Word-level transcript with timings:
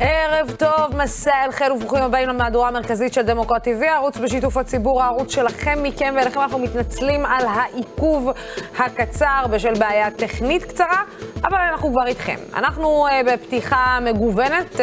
Hey. 0.00 0.17
ערב 0.38 0.50
טוב, 0.58 0.96
מסע 0.96 1.44
אל 1.44 1.52
חיל 1.52 1.72
וברוכים 1.72 2.02
הבאים 2.02 2.28
למהדורה 2.28 2.68
המרכזית 2.68 3.12
של 3.12 3.22
דמוקרט 3.22 3.68
TV, 3.68 3.84
הערוץ 3.86 4.16
בשיתוף 4.16 4.56
הציבור, 4.56 5.02
הערוץ 5.02 5.34
שלכם, 5.34 5.78
מכם 5.82 6.14
ואליכם. 6.16 6.40
אנחנו 6.40 6.58
מתנצלים 6.58 7.26
על 7.26 7.46
העיכוב 7.46 8.30
הקצר 8.78 9.44
בשל 9.50 9.74
בעיה 9.74 10.10
טכנית 10.10 10.64
קצרה, 10.64 11.02
אבל 11.44 11.58
אנחנו 11.58 11.92
כבר 11.92 12.06
איתכם. 12.06 12.36
אנחנו 12.54 13.06
uh, 13.08 13.10
בפתיחה 13.32 13.98
מגוונת 14.02 14.74
uh, 14.74 14.80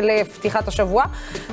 לפתיחת 0.00 0.68
השבוע. 0.68 1.04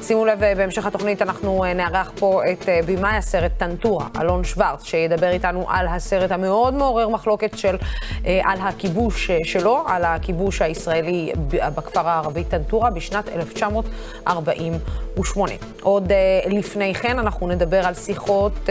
שימו 0.01 0.25
לב, 0.25 0.41
uh, 0.41 0.57
בהמשך 0.57 0.85
התוכנית 0.85 1.21
אנחנו 1.21 1.63
uh, 1.63 1.67
נארח 1.67 2.11
פה 2.19 2.41
את 2.51 2.61
uh, 2.61 2.65
במאי 2.85 3.17
הסרט 3.17 3.51
טנטורה, 3.57 4.05
אלון 4.21 4.43
שוורץ, 4.43 4.83
שידבר 4.83 5.29
איתנו 5.29 5.65
על 5.69 5.87
הסרט 5.87 6.31
המאוד 6.31 6.73
מעורר 6.73 7.09
מחלוקת 7.09 7.57
של, 7.57 7.75
uh, 7.75 8.27
על 8.43 8.57
הכיבוש 8.61 9.29
uh, 9.29 9.33
שלו, 9.43 9.83
על 9.87 10.05
הכיבוש 10.05 10.61
הישראלי 10.61 11.31
בכפר 11.47 12.07
הערבי 12.07 12.43
טנטורה. 12.43 12.89
בשנת 12.89 13.28
1948. 13.35 15.53
עוד 15.81 16.11
אה, 16.11 16.13
לפני 16.49 16.93
כן 16.93 17.19
אנחנו 17.19 17.47
נדבר 17.47 17.85
על 17.85 17.93
שיחות 17.93 18.53
אה, 18.65 18.69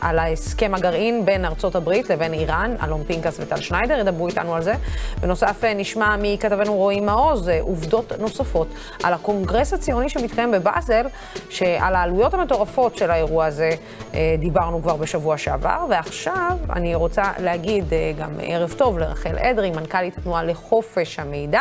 על 0.00 0.18
ההסכם 0.18 0.74
הגרעין 0.74 1.24
בין 1.24 1.44
ארצות 1.44 1.74
הברית 1.74 2.10
לבין 2.10 2.32
איראן, 2.32 2.74
אלון 2.84 3.04
פנקס 3.06 3.40
וטל 3.40 3.60
שניידר 3.60 3.98
ידברו 3.98 4.28
איתנו 4.28 4.54
על 4.54 4.62
זה. 4.62 4.74
בנוסף 5.20 5.64
אה, 5.64 5.66
נשמע 5.76 6.16
מכתבנו 6.22 6.74
רועי 6.74 7.00
מעוז 7.00 7.48
אה, 7.48 7.52
עובדות 7.60 8.12
נוספות 8.18 8.68
על 9.02 9.14
הקונגרס 9.14 9.72
הציוני 9.72 10.08
שמתקיים 10.08 10.50
בבאזל, 10.50 11.06
שעל 11.50 11.94
העלויות 11.94 12.34
המטורפות 12.34 12.96
של 12.96 13.10
האירוע 13.10 13.46
הזה 13.46 13.70
אה, 14.12 14.16
דיברנו 14.38 14.82
כבר 14.82 14.96
בשבוע 14.96 15.38
שעבר, 15.38 15.84
ועכשיו 15.90 16.56
אני 16.72 16.94
רוצה 16.94 17.32
להגיד 17.38 17.84
אה, 17.90 18.20
גם 18.20 18.30
ערב 18.42 18.74
טוב 18.78 18.98
לרחל 18.98 19.38
אדרי, 19.38 19.70
מנכ"לית 19.70 20.18
התנועה 20.18 20.42
לחופש 20.42 21.18
המידע, 21.18 21.60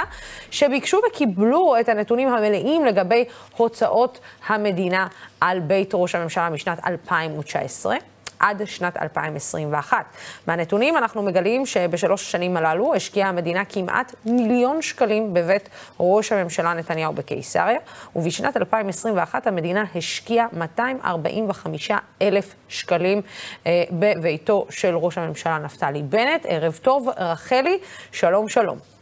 שביקשו 0.51 0.97
וקיבלו 1.09 1.75
את 1.79 1.89
הנתונים 1.89 2.16
המלאים 2.25 2.85
לגבי 2.85 3.25
הוצאות 3.57 4.19
המדינה 4.47 5.07
על 5.41 5.59
בית 5.59 5.91
ראש 5.93 6.15
הממשלה 6.15 6.49
משנת 6.49 6.79
2019. 6.87 7.97
עד 8.39 8.61
שנת 8.65 8.97
2021. 8.97 10.05
מהנתונים 10.47 10.97
אנחנו 10.97 11.23
מגלים 11.23 11.65
שבשלוש 11.65 12.21
השנים 12.21 12.57
הללו 12.57 12.95
השקיעה 12.95 13.29
המדינה 13.29 13.65
כמעט 13.65 14.15
מיליון 14.25 14.81
שקלים 14.81 15.33
בבית 15.33 15.69
ראש 15.99 16.31
הממשלה 16.31 16.73
נתניהו 16.73 17.13
בקיסריה, 17.13 17.79
ובשנת 18.15 18.57
2021 18.57 19.47
המדינה 19.47 19.83
השקיעה 19.95 20.47
245 20.53 21.91
אלף 22.21 22.55
שקלים 22.69 23.21
אה, 23.65 23.83
בביתו 23.91 24.65
של 24.69 24.95
ראש 24.95 25.17
הממשלה 25.17 25.57
נפתלי 25.57 26.03
בנט. 26.03 26.45
ערב 26.49 26.79
טוב, 26.81 27.09
רחלי, 27.17 27.77
שלום 28.11 28.49
שלום. 28.49 28.96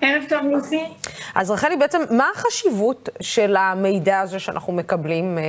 ערב 0.00 0.24
טוב, 0.28 0.42
לוסי. 0.44 0.84
אז 1.34 1.50
רחלי, 1.50 1.76
בעצם, 1.76 2.00
מה 2.10 2.28
החשיבות 2.34 3.08
של 3.20 3.56
המידע 3.56 4.20
הזה 4.20 4.38
שאנחנו 4.38 4.72
מקבלים 4.72 5.38
אה, 5.38 5.42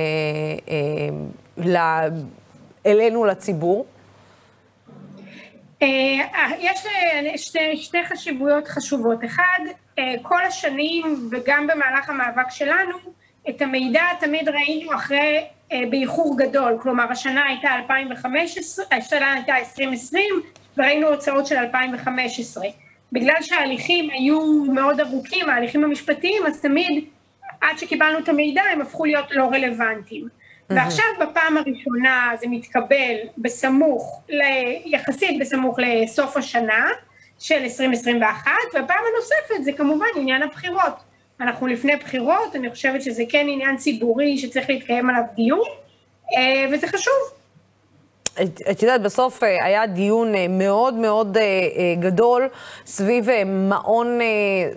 אה, 0.68 1.66
ל, 1.66 1.76
אלינו, 2.86 3.24
לציבור? 3.24 3.86
אה, 5.82 5.88
יש 6.58 6.86
שתי, 7.36 7.76
שתי 7.76 7.98
חשיבויות 8.04 8.68
חשובות. 8.68 9.24
אחד, 9.24 9.60
אה, 9.98 10.14
כל 10.22 10.44
השנים 10.44 11.28
וגם 11.30 11.66
במהלך 11.66 12.08
המאבק 12.08 12.50
שלנו, 12.50 12.96
את 13.48 13.62
המידע 13.62 14.02
תמיד 14.20 14.48
ראינו 14.48 14.94
אחרי, 14.94 15.44
אה, 15.72 15.82
באיחור 15.90 16.36
גדול. 16.38 16.78
כלומר, 16.82 17.04
השנה 17.10 17.46
הייתה 17.46 17.68
2015, 17.74 18.84
השנה 18.92 19.32
הייתה 19.32 19.56
2020, 19.56 20.24
וראינו 20.76 21.08
הוצאות 21.08 21.46
של 21.46 21.56
2015. 21.56 22.64
בגלל 23.12 23.36
שההליכים 23.40 24.10
היו 24.10 24.64
מאוד 24.64 25.00
ארוכים, 25.00 25.50
ההליכים 25.50 25.84
המשפטיים, 25.84 26.46
אז 26.46 26.60
תמיד 26.60 27.04
עד 27.60 27.78
שקיבלנו 27.78 28.18
את 28.18 28.28
המידע 28.28 28.62
הם 28.62 28.80
הפכו 28.80 29.04
להיות 29.04 29.26
לא 29.30 29.44
רלוונטיים. 29.44 30.24
Mm-hmm. 30.24 30.74
ועכשיו 30.74 31.04
בפעם 31.20 31.56
הראשונה 31.56 32.30
זה 32.40 32.46
מתקבל 32.50 33.14
בסמוך, 33.38 34.22
יחסית 34.84 35.40
בסמוך 35.40 35.78
לסוף 35.78 36.36
השנה 36.36 36.88
של 37.38 37.54
2021, 37.54 38.50
והפעם 38.74 39.04
הנוספת 39.14 39.64
זה 39.64 39.72
כמובן 39.72 40.06
עניין 40.16 40.42
הבחירות. 40.42 40.94
אנחנו 41.40 41.66
לפני 41.66 41.96
בחירות, 41.96 42.56
אני 42.56 42.70
חושבת 42.70 43.02
שזה 43.02 43.22
כן 43.28 43.46
עניין 43.48 43.76
ציבורי 43.76 44.38
שצריך 44.38 44.70
להתקיים 44.70 45.10
עליו 45.10 45.22
דיון, 45.36 45.68
אה, 46.36 46.66
וזה 46.72 46.86
חשוב. 46.86 47.39
את 48.70 48.82
יודעת, 48.82 49.02
בסוף 49.02 49.44
אה, 49.44 49.64
היה 49.64 49.86
דיון 49.86 50.34
אה, 50.34 50.46
מאוד 50.48 50.94
מאוד 50.94 51.36
אה, 51.36 51.42
גדול 51.98 52.48
סביב 52.86 53.28
מעון, 53.46 54.18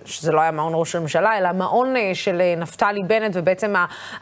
שזה 0.06 0.31
לא 0.31 0.41
היה 0.41 0.52
מעון 0.52 0.74
ראש 0.75 0.96
הממשלה, 0.96 1.38
אלא 1.38 1.50
מעון 1.53 1.94
של 2.14 2.41
נפתלי 2.58 3.03
בנט, 3.03 3.31
ובעצם 3.34 3.74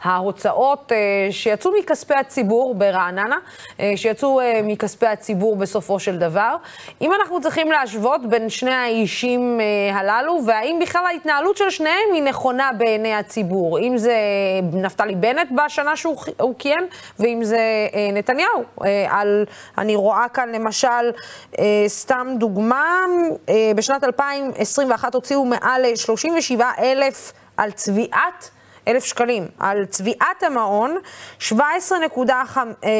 ההוצאות 0.02 0.92
שיצאו 1.30 1.70
מכספי 1.78 2.14
הציבור 2.14 2.74
ברעננה, 2.74 3.36
שיצאו 3.96 4.40
מכספי 4.64 5.06
הציבור 5.06 5.56
בסופו 5.56 5.98
של 5.98 6.18
דבר. 6.18 6.56
אם 7.00 7.12
אנחנו 7.14 7.40
צריכים 7.40 7.70
להשוות 7.70 8.26
בין 8.26 8.48
שני 8.48 8.74
האישים 8.74 9.60
הללו, 9.92 10.38
והאם 10.46 10.78
בכלל 10.82 11.02
ההתנהלות 11.06 11.56
של 11.56 11.70
שניהם 11.70 12.12
היא 12.14 12.22
נכונה 12.22 12.70
בעיני 12.78 13.14
הציבור, 13.14 13.78
אם 13.78 13.96
זה 13.96 14.16
נפתלי 14.72 15.14
בנט 15.14 15.48
בשנה 15.64 15.96
שהוא 15.96 16.54
כיהן, 16.58 16.84
ואם 17.18 17.40
זה 17.44 17.60
נתניהו. 18.12 18.64
על, 19.22 19.44
אני 19.78 19.96
רואה 19.96 20.28
כאן 20.28 20.52
למשל, 20.52 21.10
אה, 21.58 21.64
סתם 21.86 22.28
דוגמה, 22.38 23.04
אה, 23.48 23.54
בשנת 23.76 24.04
2021 24.04 25.14
הוציאו 25.14 25.44
מעל 25.44 25.96
37 25.96 26.70
אלף 26.78 27.32
על 27.56 27.70
צביעת 27.70 28.50
אלף 28.88 29.04
שקלים. 29.04 29.46
על 29.58 29.86
צביעת 29.86 30.42
המעון, 30.42 30.98
17.5 31.38 32.58
אה, 32.84 32.90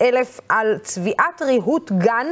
אלף 0.00 0.40
על 0.48 0.78
צביעת 0.82 1.42
ריהוט 1.42 1.92
גן, 1.92 2.26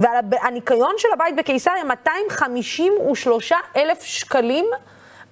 ועל 0.00 0.16
הניקיון 0.42 0.94
של 0.98 1.08
הבית 1.12 1.36
בקיסריה, 1.36 1.84
253 1.84 3.52
אלף 3.76 4.02
שקלים 4.02 4.66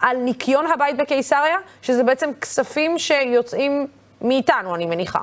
על 0.01 0.17
ניקיון 0.17 0.67
הבית 0.67 0.97
בקיסריה, 0.97 1.57
שזה 1.83 2.03
בעצם 2.03 2.31
כספים 2.41 2.99
שיוצאים 2.99 3.87
מאיתנו, 4.21 4.75
אני 4.75 4.87
מניחה. 4.87 5.21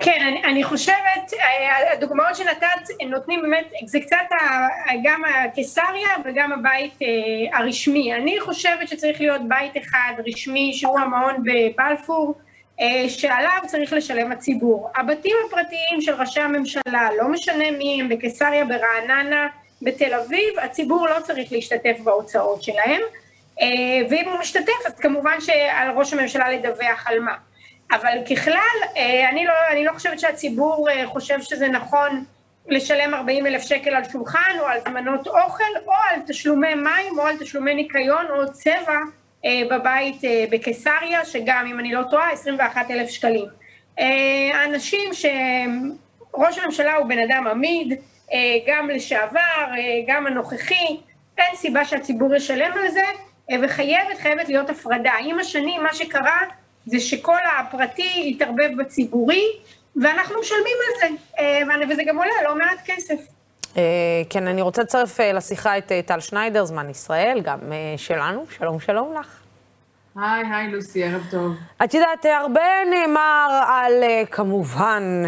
כן, 0.00 0.20
אני, 0.26 0.42
אני 0.44 0.64
חושבת, 0.64 1.32
אה, 1.40 1.92
הדוגמאות 1.92 2.36
שנתת 2.36 3.06
נותנים 3.08 3.42
באמת, 3.42 3.72
זה 3.84 4.00
קצת 4.00 4.16
גם 5.02 5.22
הקיסריה 5.24 6.08
וגם 6.24 6.52
הבית 6.52 7.02
אה, 7.02 7.58
הרשמי. 7.58 8.14
אני 8.14 8.40
חושבת 8.40 8.88
שצריך 8.88 9.20
להיות 9.20 9.40
בית 9.48 9.76
אחד 9.76 10.12
רשמי 10.26 10.72
שהוא 10.74 10.98
המעון 10.98 11.34
בבלפור, 11.44 12.34
אה, 12.80 13.08
שעליו 13.08 13.62
צריך 13.66 13.92
לשלם 13.92 14.32
הציבור. 14.32 14.90
הבתים 14.96 15.36
הפרטיים 15.46 16.00
של 16.00 16.14
ראשי 16.14 16.40
הממשלה, 16.40 17.08
לא 17.18 17.28
משנה 17.28 17.70
מי 17.70 18.00
הם, 18.00 18.08
בקיסריה, 18.08 18.64
ברעננה, 18.64 19.48
בתל 19.82 20.14
אביב, 20.14 20.58
הציבור 20.62 21.06
לא 21.08 21.20
צריך 21.22 21.52
להשתתף 21.52 21.96
בהוצאות 22.04 22.62
שלהם, 22.62 23.00
ואם 24.10 24.28
הוא 24.28 24.38
משתתף 24.40 24.86
אז 24.86 24.94
כמובן 24.98 25.40
שעל 25.40 25.90
ראש 25.90 26.12
הממשלה 26.12 26.50
לדווח 26.50 27.06
על 27.06 27.20
מה. 27.20 27.34
אבל 27.92 28.18
ככלל, 28.30 28.78
אה, 28.96 29.28
אני 29.28 29.44
לא, 29.44 29.52
אני 29.72 29.84
לא 29.84 29.92
חושבת 29.92 30.20
שהציבור 30.20 30.88
אה, 30.90 31.06
חושב 31.06 31.42
שזה 31.42 31.68
נכון 31.68 32.24
לשלם 32.66 33.14
40 33.14 33.46
אלף 33.46 33.62
שקל 33.62 33.90
על 33.90 34.04
שולחן 34.04 34.58
או 34.60 34.66
על 34.66 34.80
זמנות 34.80 35.26
אוכל 35.26 35.64
או 35.86 35.92
על 36.10 36.20
תשלומי 36.26 36.74
מים 36.74 37.18
או 37.18 37.26
על 37.26 37.36
תשלומי 37.36 37.74
ניקיון 37.74 38.26
או 38.30 38.52
צבע 38.52 38.98
אה, 39.44 39.62
בבית 39.70 40.20
בקיסריה, 40.50 41.24
שגם 41.24 41.66
אם 41.70 41.80
אני 41.80 41.92
לא 41.92 42.02
טועה 42.10 42.32
21 42.32 42.90
אלף 42.90 43.10
שקלים. 43.10 43.46
האנשים 44.54 45.10
שראש 45.12 46.58
הממשלה 46.58 46.94
הוא 46.94 47.08
בן 47.08 47.18
אדם 47.18 47.46
עמיד, 47.46 48.00
גם 48.66 48.90
לשעבר, 48.90 49.72
גם 50.06 50.26
הנוכחי, 50.26 51.00
אין 51.38 51.54
סיבה 51.56 51.84
שהציבור 51.84 52.34
ישלם 52.34 52.72
על 52.72 52.88
זה, 52.88 53.04
וחייבת, 53.62 54.18
חייבת 54.18 54.48
להיות 54.48 54.70
הפרדה. 54.70 55.12
עם 55.20 55.38
השנים 55.38 55.82
מה 55.82 55.94
שקרה 55.94 56.40
זה 56.88 57.00
שכל 57.00 57.38
הפרטי 57.58 58.22
יתערבב 58.34 58.70
בציבורי, 58.78 59.44
ואנחנו 60.02 60.40
משלמים 60.40 60.76
על 60.86 61.00
זה, 61.00 61.16
אה, 61.38 61.88
וזה 61.90 62.02
גם 62.06 62.18
עולה 62.18 62.30
לא 62.44 62.58
מעט 62.58 62.78
כסף. 62.84 63.20
אה, 63.76 63.82
כן, 64.30 64.46
אני 64.46 64.62
רוצה 64.62 64.82
לצרף 64.82 65.20
אה, 65.20 65.32
לשיחה 65.32 65.78
את 65.78 65.92
טל 66.06 66.20
שניידר, 66.20 66.64
זמן 66.64 66.90
ישראל, 66.90 67.40
גם 67.44 67.58
שלנו. 67.96 68.44
שלום, 68.50 68.80
שלום 68.80 69.14
לך. 69.20 69.40
היי, 70.16 70.44
היי 70.52 70.70
לוסי, 70.70 71.04
ערב 71.04 71.22
טוב. 71.30 71.52
את 71.84 71.94
יודעת, 71.94 72.26
הרבה 72.26 72.60
נאמר 72.90 73.60
על, 73.66 74.04
כמובן, 74.30 75.22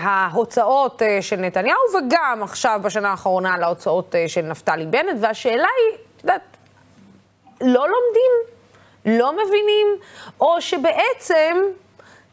ההוצאות 0.00 1.02
של 1.20 1.36
נתניהו, 1.36 1.78
וגם 1.98 2.40
עכשיו, 2.42 2.80
בשנה 2.82 3.10
האחרונה, 3.10 3.54
על 3.54 3.62
ההוצאות 3.62 4.14
של 4.26 4.42
נפתלי 4.42 4.86
בנט, 4.86 5.16
והשאלה 5.20 5.68
היא, 5.78 5.98
את 6.16 6.22
יודעת, 6.22 6.56
לא 7.60 7.88
לומדים 7.88 8.55
לא 9.06 9.32
מבינים, 9.32 9.86
או 10.40 10.60
שבעצם 10.60 11.56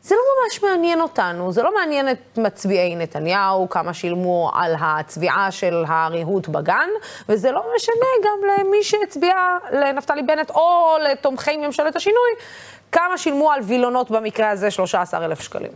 זה 0.04 0.16
לא 0.16 0.22
ממש 0.22 0.64
מעניין 0.64 1.02
אותנו, 1.02 1.52
זה 1.52 1.64
לא 1.64 1.76
מעניין 1.76 2.10
את 2.10 2.38
מצביעי 2.38 2.96
נתניהו, 2.96 3.70
כמה 3.70 3.94
שילמו 3.94 4.52
על 4.54 4.76
הצביעה 4.80 5.52
של 5.52 5.84
הריהוט 5.88 6.48
בגן, 6.48 6.90
וזה 7.30 7.52
לא 7.52 7.64
משנה 7.76 8.06
גם 8.24 8.50
למי 8.50 8.84
שהצביע 8.84 9.36
לנפתלי 9.72 10.24
בנט 10.24 10.50
או 10.50 10.96
לתומכי 11.12 11.58
ממשלת 11.58 11.96
השינוי, 11.96 12.30
כמה 12.92 13.18
שילמו 13.18 13.52
על 13.52 13.60
וילונות 13.64 14.12
במקרה 14.12 14.50
הזה, 14.50 14.72
13,000 14.72 15.42
שקלים. 15.42 15.72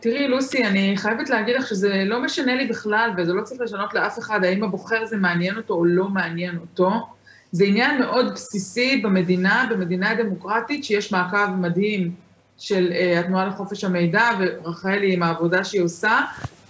תראי, 0.00 0.28
לוסי, 0.28 0.64
אני 0.64 0.96
חייבת 0.96 1.30
להגיד 1.30 1.56
לך 1.56 1.66
שזה 1.66 2.02
לא 2.06 2.20
משנה 2.20 2.54
לי 2.54 2.66
בכלל, 2.66 3.10
וזה 3.16 3.32
לא 3.32 3.42
צריך 3.42 3.60
לשנות 3.60 3.94
לאף 3.94 4.18
אחד 4.18 4.44
האם 4.44 4.64
הבוחר 4.64 5.06
זה 5.06 5.16
מעניין 5.16 5.56
אותו 5.56 5.74
או 5.74 5.84
לא 5.84 6.04
מעניין 6.04 6.58
אותו. 6.60 6.90
זה 7.52 7.64
עניין 7.64 7.98
מאוד 7.98 8.32
בסיסי 8.34 8.96
במדינה, 8.96 9.66
במדינה 9.70 10.14
דמוקרטית, 10.14 10.84
שיש 10.84 11.12
מעקב 11.12 11.46
מדהים 11.46 12.10
של 12.58 12.92
uh, 12.92 13.18
התנועה 13.18 13.46
לחופש 13.46 13.84
המידע, 13.84 14.30
ורחלי 14.38 15.14
עם 15.14 15.22
העבודה 15.22 15.64
שהיא 15.64 15.82
עושה, 15.82 16.20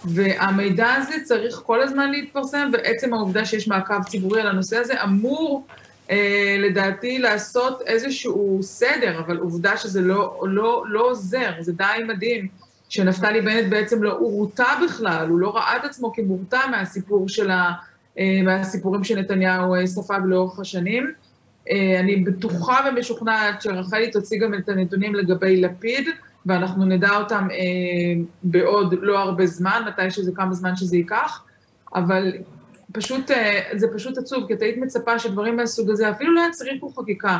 והמידע 0.05 0.93
הזה 0.93 1.15
צריך 1.23 1.61
כל 1.65 1.81
הזמן 1.81 2.11
להתפרסם, 2.11 2.69
ועצם 2.73 3.13
העובדה 3.13 3.45
שיש 3.45 3.67
מעקב 3.67 4.03
ציבורי 4.03 4.41
על 4.41 4.47
הנושא 4.47 4.77
הזה 4.77 5.03
אמור, 5.03 5.67
uh, 6.07 6.11
לדעתי, 6.59 7.19
לעשות 7.19 7.81
איזשהו 7.81 8.59
סדר, 8.61 9.19
אבל 9.19 9.37
עובדה 9.37 9.77
שזה 9.77 10.01
לא, 10.01 10.41
לא, 10.43 10.83
לא 10.87 11.01
עוזר, 11.01 11.51
זה 11.59 11.73
די 11.73 12.03
מדהים. 12.07 12.47
שנפתלי 12.89 13.41
בנט 13.41 13.69
בעצם 13.69 14.03
לא 14.03 14.11
הורתע 14.11 14.73
בכלל, 14.85 15.29
הוא 15.29 15.39
לא 15.39 15.55
ראה 15.55 15.77
את 15.77 15.83
עצמו 15.83 16.13
כמורתע 16.13 16.67
מהסיפור 16.71 17.29
של 17.29 17.51
ה... 17.51 17.71
אה, 18.19 18.41
מהסיפורים 18.43 19.03
שנתניהו 19.03 19.75
אה, 19.75 19.87
ספג 19.87 20.19
לאורך 20.25 20.59
השנים. 20.59 21.11
אה, 21.69 21.99
אני 21.99 22.15
בטוחה 22.15 22.77
ומשוכנעת 22.87 23.61
שרחלי 23.61 24.11
תוציא 24.11 24.39
גם 24.39 24.53
את 24.53 24.69
הנתונים 24.69 25.15
לגבי 25.15 25.61
לפיד, 25.61 26.07
ואנחנו 26.45 26.85
נדע 26.85 27.17
אותם 27.17 27.47
בעוד 28.43 28.95
לא 29.01 29.19
הרבה 29.19 29.45
זמן, 29.45 29.81
מתי 29.87 30.11
שזה, 30.11 30.31
כמה 30.35 30.53
זמן 30.53 30.75
שזה 30.75 30.97
ייקח, 30.97 31.43
אבל 31.95 32.33
פשוט, 32.91 33.31
זה 33.75 33.87
פשוט 33.93 34.17
עצוב, 34.17 34.47
כי 34.47 34.53
את 34.53 34.61
היית 34.61 34.77
מצפה 34.77 35.19
שדברים 35.19 35.55
מהסוג 35.55 35.89
הזה, 35.89 36.09
אפילו 36.09 36.33
לא 36.33 36.41
היה 36.41 36.51
צריך 36.51 36.73
פה 36.79 36.91
חקיקה, 36.97 37.37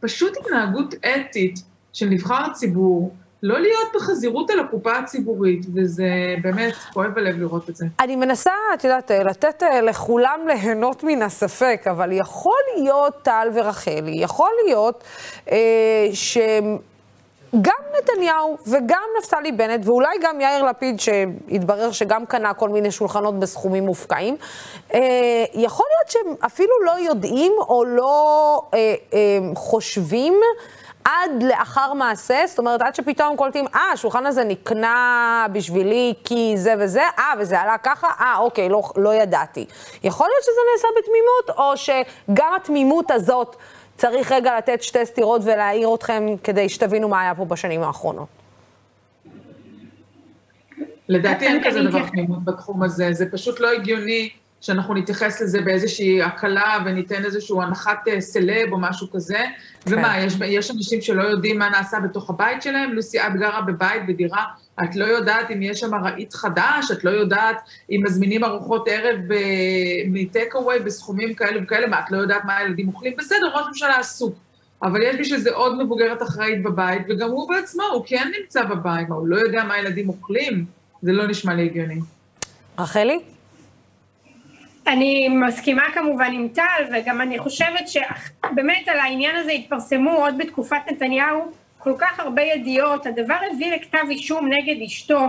פשוט 0.00 0.36
התנהגות 0.36 0.94
אתית 0.94 1.62
של 1.92 2.06
נבחר 2.06 2.52
ציבור, 2.52 3.14
לא 3.46 3.60
להיות 3.60 3.88
בחזירות 3.94 4.50
על 4.50 4.60
הקופה 4.60 4.98
הציבורית, 4.98 5.66
וזה 5.74 6.04
באמת 6.42 6.74
כואב 6.92 7.18
הלב 7.18 7.38
לראות 7.38 7.70
את 7.70 7.76
זה. 7.76 7.86
אני 8.00 8.16
מנסה, 8.16 8.50
את 8.74 8.84
יודעת, 8.84 9.10
לתת 9.10 9.62
אה, 9.62 9.80
לכולם 9.80 10.40
ליהנות 10.46 11.04
מן 11.04 11.22
הספק, 11.22 11.84
אבל 11.90 12.12
יכול 12.12 12.60
להיות, 12.76 13.14
טל 13.22 13.48
ורחלי, 13.54 14.14
יכול 14.22 14.50
להיות 14.66 15.04
אה, 15.50 16.08
ש... 16.12 16.38
גם 17.60 17.74
נתניהו 17.98 18.56
וגם 18.66 19.02
נפתלי 19.18 19.52
בנט, 19.52 19.86
ואולי 19.86 20.16
גם 20.22 20.40
יאיר 20.40 20.64
לפיד, 20.64 21.00
שהתברר 21.00 21.92
שגם 21.92 22.26
קנה 22.26 22.54
כל 22.54 22.68
מיני 22.68 22.90
שולחנות 22.90 23.38
בסכומים 23.38 23.86
מופקעים, 23.86 24.36
אה, 24.94 25.00
יכול 25.54 25.86
להיות 25.90 26.10
שהם 26.10 26.46
אפילו 26.46 26.72
לא 26.84 26.98
יודעים 27.00 27.52
או 27.58 27.84
לא 27.84 28.62
אה, 28.74 28.94
אה, 29.14 29.38
חושבים 29.54 30.34
עד 31.06 31.42
לאחר 31.42 31.92
מעשה, 31.92 32.42
זאת 32.46 32.58
אומרת, 32.58 32.82
עד 32.82 32.94
שפתאום 32.94 33.36
קולטים, 33.36 33.64
אה, 33.74 33.80
השולחן 33.92 34.26
הזה 34.26 34.44
נקנה 34.44 35.46
בשבילי 35.52 36.14
כי 36.24 36.52
זה 36.56 36.74
וזה, 36.78 37.02
אה, 37.18 37.32
וזה 37.38 37.60
עלה 37.60 37.78
ככה, 37.78 38.08
אה, 38.20 38.38
אוקיי, 38.38 38.68
לא, 38.68 38.82
לא 38.96 39.14
ידעתי. 39.14 39.66
יכול 40.04 40.26
להיות 40.26 40.42
שזה 40.42 40.60
נעשה 40.72 40.88
בתמימות, 40.98 41.58
או 41.58 41.76
שגם 41.76 42.54
התמימות 42.56 43.10
הזאת 43.10 43.56
צריך 43.96 44.32
רגע 44.32 44.56
לתת 44.56 44.82
שתי 44.82 45.06
סטירות 45.06 45.42
ולהעיר 45.44 45.94
אתכם 45.94 46.26
כדי 46.44 46.68
שתבינו 46.68 47.08
מה 47.08 47.20
היה 47.20 47.34
פה 47.34 47.44
בשנים 47.44 47.82
האחרונות. 47.82 48.28
לדעתי 51.08 51.46
אין 51.46 51.62
כזה 51.64 51.82
דבר 51.82 52.08
תמימות 52.08 52.44
בתחום 52.44 52.82
הזה, 52.82 53.12
זה 53.12 53.26
פשוט 53.32 53.60
לא 53.60 53.70
הגיוני. 53.70 54.30
שאנחנו 54.66 54.94
נתייחס 54.94 55.42
לזה 55.42 55.60
באיזושהי 55.60 56.22
הקלה 56.22 56.78
וניתן 56.84 57.24
איזושהי 57.24 57.56
הנחת 57.62 58.08
אה, 58.08 58.20
סלב 58.20 58.72
או 58.72 58.78
משהו 58.78 59.10
כזה. 59.10 59.38
כן. 59.84 59.94
ומה, 59.94 60.18
יש, 60.18 60.34
יש 60.44 60.70
אנשים 60.70 61.00
שלא 61.00 61.22
יודעים 61.22 61.58
מה 61.58 61.68
נעשה 61.68 62.00
בתוך 62.00 62.30
הבית 62.30 62.62
שלהם? 62.62 62.92
לוסי, 62.92 63.20
את 63.20 63.36
גרה 63.36 63.60
בבית, 63.60 64.06
בדירה, 64.06 64.44
את 64.84 64.96
לא 64.96 65.04
יודעת 65.04 65.50
אם 65.50 65.62
יש 65.62 65.80
שם 65.80 65.94
רהיט 65.94 66.34
חדש, 66.34 66.90
את 66.92 67.04
לא 67.04 67.10
יודעת 67.10 67.56
אם 67.90 68.00
מזמינים 68.04 68.44
ארוחות 68.44 68.88
ערב 68.90 69.20
מטק 70.06 70.54
אווי 70.54 70.78
בסכומים 70.78 71.34
כאלה 71.34 71.62
וכאלה, 71.62 71.86
מה, 71.86 72.00
את 72.00 72.10
לא 72.10 72.18
יודעת 72.18 72.44
מה 72.44 72.56
הילדים 72.56 72.88
אוכלים? 72.88 73.12
בסדר, 73.18 73.46
ראש 73.54 73.66
ממשלה 73.68 73.98
עסוק. 73.98 74.34
אבל 74.82 75.02
יש 75.02 75.16
בשביל 75.20 75.40
זה 75.40 75.54
עוד 75.54 75.82
מבוגרת 75.82 76.22
אחראית 76.22 76.62
בבית, 76.62 77.02
וגם 77.08 77.28
הוא 77.28 77.48
בעצמו, 77.48 77.82
הוא 77.92 78.04
כן 78.06 78.30
נמצא 78.40 78.64
בבית, 78.64 79.08
מה, 79.08 79.14
הוא 79.14 79.28
לא 79.28 79.36
יודע 79.36 79.64
מה 79.64 79.74
הילדים 79.74 80.08
אוכלים? 80.08 80.64
זה 81.02 81.12
לא 81.12 81.26
נשמע 81.26 81.54
לי 81.54 81.64
הגיוני. 81.64 82.00
רחלי? 82.78 83.35
אני 84.86 85.28
מסכימה 85.28 85.82
כמובן 85.94 86.30
עם 86.32 86.48
טל, 86.48 86.84
וגם 86.92 87.20
אני 87.20 87.38
חושבת 87.38 87.88
שבאמת 87.88 88.88
על 88.88 88.98
העניין 88.98 89.36
הזה 89.36 89.52
התפרסמו 89.52 90.10
עוד 90.10 90.38
בתקופת 90.38 90.80
נתניהו 90.90 91.52
כל 91.78 91.94
כך 91.98 92.20
הרבה 92.20 92.42
ידיעות, 92.42 93.06
הדבר 93.06 93.36
הביא 93.52 93.74
לכתב 93.74 94.04
אישום 94.10 94.48
נגד 94.52 94.82
אשתו, 94.82 95.20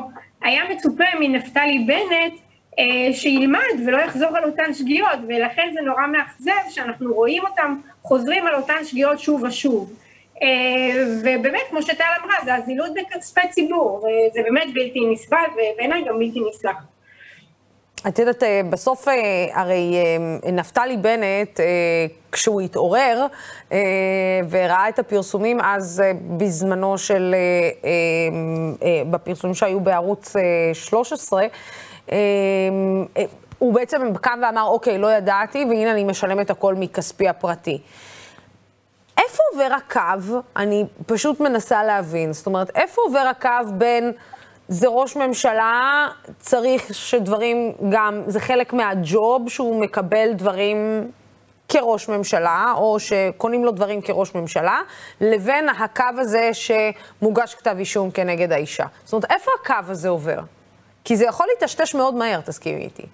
היה 0.42 0.64
מצופה 0.70 1.04
מנפתלי 1.20 1.80
בנט 1.80 2.34
אה, 2.80 3.14
שילמד 3.14 3.88
ולא 3.88 3.98
יחזור 3.98 4.38
על 4.38 4.44
אותן 4.44 4.74
שגיאות, 4.74 5.20
ולכן 5.28 5.70
זה 5.74 5.82
נורא 5.82 6.08
מאכזב 6.08 6.70
שאנחנו 6.70 7.14
רואים 7.14 7.44
אותם 7.46 7.76
חוזרים 8.02 8.48
על 8.48 8.56
אותן 8.56 8.86
שגיאות 8.86 9.20
שוב 9.20 9.44
ושוב. 9.44 9.94
אה, 10.42 10.48
ובאמת, 11.24 11.62
כמו 11.70 11.82
שטל 11.82 12.04
אמרה, 12.24 12.36
זה 12.46 12.56
הזילות 12.56 12.92
בכספי 12.94 13.48
ציבור, 13.50 13.98
וזה 13.98 14.42
באמת 14.44 14.74
בלתי 14.74 15.00
נסבל 15.12 15.46
ובעיניי 15.54 16.04
גם 16.04 16.20
בלתי 16.20 16.40
נסלח. 16.50 16.97
את 18.08 18.20
יודעת, 18.20 18.44
אה, 18.44 18.62
בסוף 18.70 19.08
אה, 19.08 19.14
הרי 19.54 19.96
אה, 19.96 20.52
נפתלי 20.52 20.98
בנט, 20.98 21.60
כשהוא 22.32 22.62
התעורר 22.62 23.26
וראה 24.50 24.90
את 24.90 25.00
הפרסומים 25.00 25.62
אז 25.62 26.04
בזמנו 26.38 26.98
של, 26.98 27.36
בפרסומים 29.12 29.56
שהיו 29.56 29.80
בערוץ 29.80 30.36
13, 30.74 31.46
הוא 33.60 33.74
בעצם 33.74 34.14
קם 34.22 34.40
ואמר, 34.44 34.64
אוקיי, 34.64 34.98
לא 34.98 35.14
ידעתי, 35.14 35.66
והנה 35.70 35.92
אני 35.92 36.04
משלם 36.04 36.42
את 36.42 36.50
הכל 36.50 36.76
מכספי 36.76 37.30
הפרטי. 37.30 37.82
איפה 39.18 39.44
עובר 39.54 39.76
הקו? 39.76 40.40
אני 40.56 40.86
פשוט 41.06 41.40
מנסה 41.40 41.84
להבין. 41.84 42.34
זאת 42.34 42.46
אומרת, 42.46 42.70
איפה 42.76 43.02
עובר 43.02 43.20
הקו 43.20 43.72
בין... 43.74 44.12
זה 44.68 44.88
ראש 44.88 45.16
ממשלה, 45.16 46.08
צריך 46.40 46.94
שדברים 46.94 47.72
גם, 47.90 48.24
זה 48.28 48.40
חלק 48.40 48.74
מהג'וב 48.74 49.50
שהוא 49.50 49.82
מקבל 49.82 50.34
דברים 50.34 51.12
כראש 51.70 52.10
ממשלה, 52.10 52.74
או 52.78 53.00
שקונים 53.00 53.66
לו 53.66 53.72
דברים 53.72 54.02
כראש 54.02 54.36
ממשלה, 54.36 54.80
לבין 55.22 55.70
הקו 55.70 56.04
הזה 56.18 56.50
שמוגש 56.54 57.56
כתב 57.56 57.76
אישום 57.80 58.12
כנגד 58.12 58.52
האישה. 58.52 58.86
זאת 59.04 59.14
אומרת, 59.14 59.32
איפה 59.32 59.52
הקו 59.62 59.92
הזה 59.92 60.10
עובר? 60.10 60.40
כי 61.04 61.16
זה 61.16 61.26
יכול 61.26 61.48
להיטשטש 61.48 61.96
מאוד 61.96 62.14
מהר, 62.14 62.42
תסכימי 62.42 62.82
איתי. 62.82 63.06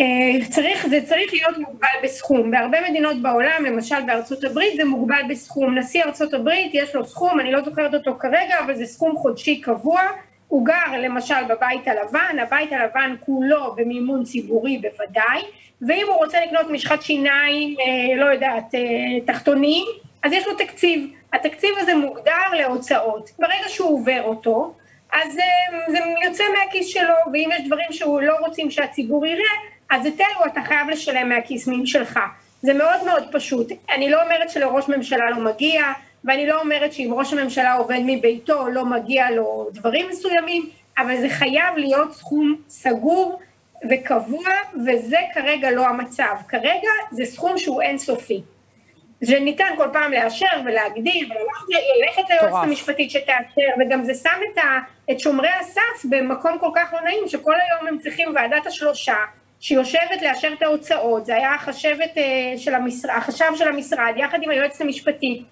אה, 0.00 0.46
צריך, 0.50 0.86
זה 0.86 1.00
צריך 1.04 1.32
להיות 1.32 1.58
מוגבל 1.58 1.88
בסכום. 2.04 2.50
בהרבה 2.50 2.90
מדינות 2.90 3.22
בעולם, 3.22 3.64
למשל 3.66 4.02
בארצות 4.06 4.44
הברית, 4.44 4.76
זה 4.76 4.84
מוגבל 4.84 5.22
בסכום. 5.28 5.78
נשיא 5.78 6.04
ארצות 6.04 6.34
הברית, 6.34 6.70
יש 6.74 6.94
לו 6.94 7.06
סכום, 7.06 7.40
אני 7.40 7.52
לא 7.52 7.62
זוכרת 7.62 7.94
אותו 7.94 8.14
כרגע, 8.18 8.60
אבל 8.64 8.74
זה 8.74 8.86
סכום 8.86 9.16
חודשי 9.16 9.60
קבוע. 9.60 10.00
הוא 10.48 10.66
גר 10.66 10.98
למשל 10.98 11.44
בבית 11.48 11.88
הלבן, 11.88 12.38
הבית 12.42 12.72
הלבן 12.72 13.14
כולו 13.20 13.74
במימון 13.76 14.24
ציבורי 14.24 14.78
בוודאי, 14.78 15.42
ואם 15.82 16.06
הוא 16.08 16.16
רוצה 16.16 16.38
לקנות 16.46 16.70
משחת 16.70 17.02
שיניים, 17.02 17.76
אה, 17.80 18.16
לא 18.16 18.26
יודעת, 18.26 18.74
אה, 18.74 18.80
תחתונים, 19.26 19.84
אז 20.22 20.32
יש 20.32 20.46
לו 20.46 20.54
תקציב. 20.54 21.10
התקציב 21.32 21.70
הזה 21.78 21.94
מוגדר 21.94 22.52
להוצאות. 22.52 23.30
ברגע 23.38 23.68
שהוא 23.68 23.98
עובר 23.98 24.22
אותו, 24.24 24.74
אז 25.12 25.32
זה 25.88 25.98
יוצא 26.24 26.44
מהכיס 26.58 26.86
שלו, 26.86 27.14
ואם 27.32 27.50
יש 27.58 27.66
דברים 27.66 27.92
שהוא 27.92 28.20
לא 28.20 28.34
רוצים 28.46 28.70
שהציבור 28.70 29.26
יראה, 29.26 29.54
אז 29.90 30.06
את 30.06 30.20
אלו 30.20 30.46
אתה 30.46 30.60
חייב 30.62 30.88
לשלם 30.90 31.28
מהכיס 31.28 31.68
שלך. 31.84 32.20
זה 32.62 32.74
מאוד 32.74 33.04
מאוד 33.04 33.24
פשוט. 33.32 33.72
אני 33.94 34.10
לא 34.10 34.22
אומרת 34.22 34.50
שלראש 34.50 34.88
ממשלה 34.88 35.30
לא 35.30 35.36
מגיע, 35.36 35.82
ואני 36.24 36.46
לא 36.46 36.60
אומרת 36.60 36.92
שאם 36.92 37.10
ראש 37.14 37.32
הממשלה 37.32 37.74
עובד 37.74 37.98
מביתו 38.06 38.68
לא 38.68 38.84
מגיע 38.84 39.30
לו 39.30 39.68
דברים 39.72 40.08
מסוימים, 40.08 40.68
אבל 40.98 41.20
זה 41.20 41.28
חייב 41.28 41.76
להיות 41.76 42.12
סכום 42.12 42.54
סגור 42.68 43.40
וקבוע, 43.90 44.48
וזה 44.86 45.16
כרגע 45.34 45.70
לא 45.70 45.86
המצב. 45.86 46.34
כרגע 46.48 46.90
זה 47.10 47.24
סכום 47.24 47.58
שהוא 47.58 47.82
אינסופי. 47.82 48.42
שניתן 49.24 49.68
כל 49.76 49.88
פעם 49.92 50.12
לאשר 50.12 50.46
ולהגדיל 50.64 51.32
וללכת 51.32 52.22
ליועצת 52.30 52.68
המשפטית 52.68 53.10
שתאשר 53.10 53.68
וגם 53.80 54.04
זה 54.04 54.14
שם 54.14 54.40
את, 54.52 54.58
ה, 54.58 54.78
את 55.10 55.20
שומרי 55.20 55.48
הסף 55.60 56.04
במקום 56.10 56.58
כל 56.58 56.70
כך 56.74 56.92
לא 56.92 57.00
נעים 57.00 57.28
שכל 57.28 57.54
היום 57.54 57.88
הם 57.88 57.98
צריכים 57.98 58.28
ועדת 58.34 58.66
השלושה 58.66 59.16
שיושבת 59.60 60.22
לאשר 60.22 60.52
את 60.58 60.62
ההוצאות 60.62 61.26
זה 61.26 61.36
היה 61.36 61.54
החשבת 61.54 62.18
אה, 62.18 62.58
של 62.58 62.74
המשרד, 62.74 63.10
החשב 63.16 63.50
של 63.54 63.68
המשרד 63.68 64.12
יחד 64.16 64.38
עם 64.42 64.50
היועצת 64.50 64.80
המשפטית 64.80 65.42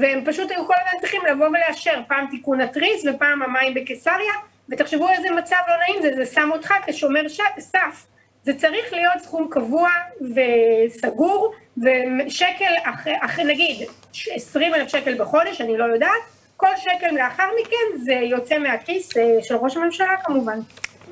והם 0.00 0.24
פשוט 0.24 0.50
היו 0.50 0.66
כל 0.66 0.74
הזמן 0.74 1.00
צריכים 1.00 1.20
לבוא 1.30 1.46
ולאשר, 1.48 2.00
פעם 2.08 2.26
תיקון 2.30 2.60
התריס 2.60 3.04
ופעם 3.06 3.42
המים 3.42 3.74
בקיסריה, 3.74 4.32
ותחשבו 4.68 5.08
איזה 5.08 5.30
מצב 5.30 5.56
לא 5.68 5.76
נעים 5.76 6.02
זה, 6.02 6.24
זה 6.24 6.32
שם 6.34 6.50
אותך 6.52 6.74
כשומר 6.86 7.28
סף. 7.58 8.06
זה 8.44 8.52
צריך 8.54 8.92
להיות 8.92 9.18
סכום 9.22 9.48
קבוע 9.50 9.88
וסגור, 10.20 11.52
ושקל 11.78 12.72
אחרי, 12.84 13.14
אחרי 13.20 13.44
נגיד 13.44 13.88
20 14.30 14.74
אלף 14.74 14.88
שקל 14.88 15.14
בחודש, 15.18 15.60
אני 15.60 15.76
לא 15.78 15.84
יודעת, 15.84 16.22
כל 16.56 16.76
שקל 16.76 17.10
לאחר 17.10 17.48
מכן 17.60 18.04
זה 18.04 18.12
יוצא 18.12 18.58
מהכיס 18.58 19.16
אה, 19.16 19.22
של 19.42 19.54
ראש 19.54 19.76
הממשלה 19.76 20.16
כמובן. 20.24 20.58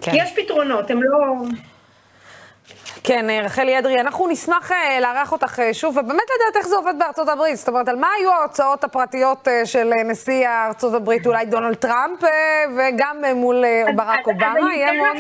כן. 0.01 0.13
יש 0.15 0.33
פתרונות, 0.37 0.91
הם 0.91 1.03
לא... 1.03 1.17
כן, 3.05 3.31
אה, 3.31 3.41
רחלי 3.41 3.79
אדרי, 3.79 4.01
אנחנו 4.01 4.29
נשמח 4.29 4.73
אה, 4.73 5.01
לארח 5.01 5.33
אותך 5.33 5.63
שוב, 5.73 5.97
ובאמת 5.97 6.23
לדעת 6.37 6.57
איך 6.57 6.69
זה 6.69 6.77
עובד 6.77 6.95
בארצות 6.99 7.29
הברית. 7.29 7.57
זאת 7.57 7.69
אומרת, 7.69 7.89
על 7.89 7.97
מה 7.97 8.09
היו 8.19 8.33
ההוצאות 8.33 8.85
הפרטיות 8.85 9.49
של 9.65 9.91
נשיא 10.05 10.49
ארצות 10.49 10.95
הברית, 10.95 11.27
אולי 11.27 11.47
דונלד 11.47 11.75
טראמפ, 11.75 12.21
וגם 12.77 13.17
מול 13.35 13.65
ברק 13.97 14.27
אובמה, 14.27 14.75
יהיה 14.75 14.93
מאוד... 14.93 15.17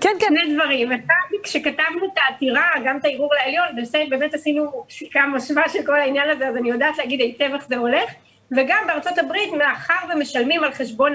כן, 0.00 0.10
כן. 0.20 0.26
שני 0.28 0.54
דברים. 0.54 0.92
אחד, 0.92 1.36
כשכתבנו 1.42 2.06
את 2.12 2.18
העתירה, 2.18 2.70
גם 2.84 2.98
את 2.98 3.04
הערעור 3.04 3.34
לעליון, 3.34 3.66
באמת 4.08 4.34
עשינו 4.34 4.84
פסיקה 4.88 5.26
משווה 5.26 5.68
של 5.68 5.86
כל 5.86 6.00
העניין 6.00 6.30
הזה, 6.30 6.48
אז 6.48 6.56
אני 6.56 6.70
יודעת 6.70 6.98
להגיד 6.98 7.20
היטב 7.20 7.50
איך 7.54 7.66
זה 7.68 7.76
הולך. 7.76 8.10
וגם 8.56 8.84
בארצות 8.86 9.18
הברית, 9.18 9.52
מאחר 9.52 10.06
ומשלמים 10.14 10.64
על 10.64 10.72
חשבון 10.72 11.14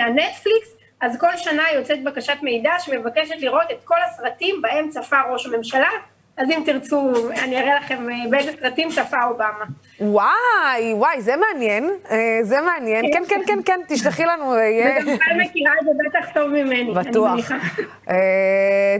הנטפליקס, 0.00 0.76
אז 1.00 1.20
כל 1.20 1.36
שנה 1.36 1.62
יוצאת 1.74 2.04
בקשת 2.04 2.36
מידע 2.42 2.72
שמבקשת 2.78 3.34
לראות 3.38 3.70
את 3.70 3.84
כל 3.84 4.02
הסרטים 4.04 4.62
בהם 4.62 4.88
צפה 4.88 5.20
ראש 5.30 5.46
הממשלה, 5.46 5.90
אז 6.36 6.50
אם 6.50 6.62
תרצו, 6.66 7.12
אני 7.44 7.60
אראה 7.60 7.74
לכם 7.74 8.10
אה, 8.10 8.30
באיזה 8.30 8.52
סרטים 8.60 8.88
צפה 8.90 9.24
אובמה. 9.24 9.64
וואי, 10.00 10.94
וואי, 10.94 11.20
זה 11.22 11.34
מעניין, 11.36 11.90
אה, 12.10 12.38
זה 12.42 12.60
מעניין. 12.60 13.04
כן, 13.12 13.22
כן, 13.28 13.40
כן, 13.46 13.58
כן, 13.64 13.80
תשלחי 13.88 14.24
לנו. 14.24 14.44
וגם 14.44 15.18
כאן 15.18 15.40
מכירה 15.40 15.72
את 15.80 15.84
זה 15.84 15.90
בטח 16.08 16.32
טוב 16.34 16.50
ממני, 16.50 16.94
בטוח. 16.94 17.50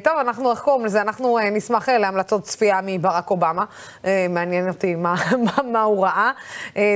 טוב, 0.04 0.18
אנחנו, 0.20 0.50
איך 0.50 0.60
קוראים 0.60 0.84
לזה? 0.84 1.00
אנחנו 1.00 1.38
נשמח 1.52 1.88
להמלצות 1.88 2.42
צפייה 2.42 2.80
מברק 2.82 3.30
אובמה. 3.30 3.64
מעניין 4.30 4.68
אותי 4.68 4.94
מה 5.64 5.82
הוא 5.84 6.06
ראה. 6.06 6.30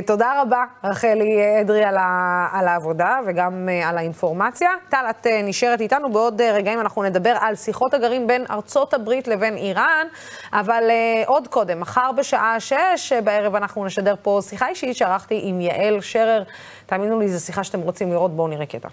תודה 0.07 0.43
רבה, 0.43 0.65
רחלי 0.85 1.61
אדרי, 1.61 1.85
על 2.53 2.69
העבודה 2.69 3.19
וגם 3.27 3.69
על 3.85 3.99
האינפורמציה. 3.99 4.71
טל, 4.89 5.05
את 5.11 5.27
נשארת 5.45 5.81
איתנו, 5.81 6.13
בעוד 6.13 6.43
רגעים 6.43 6.81
אנחנו 6.81 7.03
נדבר 7.03 7.37
על 7.41 7.55
שיחות 7.55 7.95
הגרעין 7.95 8.27
בין 8.27 8.45
ארצות 8.51 8.95
הברית 8.95 9.29
לבין 9.29 9.57
איראן. 9.57 10.07
אבל 10.53 10.83
uh, 10.89 11.29
עוד 11.29 11.49
קודם, 11.49 11.81
מחר 11.81 12.11
בשעה 12.17 12.61
שש 12.61 13.13
uh, 13.13 13.21
בערב 13.21 13.55
אנחנו 13.55 13.85
נשדר 13.85 14.15
פה 14.23 14.41
שיחה 14.43 14.69
אישית 14.69 14.97
שערכתי 14.97 15.41
עם 15.43 15.61
יעל 15.61 16.01
שרר. 16.01 16.43
תאמינו 16.87 17.21
לי, 17.21 17.29
זו 17.29 17.47
שיחה 17.47 17.65
שאתם 17.65 17.81
רוצים 17.81 18.11
לראות, 18.11 18.31
בואו 18.31 18.49
נראה 18.49 18.67
קטע. 18.67 18.89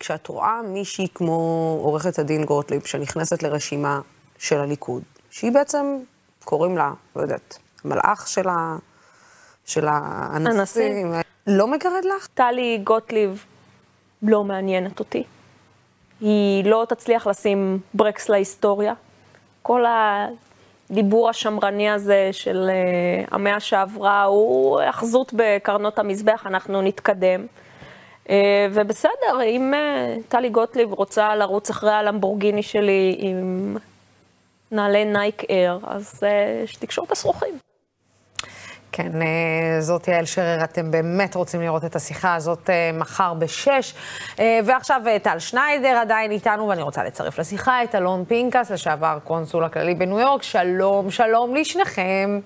כשאת 0.00 0.26
רואה 0.26 0.60
מישהי 0.62 1.08
כמו 1.14 1.34
עורכת 1.82 2.18
הדין 2.18 2.44
גוטליב, 2.44 2.86
שנכנסת 2.86 3.42
לרשימה 3.42 4.00
של 4.38 4.60
הליכוד, 4.60 5.02
שהיא 5.30 5.52
בעצם, 5.52 5.98
קוראים 6.44 6.76
לה, 6.78 6.92
לא 7.16 7.22
יודעת, 7.22 7.58
מלאך 7.84 8.28
של, 8.28 8.48
ה... 8.48 8.76
של 9.64 9.86
הנשיא, 9.88 11.04
לא 11.46 11.66
מגרד 11.66 12.04
לך? 12.16 12.26
טלי 12.34 12.80
גוטליב 12.84 13.44
לא 14.22 14.44
מעניינת 14.44 14.98
אותי. 14.98 15.24
היא 16.20 16.64
לא 16.64 16.86
תצליח 16.88 17.26
לשים 17.26 17.78
ברקס 17.94 18.28
להיסטוריה. 18.28 18.94
כל 19.62 19.84
הדיבור 20.90 21.28
השמרני 21.28 21.90
הזה 21.90 22.28
של 22.32 22.70
uh, 22.70 23.28
המאה 23.34 23.60
שעברה 23.60 24.22
הוא 24.24 24.80
אחזות 24.90 25.32
בקרנות 25.36 25.98
המזבח, 25.98 26.46
אנחנו 26.46 26.82
נתקדם. 26.82 27.46
אה, 28.24 28.30
ובסדר, 28.72 29.42
אם 29.44 29.74
אה, 29.74 30.22
טלי 30.28 30.48
גוטליב 30.48 30.92
רוצה 30.92 31.36
לרוץ 31.36 31.70
אחרי 31.70 31.92
הלמבורגיני 31.92 32.62
שלי 32.62 33.16
עם 33.18 33.76
נעלי 34.70 35.04
נייק 35.04 35.42
אייר, 35.50 35.78
אז 35.86 36.20
שתקשור 36.66 37.04
את 37.04 37.12
השרוכים. 37.12 37.65
כן, 38.96 39.22
אה, 39.22 39.80
זאת 39.80 40.08
יעל 40.08 40.24
שרר, 40.24 40.64
אתם 40.64 40.90
באמת 40.90 41.34
רוצים 41.34 41.60
לראות 41.60 41.84
את 41.84 41.96
השיחה 41.96 42.34
הזאת 42.34 42.70
אה, 42.70 42.90
מחר 42.94 43.34
בשש. 43.34 43.94
אה, 44.40 44.60
ועכשיו 44.64 45.00
טל 45.22 45.38
שניידר 45.38 45.96
עדיין 46.00 46.30
איתנו, 46.30 46.68
ואני 46.68 46.82
רוצה 46.82 47.04
לצרף 47.04 47.38
לשיחה 47.38 47.84
את 47.84 47.94
אלון 47.94 48.24
פנקס, 48.28 48.70
לשעבר 48.70 49.18
קונסול 49.24 49.64
הכללי 49.64 49.94
בניו 49.94 50.20
יורק. 50.20 50.42
שלום, 50.42 51.10
שלום 51.10 51.54
לשניכם. 51.54 52.40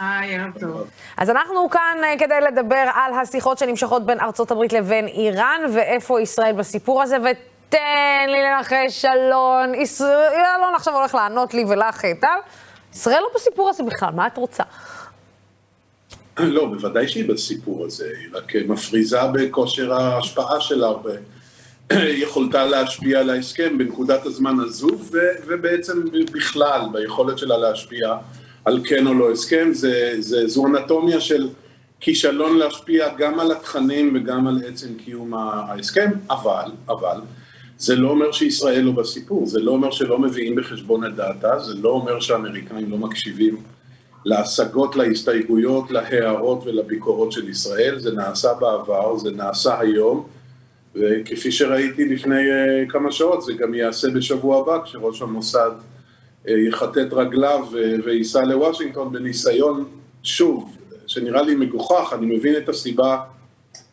היי, 0.00 0.38
ערב 0.38 0.58
טוב. 0.60 0.84
אז 1.16 1.30
אנחנו 1.30 1.70
כאן 1.70 1.98
כדי 2.18 2.40
לדבר 2.40 2.90
על 2.94 3.12
השיחות 3.14 3.58
שנמשכות 3.58 4.06
בין 4.06 4.20
ארצות 4.20 4.50
הברית 4.50 4.72
לבין 4.72 5.06
איראן, 5.06 5.60
ואיפה 5.74 6.20
ישראל 6.20 6.52
בסיפור 6.52 7.02
הזה, 7.02 7.16
ותן 7.16 8.26
לי 8.28 8.42
לנחש, 8.42 9.04
אלון. 9.04 9.72
אלון 10.56 10.74
עכשיו 10.74 10.94
הולך 10.94 11.14
לענות 11.14 11.54
לי 11.54 11.64
ולך, 11.68 12.04
טל. 12.20 12.38
ישראל 12.92 13.20
לא 13.20 13.28
בסיפור 13.34 13.68
הזה 13.68 13.82
בכלל, 13.82 14.10
מה 14.14 14.26
את 14.26 14.36
רוצה? 14.36 14.62
לא, 16.56 16.66
בוודאי 16.66 17.08
שהיא 17.08 17.28
בסיפור 17.28 17.84
הזה, 17.84 18.04
היא 18.20 18.28
רק 18.32 18.56
מפריזה 18.56 19.18
בכושר 19.34 19.92
ההשפעה 19.92 20.60
שלה, 20.60 20.92
ויכולתה 21.92 22.64
להשפיע 22.72 23.20
על 23.20 23.30
ההסכם 23.30 23.78
בנקודת 23.78 24.26
הזמן 24.26 24.56
הזו, 24.60 24.88
ו, 25.12 25.18
ובעצם 25.46 26.04
בכלל, 26.32 26.80
ביכולת 26.92 27.38
שלה 27.38 27.58
להשפיע 27.58 28.16
על 28.64 28.80
כן 28.84 29.06
או 29.06 29.14
לא 29.14 29.32
הסכם, 29.32 29.68
זה, 29.72 30.14
זה, 30.18 30.48
זו 30.48 30.66
אנטומיה 30.66 31.20
של 31.20 31.48
כישלון 32.00 32.58
להשפיע 32.58 33.08
גם 33.18 33.40
על 33.40 33.52
התכנים 33.52 34.12
וגם 34.16 34.46
על 34.46 34.60
עצם 34.68 34.94
קיום 34.94 35.34
ההסכם, 35.34 36.10
אבל, 36.30 36.70
אבל, 36.88 37.20
זה 37.78 37.96
לא 37.96 38.08
אומר 38.08 38.32
שישראל 38.32 38.80
לא 38.80 38.92
בסיפור, 38.92 39.46
זה 39.46 39.60
לא 39.60 39.70
אומר 39.70 39.90
שלא 39.90 40.18
מביאים 40.18 40.54
בחשבון 40.54 41.06
את 41.06 41.14
דעתה, 41.14 41.58
זה 41.58 41.74
לא 41.74 41.88
אומר 41.88 42.20
שהאמריקאים 42.20 42.90
לא 42.90 42.96
מקשיבים 42.96 43.62
להשגות, 44.26 44.96
להסתייגויות, 44.96 45.90
להערות 45.90 46.66
ולביקורות 46.66 47.32
של 47.32 47.48
ישראל. 47.48 47.98
זה 47.98 48.12
נעשה 48.12 48.54
בעבר, 48.54 49.18
זה 49.18 49.30
נעשה 49.30 49.80
היום, 49.80 50.26
וכפי 50.94 51.52
שראיתי 51.52 52.04
לפני 52.04 52.34
uh, 52.34 52.90
כמה 52.90 53.12
שעות, 53.12 53.42
זה 53.42 53.52
גם 53.52 53.74
ייעשה 53.74 54.08
בשבוע 54.10 54.60
הבא, 54.60 54.84
כשראש 54.84 55.22
המוסד 55.22 55.70
uh, 55.70 56.50
יכתת 56.68 57.12
רגליו 57.12 57.66
וייסע 58.04 58.44
לוושינגטון 58.44 59.12
בניסיון, 59.12 59.84
שוב, 60.22 60.76
שנראה 61.06 61.42
לי 61.42 61.54
מגוחך, 61.54 62.12
אני 62.18 62.36
מבין 62.36 62.56
את 62.56 62.68
הסיבה 62.68 63.18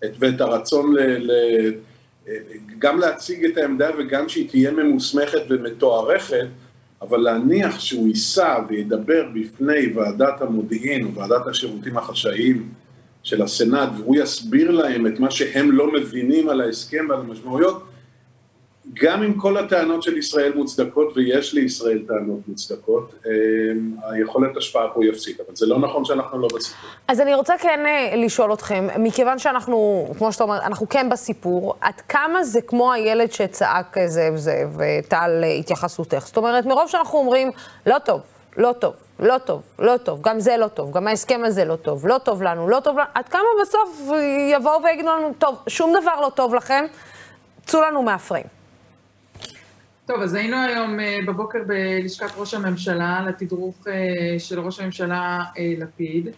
את, 0.05 0.11
ואת 0.19 0.41
הרצון 0.41 0.95
ל, 0.95 1.31
ל, 1.31 1.31
גם 2.79 2.99
להציג 2.99 3.45
את 3.45 3.57
העמדה 3.57 3.89
וגם 3.97 4.29
שהיא 4.29 4.49
תהיה 4.49 4.71
ממוסמכת 4.71 5.41
ומתוארכת, 5.49 6.47
אבל 7.09 7.17
להניח 7.17 7.79
שהוא 7.79 8.07
ייסע 8.07 8.59
וידבר 8.69 9.25
בפני 9.33 9.93
ועדת 9.95 10.41
המודיעין 10.41 11.05
או 11.05 11.13
ועדת 11.15 11.47
השירותים 11.47 11.97
החשאיים 11.97 12.69
של 13.23 13.41
הסנאט, 13.41 13.89
והוא 13.97 14.15
יסביר 14.15 14.71
להם 14.71 15.07
את 15.07 15.19
מה 15.19 15.31
שהם 15.31 15.71
לא 15.71 15.93
מבינים 15.93 16.49
על 16.49 16.61
ההסכם 16.61 17.05
ועל 17.09 17.19
המשמעויות, 17.19 17.83
גם 18.93 19.23
אם 19.23 19.33
כל 19.33 19.57
הטענות 19.57 20.03
של 20.03 20.17
ישראל 20.17 20.53
מוצדקות, 20.55 21.13
ויש 21.15 21.53
לישראל 21.53 22.03
טענות 22.07 22.39
מוצדקות, 22.47 23.13
אמ, 23.25 23.31
היכולת 24.03 24.57
השפעה 24.57 24.87
פה 24.93 25.05
יפסיק, 25.05 25.39
אבל 25.39 25.55
זה 25.55 25.65
לא 25.65 25.79
נכון 25.79 26.05
שאנחנו 26.05 26.39
לא 26.39 26.47
בסיפור. 26.55 26.89
אז 27.07 27.21
אני 27.21 27.33
רוצה 27.33 27.53
כן 27.59 27.83
אה, 27.85 28.15
לשאול 28.15 28.53
אתכם, 28.53 28.87
מכיוון 28.99 29.39
שאנחנו, 29.39 30.07
כמו 30.17 30.31
שאתה 30.31 30.43
אומר, 30.43 30.57
אנחנו 30.57 30.89
כן 30.89 31.09
בסיפור, 31.09 31.75
עד 31.81 32.01
כמה 32.09 32.43
זה 32.43 32.61
כמו 32.61 32.93
הילד 32.93 33.31
שצעק 33.31 33.97
זאב 34.07 34.35
זאב, 34.35 34.77
טל 35.07 35.41
אה, 35.43 35.53
התייחסותך? 35.53 36.23
זאת 36.25 36.37
אומרת, 36.37 36.65
מרוב 36.65 36.87
שאנחנו 36.87 37.19
אומרים, 37.19 37.51
לא 37.85 37.99
טוב, 37.99 38.21
לא 38.57 38.71
טוב, 38.79 38.93
לא 39.19 39.37
טוב, 39.37 39.61
לא 39.79 39.97
טוב, 40.03 40.21
גם 40.21 40.39
זה 40.39 40.57
לא 40.57 40.67
טוב, 40.67 40.91
גם 40.91 41.07
ההסכם 41.07 41.41
הזה 41.45 41.65
לא 41.65 41.75
טוב, 41.75 42.07
לא 42.07 42.17
טוב 42.17 42.43
לנו, 42.43 42.69
לא 42.69 42.79
טוב 42.79 42.97
לנו, 42.97 43.07
עד 43.13 43.29
כמה 43.29 43.41
בסוף 43.61 44.01
יבואו 44.51 44.83
ויגידו 44.83 45.09
לנו, 45.09 45.33
טוב, 45.37 45.55
שום 45.67 45.93
דבר 46.01 46.21
לא 46.21 46.29
טוב 46.35 46.55
לכם, 46.55 46.85
צאו 47.65 47.81
לנו 47.81 48.01
מהפריים. 48.01 48.62
טוב, 50.05 50.21
אז 50.21 50.33
היינו 50.33 50.57
היום 50.57 50.99
אה, 50.99 51.17
בבוקר 51.27 51.59
בלשכת 51.67 52.37
ראש 52.37 52.53
הממשלה 52.53 53.25
לתדרוך 53.27 53.87
אה, 53.87 54.39
של 54.39 54.59
ראש 54.59 54.79
הממשלה 54.79 55.43
אה, 55.57 55.73
לפיד, 55.77 56.29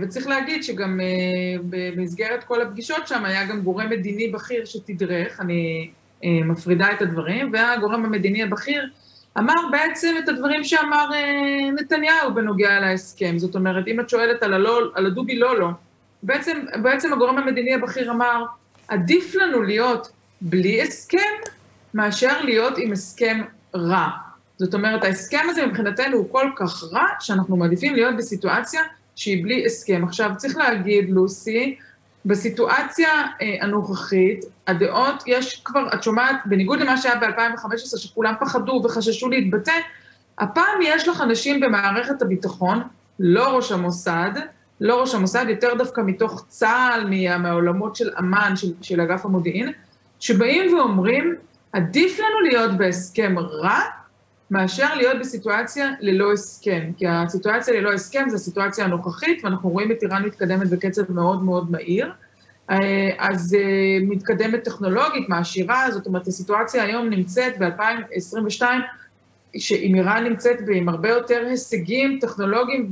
וצריך 0.00 0.26
להגיד 0.26 0.64
שגם 0.64 1.00
במסגרת 1.70 2.44
כל 2.44 2.62
הפגישות 2.62 3.08
שם 3.08 3.24
היה 3.24 3.44
גם 3.44 3.60
גורם 3.60 3.90
מדיני 3.90 4.28
בכיר 4.28 4.64
שתדרך, 4.64 5.40
אני 5.40 5.90
מפרידה 6.24 6.92
את 6.92 7.02
הדברים, 7.02 7.52
והגורם 7.52 8.04
המדיני 8.04 8.42
הבכיר 8.42 8.90
אמר 9.38 9.54
בעצם 9.70 10.14
את 10.24 10.28
הדברים 10.28 10.64
שאמר 10.64 11.08
נתניהו 11.74 12.34
בנוגע 12.34 12.80
להסכם. 12.80 13.38
זאת 13.38 13.54
אומרת, 13.54 13.88
אם 13.88 14.00
את 14.00 14.08
שואלת 14.08 14.42
על, 14.42 14.54
הלא, 14.54 14.80
על 14.94 15.06
הדובי 15.06 15.38
לא 15.38 15.58
לא, 15.58 15.68
בעצם, 16.22 16.58
בעצם 16.82 17.12
הגורם 17.12 17.38
המדיני 17.38 17.74
הבכיר 17.74 18.10
אמר, 18.10 18.44
עדיף 18.88 19.34
לנו 19.34 19.62
להיות 19.62 20.10
בלי 20.40 20.82
הסכם 20.82 21.18
מאשר 21.94 22.42
להיות 22.42 22.78
עם 22.78 22.92
הסכם 22.92 23.40
רע. 23.74 24.08
זאת 24.58 24.74
אומרת, 24.74 25.04
ההסכם 25.04 25.46
הזה 25.50 25.66
מבחינתנו 25.66 26.16
הוא 26.16 26.32
כל 26.32 26.50
כך 26.56 26.84
רע, 26.92 27.06
שאנחנו 27.20 27.56
מעדיפים 27.56 27.94
להיות 27.94 28.16
בסיטואציה 28.16 28.80
שהיא 29.16 29.44
בלי 29.44 29.66
הסכם. 29.66 30.04
עכשיו, 30.04 30.30
צריך 30.36 30.56
להגיד, 30.56 31.10
לוסי, 31.10 31.76
בסיטואציה 32.24 33.08
אה, 33.42 33.56
הנוכחית, 33.60 34.44
הדעות, 34.66 35.22
יש 35.26 35.62
כבר, 35.64 35.88
את 35.94 36.02
שומעת, 36.02 36.36
בניגוד 36.44 36.80
למה 36.80 36.96
שהיה 36.96 37.16
ב-2015, 37.16 37.96
שכולם 37.96 38.34
פחדו 38.40 38.82
וחששו 38.84 39.28
להתבטא, 39.28 39.72
הפעם 40.38 40.82
יש 40.82 41.08
לך 41.08 41.20
אנשים 41.20 41.60
במערכת 41.60 42.22
הביטחון, 42.22 42.82
לא 43.18 43.56
ראש 43.56 43.72
המוסד, 43.72 44.30
לא 44.80 45.00
ראש 45.00 45.14
המוסד, 45.14 45.46
יותר 45.48 45.74
דווקא 45.78 46.00
מתוך 46.00 46.44
צה"ל, 46.48 47.06
מהעולמות 47.38 47.96
של 47.96 48.10
אמ"ן, 48.18 48.56
של, 48.56 48.72
של 48.82 49.00
אגף 49.00 49.24
המודיעין, 49.24 49.72
שבאים 50.20 50.74
ואומרים, 50.74 51.34
עדיף 51.72 52.18
לנו 52.18 52.40
להיות 52.40 52.76
בהסכם 52.78 53.38
רע, 53.38 53.80
מאשר 54.50 54.94
להיות 54.94 55.18
בסיטואציה 55.20 55.90
ללא 56.00 56.32
הסכם. 56.32 56.90
כי 56.96 57.08
הסיטואציה 57.08 57.74
ללא 57.74 57.92
הסכם 57.92 58.24
זו 58.28 58.36
הסיטואציה 58.36 58.84
הנוכחית, 58.84 59.44
ואנחנו 59.44 59.68
רואים 59.70 59.92
את 59.92 60.02
איראן 60.02 60.24
מתקדמת 60.24 60.70
בקצב 60.70 61.12
מאוד 61.12 61.42
מאוד 61.42 61.70
מהיר. 61.70 62.12
אה, 62.70 62.76
אז 63.18 63.54
אה, 63.54 63.98
מתקדמת 64.08 64.64
טכנולוגית, 64.64 65.28
מעשירה, 65.28 65.90
זאת 65.90 66.06
אומרת, 66.06 66.26
הסיטואציה 66.26 66.82
היום 66.82 67.10
נמצאת 67.10 67.58
ב-2022, 67.58 68.62
שאם 69.56 69.94
איראן 69.94 70.24
נמצאת 70.24 70.56
עם 70.74 70.88
הרבה 70.88 71.08
יותר 71.08 71.44
הישגים 71.48 72.18
טכנולוגיים 72.20 72.90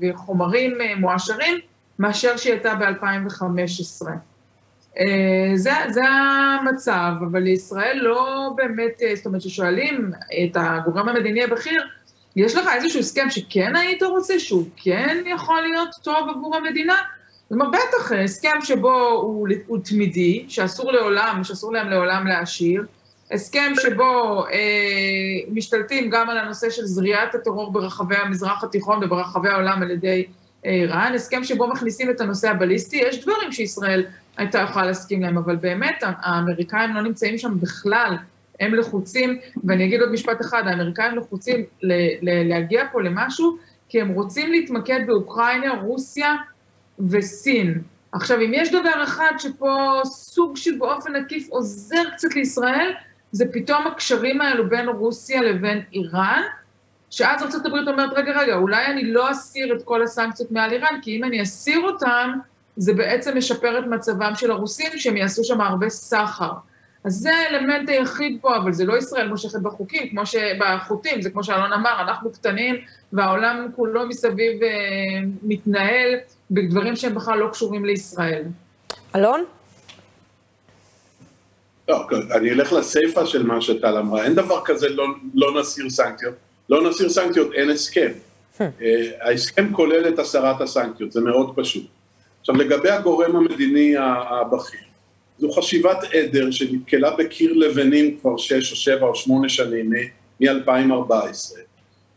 וחומרים 0.00 0.80
אה, 0.80 0.94
מועשרים, 0.96 1.58
מאשר 1.98 2.36
שהיא 2.36 2.52
הייתה 2.52 2.74
ב-2015. 2.74 4.06
אה, 4.98 5.52
זה, 5.54 5.70
זה 5.90 6.04
המצב, 6.04 7.12
אבל 7.20 7.40
לישראל 7.40 7.98
לא 8.02 8.50
באמת, 8.56 9.02
אה, 9.02 9.16
זאת 9.16 9.26
אומרת, 9.26 9.40
כששואלים 9.40 10.10
את 10.44 10.56
הגורם 10.60 11.08
המדיני 11.08 11.44
הבכיר, 11.44 11.82
יש 12.36 12.54
לך 12.54 12.68
איזשהו 12.74 13.00
הסכם 13.00 13.30
שכן 13.30 13.76
היית 13.76 14.02
רוצה, 14.02 14.38
שהוא 14.38 14.64
כן 14.76 15.18
יכול 15.26 15.60
להיות 15.60 15.88
טוב 16.02 16.28
עבור 16.30 16.56
המדינה? 16.56 16.96
אומרת, 17.50 17.68
בטח, 17.68 18.12
הסכם 18.12 18.60
שבו 18.60 19.08
הוא, 19.08 19.48
הוא 19.66 19.78
תמידי, 19.84 20.44
שאסור 20.48 20.92
לעולם, 20.92 21.40
שאסור 21.44 21.72
להם 21.72 21.88
לעולם 21.88 22.26
להשאיר, 22.26 22.84
הסכם 23.30 23.72
שבו 23.82 24.44
אה, 24.46 25.50
משתלטים 25.52 26.10
גם 26.10 26.30
על 26.30 26.38
הנושא 26.38 26.70
של 26.70 26.86
זריעת 26.86 27.34
הטרור 27.34 27.72
ברחבי 27.72 28.16
המזרח 28.16 28.64
התיכון 28.64 29.04
וברחבי 29.04 29.48
העולם 29.48 29.82
על 29.82 29.90
ידי 29.90 30.24
אה, 30.66 30.70
איראן, 30.70 31.12
הסכם 31.14 31.44
שבו 31.44 31.68
מכניסים 31.68 32.10
את 32.10 32.20
הנושא 32.20 32.50
הבליסטי, 32.50 32.96
יש 32.96 33.22
דברים 33.22 33.52
שישראל 33.52 34.04
הייתה 34.36 34.58
יכולה 34.58 34.86
להסכים 34.86 35.22
להם, 35.22 35.38
אבל 35.38 35.56
באמת 35.56 36.02
האמריקאים 36.02 36.94
לא 36.94 37.02
נמצאים 37.02 37.38
שם 37.38 37.60
בכלל, 37.60 38.16
הם 38.60 38.74
לחוצים, 38.74 39.38
ואני 39.64 39.84
אגיד 39.86 40.00
עוד 40.00 40.12
משפט 40.12 40.40
אחד, 40.40 40.62
האמריקאים 40.66 41.16
לחוצים 41.16 41.64
ל- 41.82 41.92
ל- 42.22 42.48
להגיע 42.48 42.84
פה 42.92 43.02
למשהו, 43.02 43.56
כי 43.88 44.00
הם 44.00 44.08
רוצים 44.08 44.52
להתמקד 44.52 45.00
באוקראינה, 45.06 45.74
רוסיה 45.82 46.34
וסין. 47.10 47.82
עכשיו, 48.12 48.40
אם 48.40 48.50
יש 48.54 48.70
דבר 48.72 49.02
אחד 49.04 49.32
שפה 49.38 50.00
סוג 50.04 50.56
של 50.56 50.78
באופן 50.78 51.16
עקיף 51.16 51.48
עוזר 51.50 52.10
קצת 52.16 52.34
לישראל, 52.34 52.92
זה 53.32 53.44
פתאום 53.52 53.86
הקשרים 53.86 54.40
האלו 54.40 54.68
בין 54.68 54.88
רוסיה 54.88 55.42
לבין 55.42 55.82
איראן, 55.92 56.42
שאז 57.10 57.42
ארה"ב 57.42 57.88
אומרת, 57.88 58.10
רגע, 58.12 58.40
רגע, 58.40 58.54
אולי 58.54 58.86
אני 58.86 59.12
לא 59.12 59.30
אסיר 59.30 59.76
את 59.76 59.82
כל 59.82 60.02
הסנקציות 60.02 60.50
מעל 60.50 60.72
איראן, 60.72 61.00
כי 61.02 61.16
אם 61.16 61.24
אני 61.24 61.42
אסיר 61.42 61.80
אותן, 61.80 62.30
זה 62.76 62.92
בעצם 62.92 63.38
משפר 63.38 63.78
את 63.78 63.84
מצבם 63.84 64.32
של 64.34 64.50
הרוסים, 64.50 64.90
שהם 64.96 65.16
יעשו 65.16 65.44
שם 65.44 65.60
הרבה 65.60 65.88
סחר. 65.88 66.52
אז 67.04 67.12
זה 67.14 67.30
האלמנט 67.34 67.88
היחיד 67.88 68.38
פה, 68.40 68.56
אבל 68.56 68.72
זה 68.72 68.84
לא 68.84 68.96
ישראל 68.98 69.28
מושכת 69.28 69.60
בחוקים, 69.62 70.08
כמו 70.10 70.26
שבחוטים, 70.26 71.22
זה 71.22 71.30
כמו 71.30 71.44
שאלון 71.44 71.72
אמר, 71.72 72.00
אנחנו 72.00 72.32
קטנים, 72.32 72.76
והעולם 73.12 73.68
כולו 73.76 74.06
מסביב 74.08 74.62
אה, 74.62 74.68
מתנהל 75.42 76.14
בדברים 76.50 76.96
שהם 76.96 77.14
בכלל 77.14 77.38
לא 77.38 77.48
קשורים 77.52 77.84
לישראל. 77.84 78.42
אלון? 79.16 79.44
לא, 81.88 82.06
אני 82.36 82.50
אלך 82.50 82.72
לסיפה 82.72 83.26
של 83.26 83.46
מה 83.46 83.60
שטל 83.60 83.98
אמרה, 83.98 84.24
אין 84.24 84.34
דבר 84.34 84.60
כזה 84.64 84.88
לא, 84.88 85.06
לא 85.34 85.60
נסיר 85.60 85.90
סנקציות, 85.90 86.34
לא 86.68 86.90
נסיר 86.90 87.08
סנקציות, 87.08 87.52
אין 87.52 87.70
הסכם. 87.70 88.10
Hmm. 88.58 88.62
אה, 88.82 89.10
ההסכם 89.20 89.72
כולל 89.72 90.08
את 90.08 90.18
הסרת 90.18 90.60
הסנקציות, 90.60 91.12
זה 91.12 91.20
מאוד 91.20 91.52
פשוט. 91.56 91.86
עכשיו 92.44 92.56
לגבי 92.56 92.90
הגורם 92.90 93.36
המדיני 93.36 93.94
הבכיר, 93.98 94.80
זו 95.38 95.52
חשיבת 95.52 95.98
עדר 96.12 96.50
שנתקלה 96.50 97.16
בקיר 97.16 97.52
לבנים 97.52 98.18
כבר 98.18 98.36
שש 98.36 98.70
או 98.70 98.76
שבע 98.76 99.06
או 99.06 99.14
שמונה 99.14 99.48
שנים 99.48 99.90
מ-2014. 100.40 101.12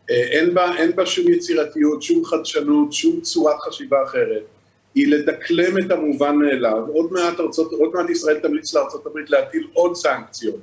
אה, 0.09 0.15
אין 0.15 0.53
בה, 0.53 0.77
אין 0.77 0.95
בה 0.95 1.05
שום 1.05 1.31
יצירתיות, 1.31 2.03
שום 2.03 2.25
חדשנות, 2.25 2.93
שום 2.93 3.21
צורת 3.21 3.55
חשיבה 3.59 4.03
אחרת. 4.03 4.43
היא 4.95 5.07
לדקלם 5.07 5.77
את 5.85 5.91
המובן 5.91 6.35
מאליו. 6.35 6.83
עוד 6.93 7.11
מעט, 7.11 7.39
ארצות, 7.39 7.71
עוד 7.71 7.91
מעט 7.93 8.09
ישראל 8.09 8.39
תמליץ 8.39 8.73
לארה"ב 8.73 9.17
להטיל 9.27 9.67
עוד 9.73 9.95
סנקציות 9.95 10.61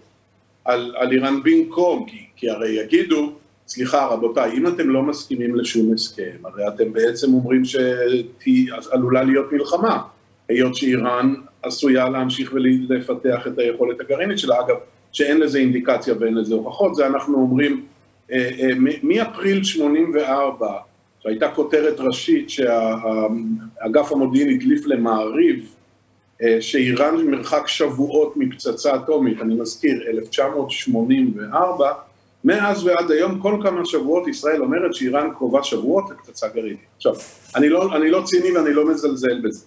על, 0.65 0.95
על 0.97 1.13
איראן 1.13 1.43
במקום, 1.45 2.07
כי, 2.07 2.27
כי 2.37 2.51
הרי 2.51 2.69
יגידו, 2.69 3.33
סליחה 3.69 4.07
רבותיי, 4.07 4.53
אם 4.53 4.67
אתם 4.67 4.91
לא 4.91 5.03
מסכימים 5.03 5.55
לשום 5.57 5.95
הסכם, 5.95 6.37
הרי 6.45 6.69
אתם 6.69 6.93
בעצם 6.93 7.35
אומרים 7.35 7.63
שעלולה 7.65 9.23
להיות 9.23 9.53
מלחמה, 9.53 10.03
היות 10.49 10.77
שאיראן 10.77 11.35
עשויה 11.63 12.09
להמשיך 12.09 12.53
ולפתח 12.53 13.47
את 13.47 13.59
היכולת 13.59 14.01
הגרעינית 14.01 14.39
שלה, 14.39 14.61
אגב, 14.61 14.77
שאין 15.13 15.41
לזה 15.41 15.59
אינדיקציה 15.59 16.15
ואין 16.21 16.35
לזה 16.35 16.55
הוכחות, 16.55 16.95
זה 16.95 17.07
אנחנו 17.07 17.39
אומרים 17.39 17.85
אה, 18.33 18.51
אה, 18.61 18.71
מאפריל 19.03 19.65
84, 19.65 20.69
שהייתה 21.23 21.49
כותרת 21.49 22.01
ראשית 22.01 22.51
שהאגף 22.51 24.13
המודיעין 24.13 24.55
הדליף 24.55 24.87
למעריב, 24.87 25.75
אה, 26.43 26.57
שאיראן 26.61 27.27
מרחק 27.27 27.67
שבועות 27.67 28.37
מפצצה 28.37 28.97
אטומית, 28.97 29.41
אני 29.41 29.55
מזכיר, 29.55 30.03
1984, 30.09 31.93
מאז 32.45 32.87
ועד 32.87 33.11
היום, 33.11 33.41
כל 33.41 33.61
כמה 33.63 33.85
שבועות 33.85 34.29
ישראל 34.29 34.63
אומרת 34.63 34.95
שאיראן 34.95 35.31
קרובה 35.35 35.63
שבועות 35.63 36.05
לפצצה 36.11 36.49
גרעינית. 36.49 36.79
עכשיו, 36.97 37.15
אני 37.57 37.69
לא, 37.69 37.97
אני 37.97 38.11
לא 38.11 38.23
ציני 38.25 38.57
ואני 38.57 38.75
לא 38.75 38.89
מזלזל 38.89 39.41
בזה, 39.41 39.67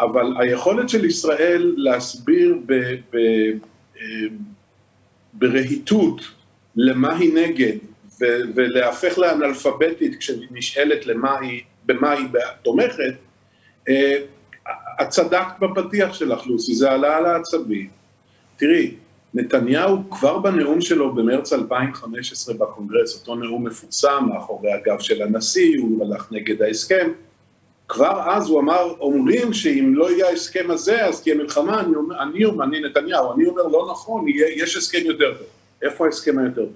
אבל 0.00 0.26
היכולת 0.38 0.88
של 0.88 1.04
ישראל 1.04 1.74
להסביר 1.76 2.56
ב, 2.66 2.74
ב, 3.10 3.16
אה, 4.00 4.26
ברהיטות 5.32 6.20
למה 6.76 7.16
היא 7.16 7.34
נגד, 7.34 7.76
ו, 8.20 8.24
ולהפך 8.54 9.18
לאנאלפביתית 9.18 10.18
כשהיא 10.18 10.48
נשאלת 10.50 11.06
למה 11.06 11.38
היא, 11.38 11.62
במה 11.86 12.12
היא 12.12 12.26
תומכת, 12.62 13.14
אה, 13.88 14.18
את 15.02 15.08
צדקת 15.08 15.58
בפתיח 15.60 16.14
שלך, 16.14 16.46
לוסי, 16.46 16.74
זה 16.74 16.90
עלה 16.90 17.16
על 17.16 17.26
העצבים. 17.26 17.88
תראי, 18.56 18.94
נתניהו 19.36 20.10
כבר 20.10 20.38
בנאום 20.38 20.80
שלו 20.80 21.14
במרץ 21.14 21.52
2015 21.52 22.54
בקונגרס, 22.54 23.20
אותו 23.20 23.34
נאום 23.34 23.66
מפורסם 23.66 24.24
מאחורי 24.28 24.72
הגב 24.72 24.98
של 24.98 25.22
הנשיא, 25.22 25.80
הוא 25.80 26.04
הלך 26.04 26.32
נגד 26.32 26.62
ההסכם, 26.62 27.12
כבר 27.88 28.30
אז 28.30 28.48
הוא 28.48 28.60
אמר, 28.60 28.94
אומרים 29.00 29.52
שאם 29.52 29.92
לא 29.94 30.10
יהיה 30.10 30.26
ההסכם 30.26 30.70
הזה 30.70 31.06
אז 31.06 31.22
תהיה 31.22 31.34
מלחמה, 31.34 31.80
אני, 31.80 31.96
אומר, 31.96 32.22
אני, 32.22 32.44
אני 32.62 32.80
נתניהו, 32.80 33.32
אני 33.32 33.46
אומר 33.46 33.62
לא 33.62 33.88
נכון, 33.90 34.28
יהיה, 34.28 34.62
יש 34.62 34.76
הסכם 34.76 34.98
יותר 35.04 35.34
טוב. 35.38 35.46
איפה 35.82 36.04
ההסכם 36.04 36.38
היותר 36.38 36.64
טוב? 36.64 36.72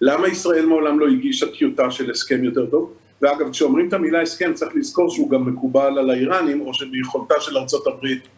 למה 0.00 0.28
ישראל 0.28 0.66
מעולם 0.66 1.00
לא 1.00 1.08
הגישה 1.08 1.46
טיוטה 1.58 1.90
של 1.90 2.10
הסכם 2.10 2.44
יותר 2.44 2.66
טוב? 2.66 2.92
ואגב, 3.22 3.50
כשאומרים 3.50 3.88
את 3.88 3.92
המילה 3.92 4.22
הסכם 4.22 4.54
צריך 4.54 4.76
לזכור 4.76 5.10
שהוא 5.10 5.30
גם 5.30 5.46
מקובל 5.46 5.98
על 5.98 6.10
האיראנים, 6.10 6.60
או 6.60 6.74
שביכולתה 6.74 7.34
של 7.40 7.58
ארצות 7.58 7.86
הברית 7.86 8.28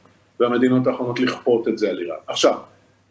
והמדינות 0.41 0.87
האחרונות 0.87 1.21
לכפות 1.21 1.69
את 1.69 1.79
זה 1.79 1.91
על 1.91 1.99
איראן. 1.99 2.17
עכשיו, 2.27 2.55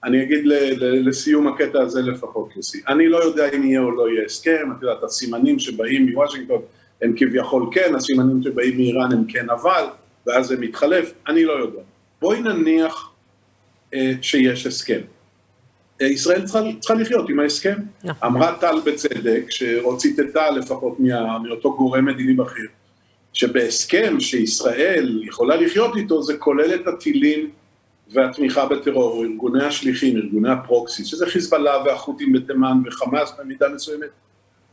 אני 0.05 0.23
אגיד 0.23 0.41
לסיום 0.79 1.47
הקטע 1.47 1.81
הזה 1.81 2.01
לפחות, 2.01 2.49
לסי. 2.57 2.81
אני 2.87 3.07
לא 3.07 3.23
יודע 3.23 3.49
אם 3.55 3.63
יהיה 3.63 3.79
או 3.79 3.91
לא 3.91 4.09
יהיה 4.09 4.25
הסכם, 4.25 4.71
את 4.77 4.81
יודעת, 4.83 5.03
הסימנים 5.03 5.59
שבאים 5.59 6.09
מוושינגטון 6.09 6.61
הם 7.01 7.13
כביכול 7.17 7.69
כן, 7.71 7.95
הסימנים 7.95 8.43
שבאים 8.43 8.77
מאיראן 8.77 9.11
הם 9.11 9.25
כן 9.27 9.49
אבל, 9.49 9.83
ואז 10.27 10.47
זה 10.47 10.57
מתחלף, 10.57 11.13
אני 11.27 11.45
לא 11.45 11.53
יודע. 11.53 11.81
בואי 12.21 12.41
נניח 12.41 13.11
אה, 13.93 14.11
שיש 14.21 14.67
הסכם. 14.67 15.01
אה, 16.01 16.07
ישראל 16.07 16.45
צריכה, 16.45 16.59
צריכה 16.79 16.93
לחיות 16.93 17.29
עם 17.29 17.39
ההסכם. 17.39 17.75
נכון. 18.03 18.29
אמרה 18.29 18.57
טל 18.59 18.75
בצדק, 18.85 19.43
או 19.83 19.97
ציטטה 19.97 20.51
לפחות 20.51 20.99
מה, 20.99 21.39
מאותו 21.39 21.75
גורם 21.77 22.05
מדיני 22.05 22.33
בכיר, 22.33 22.67
שבהסכם 23.33 24.19
שישראל 24.19 25.23
יכולה 25.23 25.55
לחיות 25.55 25.95
איתו, 25.95 26.23
זה 26.23 26.37
כולל 26.37 26.75
את 26.75 26.87
הטילים 26.87 27.49
והתמיכה 28.11 28.65
בטרור, 28.65 29.23
ארגוני 29.23 29.63
השליחים, 29.63 30.17
ארגוני 30.17 30.49
הפרוקסי, 30.49 31.05
שזה 31.05 31.25
חיזבאללה 31.25 31.83
והחות'ים 31.85 32.33
בתימן 32.33 32.77
וחמאס 32.85 33.33
במידה 33.39 33.69
מסוימת, 33.75 34.09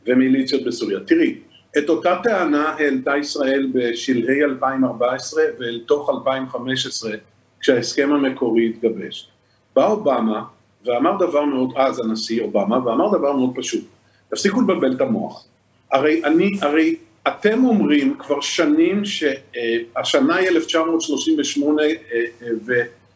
ומיליציות 0.07 0.63
בסוריה. 0.63 0.99
תראי, 0.99 1.35
את 1.77 1.89
אותה 1.89 2.19
טענה 2.23 2.69
העלתה 2.69 3.17
ישראל 3.17 3.71
בשלהי 3.73 4.43
2014 4.43 5.43
ואל 5.59 5.81
תוך 5.85 6.09
2015, 6.09 7.11
כשההסכם 7.59 8.13
המקורי 8.13 8.69
התגבש. 8.69 9.29
בא 9.75 9.87
אובמה 9.87 10.43
ואמר 10.85 11.17
דבר 11.19 11.45
מאוד, 11.45 11.73
אז 11.75 11.99
הנשיא 11.99 12.41
אובמה, 12.41 12.87
ואמר 12.87 13.17
דבר 13.17 13.33
מאוד 13.33 13.51
פשוט, 13.55 13.83
תפסיקו 14.29 14.61
לבלבל 14.61 14.93
את 14.95 15.01
המוח. 15.01 15.45
הרי 15.91 16.21
אני, 16.25 16.51
הרי 16.61 16.95
אתם 17.27 17.65
אומרים 17.65 18.15
כבר 18.19 18.41
שנים 18.41 19.01
שהשנה 19.05 20.35
היא 20.35 20.49
1938 20.49 21.81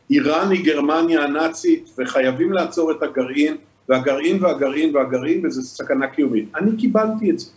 ואיראן 0.09 0.51
היא 0.51 0.65
גרמניה 0.65 1.23
הנאצית 1.23 1.89
וחייבים 1.97 2.53
לעצור 2.53 2.91
את 2.91 3.03
הגרעין 3.03 3.57
והגרעין 3.89 4.43
והגרעין 4.43 4.95
והגרעין 4.95 5.45
וזו 5.45 5.61
סכנה 5.61 6.07
קיומית. 6.07 6.49
אני 6.55 6.77
קיבלתי 6.77 7.31
את 7.31 7.39
זה. 7.39 7.49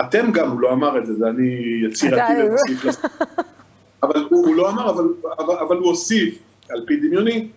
אתם 0.00 0.32
גם, 0.32 0.50
הוא 0.50 0.60
לא 0.60 0.72
אמר 0.72 0.98
את 0.98 1.06
זה, 1.06 1.14
זה 1.14 1.28
אני 1.28 1.82
יצירתי 1.84 2.32
ומוסיף 2.42 2.84
לזה. 2.84 2.98
אבל 4.02 4.26
הוא, 4.30 4.46
הוא 4.46 4.56
לא 4.56 4.70
אמר, 4.70 4.90
אבל, 4.90 5.04
אבל, 5.38 5.54
אבל 5.54 5.76
הוא 5.76 5.86
הוסיף, 5.86 6.38
על 6.70 6.84
פי 6.86 6.96
דמיוני, 6.96 7.48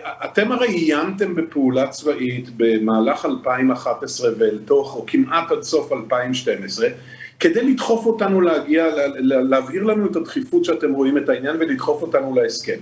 אתם 0.00 0.52
הרי 0.52 0.68
עיינתם 0.68 1.34
בפעולה 1.34 1.88
צבאית 1.88 2.48
במהלך 2.56 3.24
2011 3.24 4.30
ואל 4.38 4.58
תוך, 4.64 4.96
או 4.96 5.04
כמעט 5.06 5.50
עד 5.50 5.62
סוף 5.62 5.92
2012, 5.92 6.88
כדי 7.40 7.62
לדחוף 7.62 8.06
אותנו 8.06 8.40
להגיע, 8.40 8.86
להבהיר 9.20 9.82
לנו 9.82 10.06
את 10.06 10.16
הדחיפות 10.16 10.64
שאתם 10.64 10.92
רואים 10.92 11.18
את 11.18 11.28
העניין 11.28 11.56
ולדחוף 11.60 12.02
אותנו 12.02 12.34
להסכם. 12.34 12.78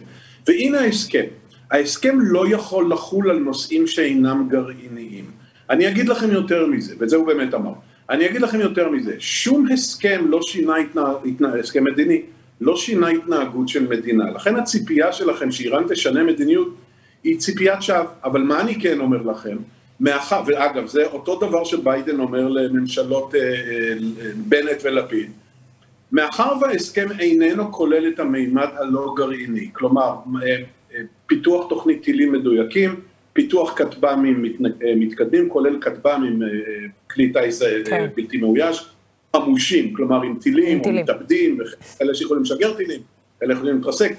והנה 0.46 0.80
ההסכם. 0.80 1.24
ההסכם 1.70 2.18
לא 2.20 2.44
יכול 2.48 2.92
לחול 2.92 3.30
על 3.30 3.38
נושאים 3.38 3.86
שאינם 3.86 4.48
גרעיניים. 4.50 5.24
אני 5.70 5.88
אגיד 5.88 6.08
לכם 6.08 6.30
יותר 6.30 6.66
מזה, 6.66 6.94
וזה 6.98 7.16
הוא 7.16 7.26
באמת 7.26 7.54
אמר. 7.54 7.72
אני 8.10 8.26
אגיד 8.26 8.42
לכם 8.42 8.60
יותר 8.60 8.90
מזה, 8.90 9.14
שום 9.18 9.66
הסכם 9.72 10.24
לא 10.28 10.42
שינה 10.42 10.76
התנהגות, 10.76 11.22
הסכם 11.60 11.84
מדיני, 11.84 12.22
לא 12.60 12.76
שינה 12.76 13.08
התנהגות 13.08 13.68
של 13.68 13.88
מדינה. 13.88 14.30
לכן 14.30 14.56
הציפייה 14.56 15.12
שלכם 15.12 15.52
שאיראן 15.52 15.84
תשנה 15.88 16.24
מדיניות 16.24 16.74
היא 17.24 17.38
ציפיית 17.38 17.82
שווא. 17.82 18.04
אבל 18.24 18.42
מה 18.42 18.60
אני 18.60 18.80
כן 18.80 19.00
אומר 19.00 19.22
לכם? 19.22 19.56
מאחר, 20.00 20.42
ואגב, 20.46 20.86
זה 20.86 21.06
אותו 21.06 21.40
דבר 21.40 21.64
שביידן 21.64 22.20
אומר 22.20 22.48
לממשלות 22.48 23.34
אה, 23.34 23.40
אה, 23.40 23.94
בנט 24.36 24.80
ולפיד. 24.84 25.30
מאחר 26.12 26.52
וההסכם 26.60 27.08
איננו 27.18 27.72
כולל 27.72 28.08
את 28.08 28.20
המימד 28.20 28.68
הלא 28.76 29.14
גרעיני, 29.16 29.70
כלומר, 29.72 30.16
אה, 30.42 30.56
פיתוח 31.26 31.68
תוכנית 31.68 32.02
טילים 32.02 32.32
מדויקים, 32.32 33.00
פיתוח 33.32 33.74
כטב"מים 33.76 34.44
מתקדמים, 34.96 35.48
כולל 35.48 35.80
כטב"מים, 35.80 36.40
כלי 37.10 37.32
טיס 37.32 37.62
כן. 37.84 38.06
בלתי 38.16 38.36
מאויש, 38.36 38.88
חמושים, 39.36 39.94
כלומר 39.94 40.22
עם 40.22 40.38
טילים, 40.42 40.78
עם 40.78 40.84
או 40.84 40.92
מתאבדים, 41.02 41.58
וכאלה 41.60 42.14
שיכולים 42.14 42.42
לשגר 42.42 42.76
טילים, 42.76 43.00
כאלה 43.40 43.54
יכולים 43.54 43.76
להתרסק. 43.76 44.12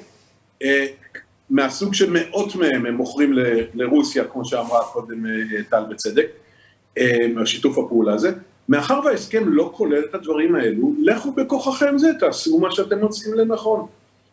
מהסוג 1.50 1.94
שמאות 1.94 2.56
מהם 2.56 2.86
הם 2.86 2.96
מוכרים 2.96 3.34
לרוסיה, 3.74 4.24
כמו 4.24 4.46
שאמרה 4.46 4.84
קודם 4.94 5.26
אה, 5.26 5.64
טל 5.70 5.84
בצדק, 5.90 6.28
מהשיתוף 7.36 7.78
אה, 7.78 7.84
הפעולה 7.84 8.14
הזה. 8.14 8.32
מאחר 8.70 9.00
וההסכם 9.06 9.44
לא 9.46 9.72
כולל 9.76 10.04
את 10.10 10.16
הדברים 10.16 10.56
האלו, 10.56 10.94
לכו 11.02 11.32
בכוחכם 11.32 11.98
זה, 11.98 12.08
תעשו 12.20 12.60
מה 12.60 12.72
שאתם 12.72 13.00
מוצאים 13.00 13.34
לנכון. 13.34 13.88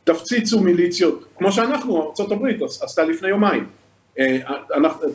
תפציצו 0.04 0.60
מיליציות, 0.60 1.24
כמו 1.38 1.52
שאנחנו, 1.52 2.12
ארה"ב 2.20 2.62
עשתה 2.82 3.04
לפני 3.04 3.28
יומיים. 3.28 3.66
אה, 4.18 4.38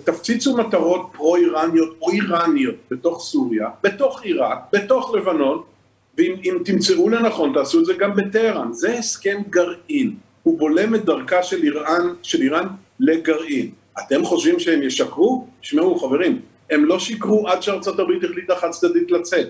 תפציצו 0.04 0.58
מטרות 0.58 1.10
פרו-איראניות 1.14 1.98
או 2.02 2.12
איראניות 2.12 2.76
בתוך 2.92 3.24
סוריה, 3.24 3.70
בתוך 3.84 4.22
עיראק, 4.24 4.58
בתוך 4.74 5.16
לבנון, 5.16 5.62
ואם 6.18 6.58
תמצאו 6.66 7.10
לנכון, 7.10 7.54
תעשו 7.54 7.80
את 7.80 7.86
זה 7.86 7.94
גם 7.94 8.16
בטהרן. 8.16 8.74
זה 8.74 8.98
הסכם 8.98 9.42
גרעין. 9.50 10.16
הוא 10.44 10.60
בולם 10.60 10.96
את 10.96 11.06
דרכה 11.06 11.44
של 11.44 11.64
איראן, 11.64 12.14
של 12.22 12.42
איראן 12.42 12.68
לגרעין. 13.00 13.70
אתם 14.00 14.26
חושבים 14.26 14.60
שהם 14.60 14.84
ישקרו? 14.84 15.48
שמעו 15.62 16.00
חברים, 16.00 16.42
הם 16.70 16.86
לא 16.86 17.00
שיקרו 17.00 17.48
עד 17.48 17.62
שארצות 17.62 18.00
הברית 18.00 18.24
החליטה 18.24 18.56
חד 18.56 18.70
צדדית 18.70 19.12
לצאת 19.12 19.48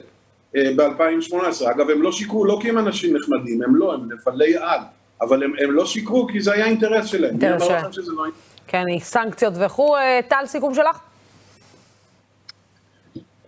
אה, 0.56 0.72
ב-2018. 0.76 1.72
אגב, 1.72 1.90
הם 1.90 2.02
לא 2.02 2.12
שיקרו 2.12 2.46
לא 2.46 2.60
כי 2.62 2.70
הם 2.70 2.78
אנשים 2.78 3.16
נחמדים, 3.18 3.64
הם 3.64 3.76
לא, 3.76 3.94
הם 3.94 4.12
נפלי 4.12 4.58
על, 4.58 4.80
אבל 5.22 5.44
הם, 5.44 5.54
הם 5.64 5.72
לא 5.72 5.86
שיקרו 5.86 6.28
כי 6.28 6.42
זה 6.42 6.54
היה 6.54 6.66
אינטרס 6.66 7.06
שלהם. 7.06 7.32
אינטרס 7.32 7.64
שלהם. 7.64 7.84
לא... 8.08 8.24
כן, 8.68 8.84
סנקציות 9.00 9.54
וכו'. 9.66 9.96
אה, 9.96 10.20
טל, 10.28 10.46
סיכום 10.46 10.74
שלך? 10.74 11.00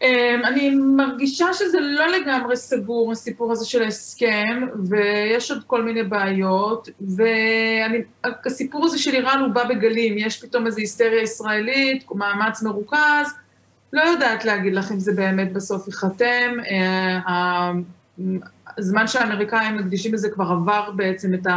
אמ, 0.01 0.41
אני 0.45 0.69
מרגישה 0.75 1.53
שזה 1.53 1.79
לא 1.79 2.07
לגמרי 2.07 2.57
סגור, 2.57 3.11
הסיפור 3.11 3.51
הזה 3.51 3.65
של 3.65 3.83
ההסכם, 3.83 4.67
ויש 4.89 5.51
עוד 5.51 5.63
כל 5.67 5.83
מיני 5.83 6.03
בעיות, 6.03 6.89
והסיפור 8.45 8.85
הזה 8.85 8.99
של 8.99 9.15
איראן 9.15 9.39
הוא 9.39 9.49
בא 9.49 9.63
בגלים, 9.63 10.17
יש 10.17 10.43
פתאום 10.43 10.65
איזו 10.65 10.79
היסטריה 10.79 11.21
ישראלית, 11.21 12.05
מאמץ 12.11 12.63
מרוכז, 12.63 13.33
לא 13.93 14.01
יודעת 14.01 14.45
להגיד 14.45 14.73
לך 14.73 14.91
אם 14.91 14.99
זה 14.99 15.13
באמת 15.13 15.53
בסוף 15.53 15.87
ייחתם. 15.87 16.51
אה, 16.71 17.71
הזמן 18.77 19.07
שהאמריקאים 19.07 19.77
מקדישים 19.77 20.13
לזה 20.13 20.29
כבר 20.29 20.45
עבר 20.45 20.91
בעצם 20.95 21.33
את 21.33 21.47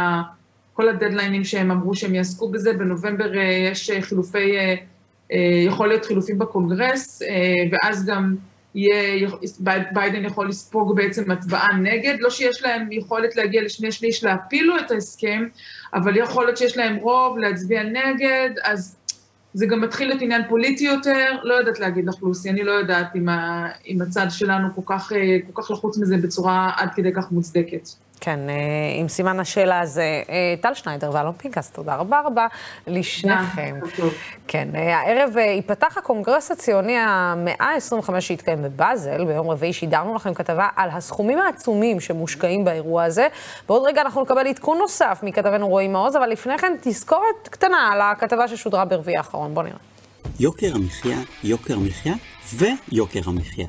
כל 0.73 0.89
הדדליינים 0.89 1.43
שהם 1.43 1.71
אמרו 1.71 1.95
שהם 1.95 2.15
יעסקו 2.15 2.49
בזה, 2.49 2.73
בנובמבר 2.73 3.37
אה, 3.37 3.43
יש 3.71 3.91
חילופי 4.01 4.57
אה, 4.57 4.75
יכול 5.65 5.87
להיות 5.87 6.05
חילופים 6.05 6.39
בקונגרס, 6.39 7.21
ואז 7.71 8.05
גם 8.05 8.35
יהיה, 8.75 9.29
ביידן 9.93 10.25
יכול 10.25 10.49
לספוג 10.49 10.95
בעצם 10.95 11.31
הצבעה 11.31 11.77
נגד, 11.77 12.15
לא 12.19 12.29
שיש 12.29 12.63
להם 12.63 12.91
יכולת 12.91 13.35
להגיע 13.35 13.61
לשני 13.61 13.91
שליש 13.91 14.23
להפילו 14.23 14.79
את 14.79 14.91
ההסכם, 14.91 15.43
אבל 15.93 16.17
יכול 16.17 16.45
להיות 16.45 16.57
שיש 16.57 16.77
להם 16.77 16.95
רוב 16.95 17.37
להצביע 17.37 17.83
נגד, 17.83 18.49
אז 18.63 18.97
זה 19.53 19.65
גם 19.65 19.81
מתחיל 19.81 20.07
להיות 20.07 20.21
עניין 20.21 20.41
פוליטי 20.49 20.83
יותר, 20.83 21.35
לא 21.43 21.53
יודעת 21.53 21.79
להגיד 21.79 22.07
לך, 22.07 22.15
לוסי, 22.21 22.49
אני 22.49 22.63
לא 22.63 22.71
יודעת 22.71 23.15
אם, 23.15 23.29
ה, 23.29 23.67
אם 23.87 24.01
הצד 24.01 24.27
שלנו 24.29 24.67
כל 24.75 24.81
כך, 24.85 25.11
אה, 25.13 25.37
כל 25.51 25.61
כך 25.61 25.71
לחוץ 25.71 25.97
מזה 25.97 26.17
בצורה 26.17 26.71
עד 26.77 26.89
כדי 26.95 27.13
כך 27.13 27.31
מוצדקת. 27.31 27.89
כן, 28.23 28.49
אה, 28.49 28.55
עם 28.95 29.07
סימן 29.07 29.39
השאלה 29.39 29.79
הזה. 29.79 30.23
אה, 30.29 30.55
טל 30.61 30.73
שניידר 30.73 31.09
ואלון 31.13 31.33
פנקס, 31.33 31.71
תודה 31.71 31.95
רבה 31.95 32.21
רבה 32.25 32.47
לשניכם. 32.87 33.79
כן, 34.47 34.67
אה, 34.75 34.97
הערב 34.97 35.37
ייפתח 35.37 35.97
הקונגרס 35.97 36.51
הציוני 36.51 36.97
המאה 36.97 37.55
ה-25 37.59 38.21
שהתקיים 38.21 38.63
בבאזל, 38.63 39.25
ביום 39.25 39.49
רביעי 39.49 39.73
שידרנו 39.73 40.15
לכם 40.15 40.33
כתבה 40.33 40.67
על 40.75 40.89
הסכומים 40.89 41.39
העצומים 41.39 41.99
שמושקעים 41.99 42.65
באירוע 42.65 43.03
הזה. 43.03 43.27
בעוד 43.67 43.83
רגע 43.85 44.01
אנחנו 44.01 44.21
נקבל 44.21 44.47
עדכון 44.47 44.77
נוסף 44.77 45.19
מכתבנו 45.23 45.67
רועי 45.67 45.87
מעוז, 45.87 46.15
אבל 46.15 46.29
לפני 46.29 46.57
כן 46.57 46.73
תזכורת 46.81 47.47
קטנה 47.49 47.89
על 47.93 48.01
הכתבה 48.01 48.47
ששודרה 48.47 48.85
ברביעי 48.85 49.17
האחרון. 49.17 49.53
בואו 49.53 49.65
נראה. 49.65 49.90
יוקר 50.41 50.75
המחיה, 50.75 51.21
יוקר 51.43 51.75
המחיה 51.75 52.13
ויוקר 52.53 53.19
המחיה. 53.25 53.67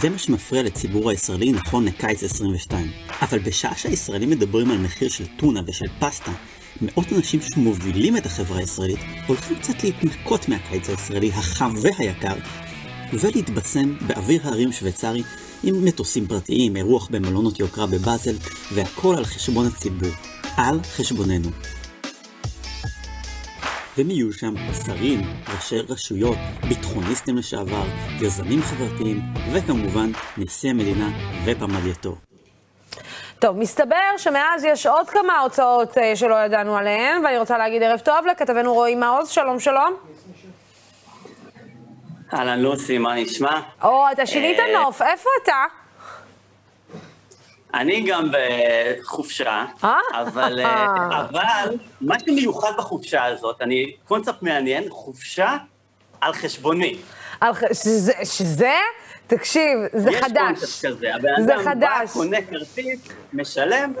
זה 0.00 0.10
מה 0.10 0.18
שמפריע 0.18 0.62
לציבור 0.62 1.10
הישראלי 1.10 1.52
נכון 1.52 1.84
לקיץ 1.84 2.22
22. 2.22 2.90
אבל 3.22 3.38
בשעה 3.38 3.76
שהישראלים 3.76 4.30
מדברים 4.30 4.70
על 4.70 4.78
מחיר 4.78 5.08
של 5.08 5.24
טונה 5.36 5.60
ושל 5.66 5.86
פסטה, 6.00 6.32
מאות 6.80 7.12
אנשים 7.12 7.40
שמובילים 7.42 8.16
את 8.16 8.26
החברה 8.26 8.58
הישראלית 8.58 8.98
הולכים 9.26 9.58
קצת 9.58 9.84
להתנקות 9.84 10.48
מהקיץ 10.48 10.90
הישראלי 10.90 11.32
החם 11.32 11.74
והיקר, 11.82 12.36
ולהתבשם 13.12 13.94
באוויר 14.06 14.40
הרים 14.48 14.72
שוויצרי 14.72 15.22
עם 15.62 15.84
מטוסים 15.84 16.26
פרטיים, 16.26 16.76
אירוח 16.76 17.08
במלונות 17.10 17.60
יוקרה 17.60 17.86
בבאזל, 17.86 18.34
והכל 18.72 19.14
על 19.16 19.24
חשבון 19.24 19.66
הציבור. 19.66 20.10
על 20.56 20.80
חשבוננו. 20.82 21.50
והם 23.96 24.10
יהיו 24.10 24.32
שם 24.32 24.54
שרים, 24.86 25.20
ראשי 25.54 25.78
רשויות, 25.88 26.36
ביטחוניסטים 26.68 27.36
לשעבר, 27.36 27.84
יזמים 28.20 28.62
חברתיים, 28.62 29.20
וכמובן 29.52 30.10
נשיא 30.36 30.70
המדינה 30.70 31.08
ופמלייתו. 31.44 32.16
טוב, 33.38 33.58
מסתבר 33.58 34.16
שמאז 34.16 34.64
יש 34.64 34.86
עוד 34.86 35.10
כמה 35.10 35.40
הוצאות 35.40 35.98
uh, 35.98 36.00
שלא 36.14 36.34
ידענו 36.34 36.76
עליהן, 36.76 37.24
ואני 37.24 37.38
רוצה 37.38 37.58
להגיד 37.58 37.82
ערב 37.82 37.98
טוב 37.98 38.26
לכתבנו 38.30 38.74
רועי 38.74 38.94
מעוז, 38.94 39.28
שלום 39.28 39.60
שלום. 39.60 39.96
אהלן 42.34 42.60
לוסי, 42.60 42.98
מה 42.98 43.14
נשמע? 43.14 43.60
או, 43.82 44.04
אתה 44.12 44.26
שינית 44.26 44.58
אה, 44.58 44.82
נוף, 44.82 45.02
איפה 45.02 45.28
אתה? 45.42 45.83
אני 47.74 48.00
גם 48.00 48.28
בחופשה, 48.32 49.64
אה? 49.84 49.98
אבל, 50.12 50.60
אה, 50.60 50.86
אבל 51.20 51.76
מה 52.00 52.18
שמיוחד 52.18 52.72
בחופשה 52.78 53.24
הזאת, 53.24 53.62
אני, 53.62 53.92
קונספט 54.08 54.42
מעניין, 54.42 54.84
חופשה 54.90 55.56
על 56.20 56.32
חשבוני. 56.32 56.96
על, 57.40 57.52
שזה, 57.72 58.12
שזה, 58.24 58.74
תקשיב, 59.26 59.78
זה 59.92 60.10
יש 60.10 60.16
חדש. 60.16 60.62
יש 60.62 60.82
קונספט 60.82 60.86
כזה, 60.86 61.14
הבן 61.14 61.68
אדם 61.68 61.80
בא, 61.80 62.06
קונה 62.12 62.42
כרטיס, 62.50 63.00
משלם, 63.32 63.92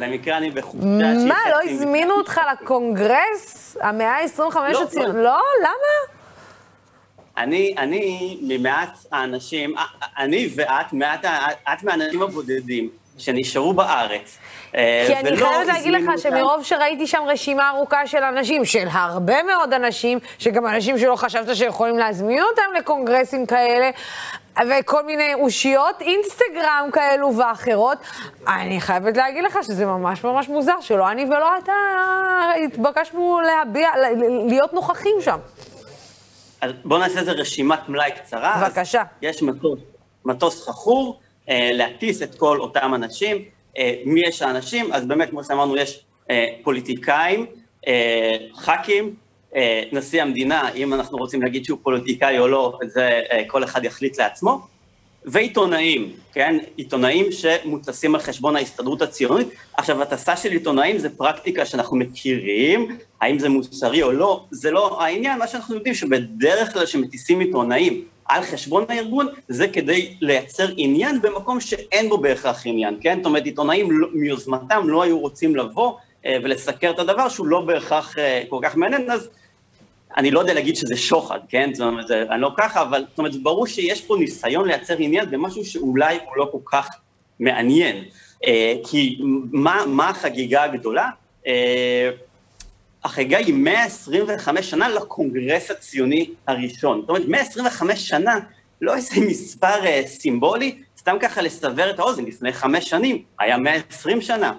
במקרה 0.00 0.36
אני 0.36 0.50
בחופשה 0.50 1.14
שהיא 1.14 1.28
מה, 1.28 1.38
לא 1.50 1.70
הזמינו 1.70 2.14
אותך 2.14 2.40
לקונגרס? 2.52 3.76
המאה 3.80 4.18
ה-25 4.18 4.58
לא, 4.72 4.82
הציון? 4.82 5.16
לא, 5.16 5.38
למה? 5.60 6.14
אני, 7.36 7.74
אני 7.78 8.38
ממעט 8.42 8.98
האנשים, 9.12 9.74
אני 10.18 10.48
ואת, 10.56 10.92
מעט, 10.92 11.24
את 11.72 11.82
מהאנשים 11.82 12.22
הבודדים 12.22 12.90
שנשארו 13.18 13.72
בארץ. 13.72 14.38
אה, 14.74 15.04
כי 15.06 15.14
אני 15.16 15.36
חייבת 15.36 15.66
להגיד 15.66 15.92
לך 15.92 16.10
שמרוב 16.16 16.64
שראיתי 16.64 17.06
שם 17.06 17.22
רשימה 17.26 17.70
ארוכה 17.70 18.06
של 18.06 18.22
אנשים, 18.22 18.64
של 18.64 18.86
הרבה 18.92 19.42
מאוד 19.42 19.72
אנשים, 19.72 20.18
שגם 20.38 20.66
אנשים 20.66 20.98
שלא 20.98 21.16
חשבת 21.16 21.56
שיכולים 21.56 21.98
להזמין 21.98 22.42
אותם 22.42 22.62
לקונגרסים 22.78 23.46
כאלה, 23.46 23.90
וכל 24.70 25.06
מיני 25.06 25.34
אושיות 25.34 26.00
אינסטגרם 26.00 26.88
כאלו 26.92 27.36
ואחרות, 27.36 27.98
אני 28.48 28.80
חייבת 28.80 29.16
להגיד 29.16 29.44
לך 29.44 29.58
שזה 29.62 29.86
ממש 29.86 30.24
ממש 30.24 30.48
מוזר, 30.48 30.80
שלא 30.80 31.10
אני 31.10 31.24
ולא 31.24 31.58
אתה 31.64 31.72
התבקשנו 32.64 33.40
להביע, 33.40 33.88
להיות 34.48 34.72
נוכחים 34.72 35.16
שם. 35.20 35.38
אז 36.60 36.70
בואו 36.84 37.00
נעשה 37.00 37.20
איזה 37.20 37.32
רשימת 37.32 37.88
מלאי 37.88 38.10
קצרה. 38.10 38.68
בבקשה. 38.68 39.02
יש 39.22 39.42
מטוס, 39.42 39.80
מטוס 40.24 40.68
חכור, 40.68 41.20
להטיס 41.48 42.22
את 42.22 42.34
כל 42.34 42.60
אותם 42.60 42.94
אנשים. 42.94 43.44
אה, 43.78 43.94
מי 44.04 44.20
יש 44.28 44.42
האנשים? 44.42 44.92
אז 44.92 45.06
באמת, 45.06 45.30
כמו 45.30 45.44
שאמרנו, 45.44 45.76
יש 45.76 46.04
אה, 46.30 46.46
פוליטיקאים, 46.62 47.46
אה, 47.88 48.36
ח"כים, 48.54 49.14
אה, 49.56 49.82
נשיא 49.92 50.22
המדינה, 50.22 50.72
אם 50.72 50.94
אנחנו 50.94 51.18
רוצים 51.18 51.42
להגיד 51.42 51.64
שהוא 51.64 51.78
פוליטיקאי 51.82 52.38
או 52.38 52.48
לא, 52.48 52.78
זה 52.86 53.20
אה, 53.32 53.42
כל 53.46 53.64
אחד 53.64 53.84
יחליט 53.84 54.18
לעצמו, 54.18 54.60
ועיתונאים, 55.24 56.12
כן? 56.32 56.58
עיתונאים 56.76 57.26
שמוטסים 57.32 58.14
על 58.14 58.20
חשבון 58.20 58.56
ההסתדרות 58.56 59.02
הציונית. 59.02 59.48
עכשיו, 59.76 60.02
הטסה 60.02 60.36
של 60.36 60.52
עיתונאים 60.52 60.98
זה 60.98 61.16
פרקטיקה 61.16 61.66
שאנחנו 61.66 61.96
מכירים, 61.96 62.98
האם 63.20 63.38
זה 63.38 63.48
מוסרי 63.48 64.02
או 64.02 64.12
לא, 64.12 64.44
זה 64.50 64.70
לא 64.70 65.02
העניין, 65.02 65.38
מה 65.38 65.46
שאנחנו 65.46 65.74
יודעים 65.74 65.94
שבדרך 65.94 66.72
כלל 66.72 66.86
שמטיסים 66.86 67.40
עיתונאים 67.40 68.04
על 68.28 68.42
חשבון 68.42 68.84
הארגון, 68.88 69.26
זה 69.48 69.68
כדי 69.68 70.16
לייצר 70.20 70.68
עניין 70.76 71.22
במקום 71.22 71.60
שאין 71.60 72.08
בו 72.08 72.18
בהכרח 72.18 72.62
עניין, 72.66 72.98
כן? 73.00 73.16
זאת 73.16 73.26
אומרת, 73.26 73.44
עיתונאים 73.44 74.00
לא, 74.00 74.08
מיוזמתם 74.12 74.88
לא 74.88 75.02
היו 75.02 75.18
רוצים 75.18 75.56
לבוא 75.56 75.94
אה, 76.26 76.36
ולסקר 76.42 76.90
את 76.90 76.98
הדבר 76.98 77.28
שהוא 77.28 77.46
לא 77.46 77.60
בהכרח 77.60 78.18
אה, 78.18 78.42
כל 78.48 78.58
כך 78.62 78.76
מעניין, 78.76 79.10
אז 79.10 79.28
אני 80.16 80.30
לא 80.30 80.40
יודע 80.40 80.54
להגיד 80.54 80.76
שזה 80.76 80.96
שוחד, 80.96 81.38
כן? 81.48 81.70
זאת 81.74 81.86
אומרת, 81.86 82.10
אני 82.10 82.40
לא 82.40 82.50
ככה, 82.56 82.82
אבל 82.82 83.04
זאת 83.10 83.18
אומרת, 83.18 83.36
ברור 83.36 83.66
שיש 83.66 84.00
פה 84.00 84.16
ניסיון 84.16 84.68
לייצר 84.68 84.94
עניין 84.98 85.30
במשהו 85.30 85.64
שאולי 85.64 86.18
הוא 86.24 86.36
לא 86.36 86.48
כל 86.52 86.58
כך 86.64 86.88
מעניין. 87.40 88.04
אה, 88.46 88.74
כי 88.90 89.18
מה, 89.52 89.82
מה 89.86 90.08
החגיגה 90.08 90.62
הגדולה? 90.62 91.08
החגיגה 93.04 93.38
היא 93.38 93.54
125 93.54 94.70
שנה 94.70 94.88
לקונגרס 94.88 95.70
הציוני 95.70 96.30
הראשון. 96.46 97.00
זאת 97.00 97.08
אומרת, 97.08 97.28
125 97.28 98.08
שנה, 98.08 98.38
לא 98.80 98.96
איזה 98.96 99.20
מספר 99.20 99.86
אה, 99.86 100.02
סימבולי, 100.06 100.78
סתם 100.98 101.16
ככה 101.20 101.42
לסבר 101.42 101.90
את 101.90 101.98
האוזן, 101.98 102.24
לפני 102.24 102.52
חמש 102.52 102.90
שנים, 102.90 103.22
היה 103.38 103.58
120 103.58 104.20
שנה. 104.20 104.52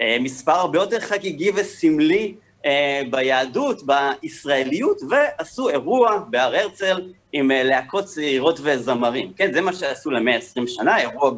אה, 0.00 0.16
מספר 0.20 0.52
הרבה 0.52 0.78
יותר 0.78 1.00
חגיגי 1.00 1.50
וסמלי 1.54 2.34
אה, 2.66 3.02
ביהדות, 3.10 3.82
בישראליות, 3.86 5.00
ועשו 5.10 5.68
אירוע 5.68 6.18
בהר 6.30 6.56
הרצל 6.56 7.12
עם 7.32 7.50
אה, 7.50 7.62
להקות 7.62 8.04
צעירות 8.04 8.60
וזמרים. 8.62 9.32
כן, 9.36 9.52
זה 9.52 9.60
מה 9.60 9.72
שעשו 9.72 10.10
למאה 10.10 10.36
עשרים 10.36 10.66
שנה, 10.66 10.98
אירוע 10.98 11.32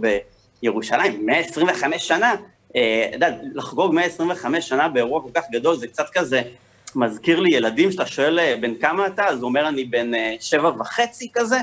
בירושלים, 0.62 1.27
125 1.27 2.09
שנה. 2.09 2.35
אה, 2.76 3.06
אתה 3.08 3.16
יודע, 3.16 3.37
לחגוג 3.54 3.94
125 3.94 4.68
שנה 4.68 4.88
באירוע 4.88 5.22
כל 5.22 5.28
כך 5.34 5.44
גדול, 5.52 5.76
זה 5.76 5.87
קצת 5.87 6.06
כזה 6.12 6.42
מזכיר 6.96 7.40
לי 7.40 7.56
ילדים 7.56 7.92
שאתה 7.92 8.06
שואל 8.06 8.54
בן 8.60 8.74
כמה 8.74 9.06
אתה, 9.06 9.26
אז 9.26 9.38
הוא 9.38 9.48
אומר 9.48 9.68
אני 9.68 9.84
בן 9.84 10.10
שבע 10.40 10.68
וחצי 10.80 11.28
כזה, 11.32 11.56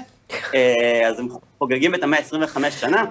אז 1.08 1.20
הם 1.20 1.28
חוגגים 1.60 1.96
את 1.96 2.04
המאה 2.04 2.20
ה-25 2.20 2.72
שנה. 2.72 3.06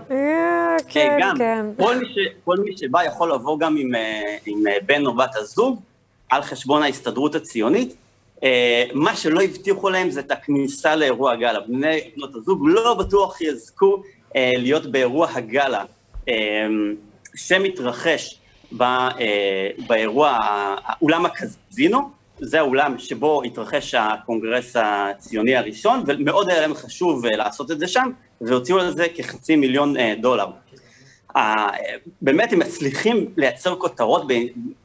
כן, 0.88 1.18
גם, 1.20 1.34
כן. 1.38 1.66
כל 1.76 1.96
מי, 1.96 2.06
ש, 2.06 2.18
כל 2.44 2.56
מי 2.64 2.76
שבא 2.76 3.04
יכול 3.04 3.34
לבוא 3.34 3.58
גם 3.58 3.76
עם, 3.76 3.90
עם 4.46 4.64
בן 4.86 5.06
או 5.06 5.16
בת 5.16 5.36
הזוג, 5.36 5.80
על 6.30 6.42
חשבון 6.42 6.82
ההסתדרות 6.82 7.34
הציונית. 7.34 7.94
אה, 8.44 8.84
מה 8.94 9.16
שלא 9.16 9.42
הבטיחו 9.42 9.90
להם 9.90 10.10
זה 10.10 10.20
את 10.20 10.30
הכניסה 10.30 10.96
לאירוע 10.96 11.32
הגאלה. 11.32 11.60
בני 11.60 12.00
בנות 12.16 12.34
הזוג 12.34 12.68
לא 12.68 12.94
בטוח 12.94 13.40
יזכו 13.40 14.02
אה, 14.36 14.52
להיות 14.56 14.86
באירוע 14.86 15.28
הגאלה 15.34 15.84
אה, 17.34 17.38
שמתרחש 17.38 18.38
באירוע, 19.86 20.38
אולם 21.02 21.26
הקזינו, 21.26 22.10
זה 22.40 22.58
האולם 22.58 22.98
שבו 22.98 23.42
התרחש 23.42 23.94
הקונגרס 23.94 24.76
הציוני 24.76 25.56
הראשון, 25.56 26.04
ומאוד 26.06 26.50
היה 26.50 26.60
להם 26.60 26.74
חשוב 26.74 27.26
לעשות 27.26 27.70
את 27.70 27.78
זה 27.78 27.88
שם, 27.88 28.10
והוציאו 28.40 28.78
על 28.78 28.90
זה 28.96 29.06
כחצי 29.14 29.56
מיליון 29.56 29.94
דולר. 30.20 30.46
באמת 32.22 32.52
הם 32.52 32.58
מצליחים 32.58 33.26
לייצר 33.36 33.76
כותרות 33.76 34.26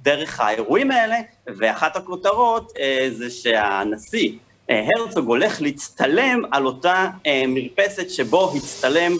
דרך 0.01 0.39
האירועים 0.39 0.91
האלה, 0.91 1.17
ואחת 1.47 1.95
הכותרות 1.95 2.73
אה, 2.79 3.07
זה 3.11 3.29
שהנשיא 3.29 4.31
אה, 4.69 4.87
הרצוג 4.97 5.27
הולך 5.27 5.61
להצטלם 5.61 6.41
על 6.51 6.65
אותה 6.65 7.07
אה, 7.25 7.43
מרפסת 7.47 8.09
שבו 8.09 8.53
הצטלם 8.55 9.17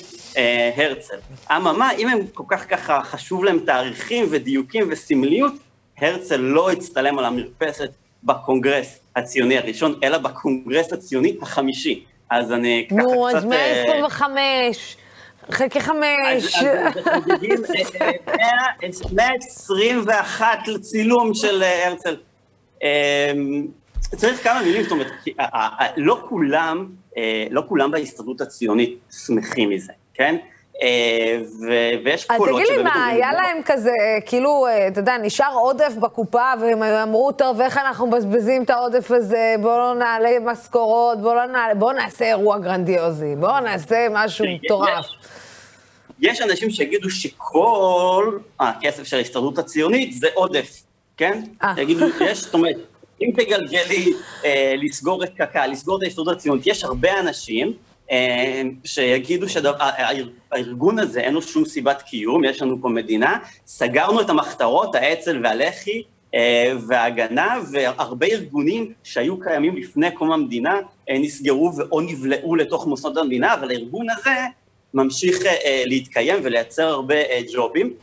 הרצל. 0.75 1.17
אממה, 1.51 1.91
אם 1.91 2.07
הם 2.07 2.19
כל 2.33 2.43
כך 2.47 2.69
ככה 2.69 3.01
חשוב 3.03 3.43
להם 3.43 3.59
תאריכים 3.59 4.25
ודיוקים 4.29 4.87
וסמליות, 4.91 5.53
הרצל 5.97 6.37
לא 6.37 6.71
הצטלם 6.71 7.19
על 7.19 7.25
המרפסת 7.25 7.89
בקונגרס 8.23 8.99
הציוני 9.15 9.57
הראשון, 9.57 9.99
אלא 10.03 10.17
בקונגרס 10.17 10.93
הציוני 10.93 11.37
החמישי. 11.41 12.03
אז 12.29 12.51
אני 12.51 12.87
ככה 12.89 12.99
קצת... 12.99 13.05
נו, 13.05 13.29
אז 13.29 13.45
125. 13.45 14.97
חלקי 15.51 15.79
חמש. 15.79 16.55
אז 16.55 16.65
חוגגים 17.13 17.55
121 19.13 20.67
לצילום 20.67 21.33
של 21.33 21.63
אה, 21.63 21.87
הרצל. 21.87 22.15
אמ, 22.83 23.67
צריך 24.15 24.43
כמה 24.43 24.61
מילים, 24.63 24.83
זאת 24.83 24.91
אומרת, 24.91 25.11
לא 25.97 26.25
כולם, 26.29 26.87
אה, 27.17 27.47
לא 27.51 27.63
כולם 27.67 27.91
בהסתדרות 27.91 28.41
הציונית 28.41 28.99
שמחים 29.25 29.69
מזה, 29.69 29.93
כן? 30.15 30.35
אה, 30.81 31.39
ויש 32.03 32.25
קולות 32.25 32.47
שבאמת... 32.47 32.65
תגיד 32.65 32.77
לי, 32.77 32.83
מה, 32.83 33.07
היה 33.07 33.33
להם 33.33 33.61
כזה, 33.65 33.91
כאילו, 34.25 34.65
אתה 34.87 34.99
יודע, 34.99 35.17
נשאר 35.17 35.53
עודף 35.53 35.93
בקופה, 35.99 36.53
והם 36.61 36.83
אמרו, 36.83 37.31
טוב, 37.31 37.61
איך 37.61 37.77
אנחנו 37.77 38.07
מבזבזים 38.07 38.63
את 38.63 38.69
העודף 38.69 39.11
הזה, 39.11 39.55
בואו 39.61 39.77
לא 39.77 39.93
נעלה 39.93 40.39
משכורות, 40.41 41.21
בואו 41.21 41.35
לא 41.35 41.45
נעלה, 41.45 41.75
בואו 41.75 41.91
נעשה 41.91 42.25
אירוע 42.25 42.57
גרנדיוזי, 42.57 43.35
בואו 43.35 43.59
נעשה 43.59 44.07
משהו 44.11 44.45
מטורף. 44.45 45.05
יש 46.19 46.41
אנשים 46.41 46.69
שיגידו 46.69 47.09
שכל 47.09 48.37
הכסף 48.59 49.03
של 49.03 49.17
ההסתדרות 49.17 49.57
הציונית 49.57 50.13
זה 50.13 50.27
עודף, 50.33 50.83
כן? 51.17 51.43
אה. 51.63 51.73
יגידו, 51.77 52.05
יש, 52.21 52.41
זאת 52.41 52.53
אומרת, 52.53 52.75
אם 53.21 53.29
תגלגלי 53.35 54.13
אה, 54.45 54.73
לסגור 54.77 55.23
את 55.23 55.29
קק"ל, 55.37 55.67
לסגור 55.67 55.97
את 55.97 56.03
ההסתדרות 56.03 56.35
הציונית, 56.37 56.67
יש 56.67 56.83
הרבה 56.83 57.19
אנשים 57.19 57.67
אה, 57.67 57.73
שיגידו 58.83 59.49
שהארגון 59.49 60.99
הזה 60.99 61.19
אין 61.19 61.33
לו 61.33 61.41
שום 61.41 61.65
סיבת 61.65 62.01
קיום, 62.01 62.43
יש 62.43 62.61
לנו 62.61 62.81
פה 62.81 62.89
מדינה, 62.89 63.37
סגרנו 63.65 64.21
את 64.21 64.29
המחתרות, 64.29 64.95
האצ"ל 64.95 65.41
והלח"י, 65.43 66.03
אה, 66.35 66.73
וההגנה, 66.87 67.57
והרבה 67.71 68.27
ארגונים 68.27 68.93
שהיו 69.03 69.39
קיימים 69.39 69.77
לפני 69.77 70.11
קום 70.11 70.31
המדינה 70.31 70.79
אה, 71.09 71.19
נסגרו 71.19 71.71
או 71.91 72.01
נבלעו 72.01 72.55
לתוך 72.55 72.87
מוסדות 72.87 73.17
המדינה, 73.17 73.53
אבל 73.53 73.71
הארגון 73.71 74.07
הזה 74.09 74.35
ממשיך 74.93 75.41
uh, 75.41 75.47
להתקיים 75.85 76.39
ולייצר 76.43 76.87
הרבה 76.87 77.15
ג'ובים 77.53 77.93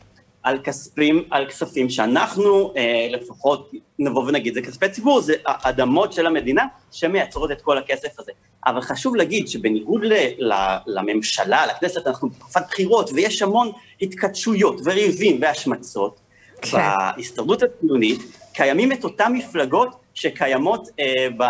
על 0.43 0.59
כספים, 0.65 1.25
על 1.31 1.47
כספים 1.47 1.91
שאנחנו 1.91 2.73
uh, 2.75 2.79
לפחות 3.17 3.71
נבוא 3.99 4.29
ונגיד, 4.29 4.55
זה 4.55 4.63
כספי 4.63 4.89
ציבור, 4.89 5.21
זה 5.21 5.35
אדמות 5.45 6.13
של 6.13 6.27
המדינה 6.27 6.67
שמייצרות 6.91 7.51
את 7.51 7.63
כל 7.63 7.79
הכסף 7.79 8.21
הזה. 8.21 8.33
אבל 8.67 8.81
חשוב 8.81 9.17
להגיד 9.17 9.49
שבניגוד 9.49 10.05
ל, 10.05 10.13
ל, 10.39 10.77
לממשלה, 10.87 11.67
לכנסת, 11.67 12.07
אנחנו 12.07 12.29
בתקופת 12.29 12.63
בחירות 12.69 13.11
ויש 13.15 13.43
המון 13.43 13.73
התכתשויות 14.03 14.81
וריבים 14.85 15.39
והשמצות. 15.43 16.21
כן. 16.63 16.79
בהסתדרות 17.17 17.63
הציונית 17.63 18.21
קיימים 18.53 18.93
את 18.93 19.05
אותן 19.05 19.33
מפלגות 19.33 19.89
שקיימות 20.15 20.89
uh, 20.89 20.93
ב, 21.37 21.45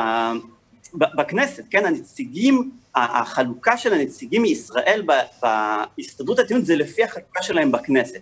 ב, 0.95 1.05
בכנסת, 1.17 1.65
כן? 1.71 1.87
הנציגים 1.87 2.71
החלוקה 2.95 3.77
של 3.77 3.93
הנציגים 3.93 4.43
מישראל 4.43 5.03
בהסתדרות 5.43 6.39
הציונית 6.39 6.67
זה 6.67 6.77
לפי 6.77 7.05
החלוקה 7.05 7.43
שלהם 7.43 7.73
בכנסת. 7.73 8.21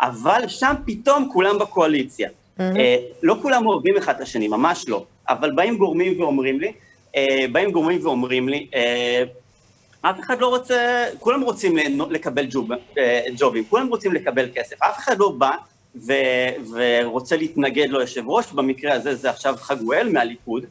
אבל 0.00 0.48
שם 0.48 0.74
פתאום 0.86 1.28
כולם 1.32 1.58
בקואליציה. 1.58 2.28
Mm-hmm. 2.28 2.62
לא 3.22 3.36
כולם 3.42 3.66
אוהבים 3.66 3.96
אחד 3.96 4.14
את 4.14 4.20
השני, 4.20 4.48
ממש 4.48 4.88
לא. 4.88 5.04
אבל 5.28 5.50
באים 5.50 5.76
גורמים 5.76 6.20
ואומרים 6.20 6.60
לי, 6.60 6.72
אה, 7.16 7.46
באים 7.52 7.70
גורמים 7.70 8.06
ואומרים 8.06 8.48
לי, 8.48 8.66
אה, 8.74 9.22
אף 10.00 10.20
אחד 10.20 10.40
לא 10.40 10.48
רוצה, 10.48 11.04
כולם 11.18 11.40
רוצים 11.40 11.76
לקבל 12.10 12.46
ג'וב, 12.50 12.68
ג'ובים, 13.36 13.64
כולם 13.70 13.88
רוצים 13.88 14.12
לקבל 14.12 14.48
כסף, 14.54 14.82
אף 14.82 14.98
אחד 14.98 15.18
לא 15.18 15.30
בא 15.30 15.50
ו, 16.06 16.12
ורוצה 16.72 17.36
להתנגד 17.36 17.88
ליושב 17.88 18.28
ראש, 18.28 18.52
במקרה 18.52 18.92
הזה 18.92 19.14
זה 19.14 19.30
עכשיו 19.30 19.54
חגואל 19.56 20.08
מהליכוד, 20.12 20.64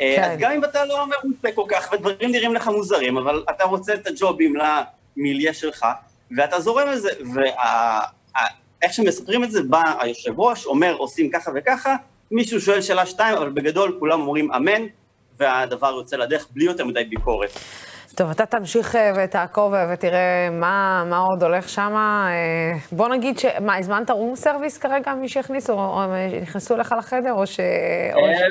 אה, 0.00 0.14
כן. 0.16 0.22
אז 0.22 0.38
גם 0.38 0.52
אם 0.52 0.64
אתה 0.64 0.84
לא 0.84 1.06
מרוצה 1.06 1.52
כל 1.54 1.64
כך, 1.68 1.92
ודברים 1.92 2.30
נראים 2.30 2.54
לך 2.54 2.68
מוזרים, 2.68 3.16
אבל 3.16 3.44
אתה 3.50 3.64
רוצה 3.64 3.94
את 3.94 4.06
הג'ובים 4.06 4.54
למיליה 5.16 5.54
שלך, 5.54 5.86
ואתה 6.36 6.60
זורם 6.60 6.88
לזה. 6.88 7.10
איך 8.84 8.92
שמספרים 8.92 9.44
את 9.44 9.50
זה, 9.50 9.62
בא 9.62 9.82
היושב 10.00 10.40
ראש, 10.40 10.66
אומר 10.66 10.94
עושים 10.94 11.30
ככה 11.30 11.50
וככה, 11.54 11.96
מישהו 12.30 12.60
שואל 12.60 12.80
שאלה 12.80 13.06
שתיים, 13.06 13.36
אבל 13.36 13.50
בגדול 13.50 13.96
כולם 13.98 14.20
אומרים 14.20 14.52
אמן, 14.52 14.82
והדבר 15.36 15.94
יוצא 15.96 16.16
לדרך 16.16 16.48
בלי 16.50 16.64
יותר 16.64 16.84
מדי 16.84 17.04
ביקורת. 17.04 17.50
טוב, 18.16 18.30
אתה 18.30 18.46
תמשיך 18.46 18.96
אה, 18.96 19.12
ותעקוב 19.16 19.74
אה, 19.74 19.86
ותראה 19.92 20.48
מה, 20.52 21.04
מה 21.06 21.18
עוד 21.18 21.42
הולך 21.42 21.68
שם. 21.68 21.94
אה, 21.96 22.72
בוא 22.92 23.08
נגיד 23.08 23.38
ש... 23.38 23.44
מה, 23.60 23.76
הזמנת 23.76 24.10
רום 24.10 24.36
סרוויס 24.36 24.78
כרגע, 24.78 25.14
מי 25.14 25.28
שהכניסו, 25.28 25.72
או, 25.72 26.02
נכנסו 26.42 26.76
לך 26.76 26.94
לחדר, 26.98 27.32
או 27.32 27.46
ש... 27.46 27.60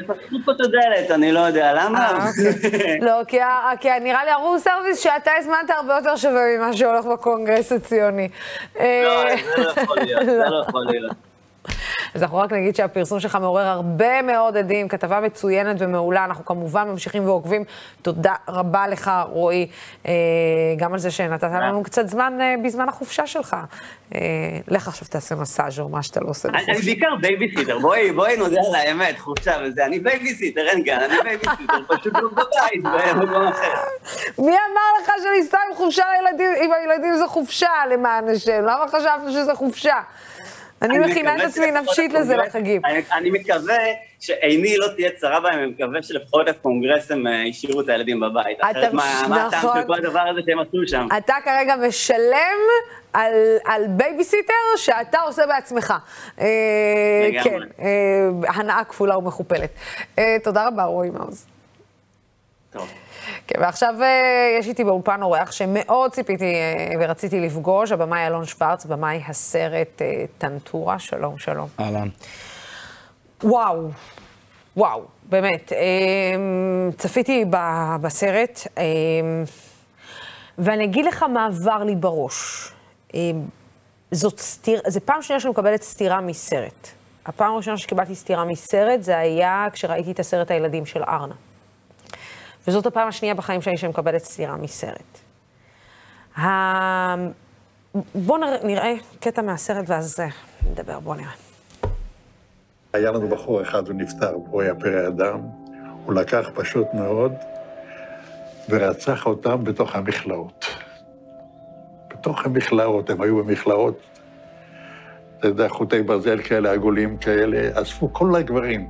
פתחו 0.07 0.35
פה 0.45 0.51
את 0.51 0.61
הדלת, 0.61 1.11
אני 1.11 1.31
לא 1.31 1.39
יודע 1.39 1.73
למה. 1.73 2.09
אוקיי. 2.09 2.99
לא, 3.07 3.23
כי, 3.27 3.37
כי 3.79 3.89
נראה 4.01 4.25
לי 4.25 4.31
ה 4.31 4.37
room 4.37 4.57
service 4.59 4.99
שאתה 4.99 5.31
הזמנת 5.37 5.69
הרבה 5.69 5.95
יותר 5.95 6.15
שווה 6.15 6.57
ממה 6.57 6.73
שהולך 6.73 7.05
בקונגרס 7.05 7.71
הציוני. 7.71 8.27
לא, 8.75 8.83
זה 9.55 9.63
לא 9.63 9.71
יכול 9.71 9.97
להיות, 9.99 10.25
זה 10.25 10.49
לא 10.49 10.63
יכול 10.67 10.85
להיות. 10.91 11.13
אז 12.13 12.23
אנחנו 12.23 12.37
רק 12.37 12.53
נגיד 12.53 12.75
שהפרסום 12.75 13.19
שלך 13.19 13.35
מעורר 13.35 13.67
הרבה 13.67 14.21
מאוד 14.21 14.57
הדים, 14.57 14.87
כתבה 14.87 15.19
מצוינת 15.19 15.75
ומעולה, 15.79 16.25
אנחנו 16.25 16.45
כמובן 16.45 16.87
ממשיכים 16.87 17.25
ועוקבים. 17.25 17.63
תודה 18.01 18.33
רבה 18.47 18.87
לך, 18.87 19.11
רועי, 19.29 19.67
אה, 20.07 20.13
גם 20.77 20.93
על 20.93 20.99
זה 20.99 21.11
שנתת 21.11 21.43
לנו 21.43 21.83
קצת 21.83 22.07
זמן 22.07 22.37
אה, 22.41 22.55
בזמן 22.63 22.89
החופשה 22.89 23.27
שלך. 23.27 23.55
אה, 24.15 24.19
לך 24.67 24.87
עכשיו 24.87 25.07
תעשה 25.07 25.35
מסאז' 25.35 25.79
או 25.79 25.89
מה 25.89 26.03
שאתה 26.03 26.19
לא 26.19 26.29
עושה 26.29 26.49
בחופשה. 26.49 26.71
אני 26.71 26.81
בעיקר 26.81 27.15
בייביסיטר, 27.21 27.79
בואי, 27.79 28.11
בואי 28.11 28.37
נודה 28.37 28.61
על 28.67 28.75
האמת, 28.75 29.19
חופשה 29.19 29.57
וזה, 29.65 29.85
אני 29.85 29.99
בייביסיטר, 29.99 30.61
אין 30.61 30.83
גן, 30.83 30.99
אני 30.99 31.15
בייביסיטר, 31.23 31.83
פשוט 31.97 32.13
לא 32.13 32.29
בבית, 32.29 32.83
במקום 32.83 33.47
אחר. 33.47 33.73
מי 34.37 34.51
אמר 34.51 35.01
לך 35.01 35.11
שאני 35.23 35.43
סתם 35.43 35.57
חופשה 35.75 36.05
עם 36.61 36.71
הילדים 36.71 37.15
זה 37.17 37.27
חופשה, 37.27 37.71
למען 37.93 38.29
השם? 38.29 38.61
למה 38.61 38.85
חשבת 38.87 39.31
שזה 39.31 39.55
חופשה? 39.55 39.95
אני 40.83 40.99
מכינה 40.99 41.35
את 41.35 41.41
עצמי 41.41 41.71
נפשית 41.71 42.13
לזה 42.13 42.35
לחגים. 42.35 42.81
אני 43.11 43.29
מקווה 43.29 43.77
שעיני 44.19 44.77
לא 44.77 44.87
תהיה 44.95 45.09
צרה 45.17 45.39
בהם, 45.39 45.59
אני 45.59 45.67
מקווה 45.67 46.03
שלפחות 46.03 46.47
הקונגרס 46.47 47.11
הם 47.11 47.27
אה, 47.27 47.43
השאירו 47.49 47.81
את 47.81 47.89
הילדים 47.89 48.19
בבית. 48.19 48.57
אחרת 48.61 48.93
מה 48.93 49.21
הטעם 49.21 49.49
של 49.49 49.57
נכון. 49.57 49.87
כל 49.87 49.93
הדבר 49.93 50.19
הזה 50.19 50.39
שהם 50.45 50.59
עשו 50.59 50.77
שם? 50.85 51.07
אתה 51.17 51.33
כרגע 51.45 51.75
משלם 51.87 52.57
על 53.65 53.87
בייביסיטר 53.87 54.53
שאתה 54.77 55.19
עושה 55.19 55.47
בעצמך. 55.47 55.93
אה, 56.39 56.45
כן, 57.43 57.59
אה, 57.79 58.29
הנאה 58.47 58.83
כפולה 58.83 59.17
ומכופלת. 59.17 59.69
תודה 60.43 60.67
רבה, 60.67 60.83
רועי 60.83 61.09
מעוז. 61.09 61.45
טוב. 62.71 63.02
כן, 63.47 63.61
ועכשיו 63.61 63.95
אה, 64.01 64.57
יש 64.59 64.67
איתי 64.67 64.83
באולפן 64.83 65.21
אורח 65.21 65.51
שמאוד 65.51 66.11
ציפיתי 66.11 66.53
אה, 66.55 66.95
ורציתי 66.99 67.39
לפגוש, 67.39 67.91
הבמאי 67.91 68.27
אלון 68.27 68.45
שוורץ, 68.45 68.85
במאי 68.85 69.21
הסרט 69.27 70.01
אה, 70.01 70.25
טנטורה. 70.37 70.99
שלום, 70.99 71.37
שלום. 71.37 71.67
אהלן. 71.79 72.09
וואו, 73.43 73.89
וואו, 74.77 75.01
באמת. 75.23 75.71
צפיתי 76.97 77.45
בסרט, 78.01 78.59
ואני 80.57 80.83
אגיד 80.83 81.05
לך 81.05 81.23
מה 81.23 81.45
עבר 81.45 81.83
לי 81.83 81.95
בראש. 81.95 82.71
זאת 84.11 84.39
סתירה, 84.39 84.81
זו 84.87 84.99
פעם 85.05 85.21
שנייה 85.21 85.39
שאני 85.39 85.51
מקבלת 85.51 85.81
סתירה 85.83 86.21
מסרט. 86.21 86.87
הפעם 87.25 87.53
הראשונה 87.53 87.77
שקיבלתי 87.77 88.15
סתירה 88.15 88.45
מסרט 88.45 89.01
זה 89.01 89.17
היה 89.17 89.67
כשראיתי 89.73 90.11
את 90.11 90.19
הסרט 90.19 90.51
הילדים 90.51 90.85
של 90.85 91.03
ארנה. 91.03 91.35
וזאת 92.67 92.85
הפעם 92.85 93.07
השנייה 93.07 93.33
בחיים 93.33 93.61
שלי 93.61 93.77
שמקבלת 93.77 94.23
סטירה 94.23 94.57
מסרט. 94.57 95.19
ה... 96.39 96.43
בואו 98.15 98.39
נראה 98.63 98.93
קטע 99.19 99.41
מהסרט 99.41 99.85
ואז 99.87 100.19
אה, 100.19 100.27
נדבר, 100.71 100.99
בואו 100.99 101.15
נראה. 101.15 101.31
היה 102.93 103.11
לנו 103.11 103.29
בחור 103.29 103.61
אחד, 103.61 103.87
הוא 103.87 103.95
נפטר, 103.95 104.33
הוא 104.33 104.61
היה 104.61 104.75
פרא 104.75 105.07
אדם. 105.07 105.39
הוא 106.05 106.13
לקח 106.13 106.49
פשוט 106.53 106.87
מאוד 106.93 107.33
ורצח 108.69 109.25
אותם 109.25 109.63
בתוך 109.63 109.95
המכלאות. 109.95 110.65
בתוך 112.07 112.45
המכלאות, 112.45 113.09
הם 113.09 113.21
היו 113.21 113.43
במכלאות, 113.43 113.99
אתה 115.39 115.47
יודע, 115.47 115.67
חוטי 115.67 116.03
ברזל 116.03 116.41
כאלה, 116.41 116.71
עגולים 116.71 117.17
כאלה, 117.17 117.81
אספו 117.81 118.13
כל 118.13 118.35
הגברים. 118.35 118.89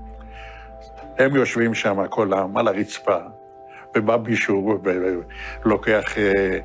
הם 1.20 1.36
יושבים 1.36 1.74
שם, 1.74 2.08
כל 2.08 2.34
העם, 2.34 2.58
על 2.58 2.68
הרצפה. 2.68 3.18
ובא 3.96 4.18
מישהו 4.26 4.80
ולוקח 5.66 6.18
אה, 6.18 6.60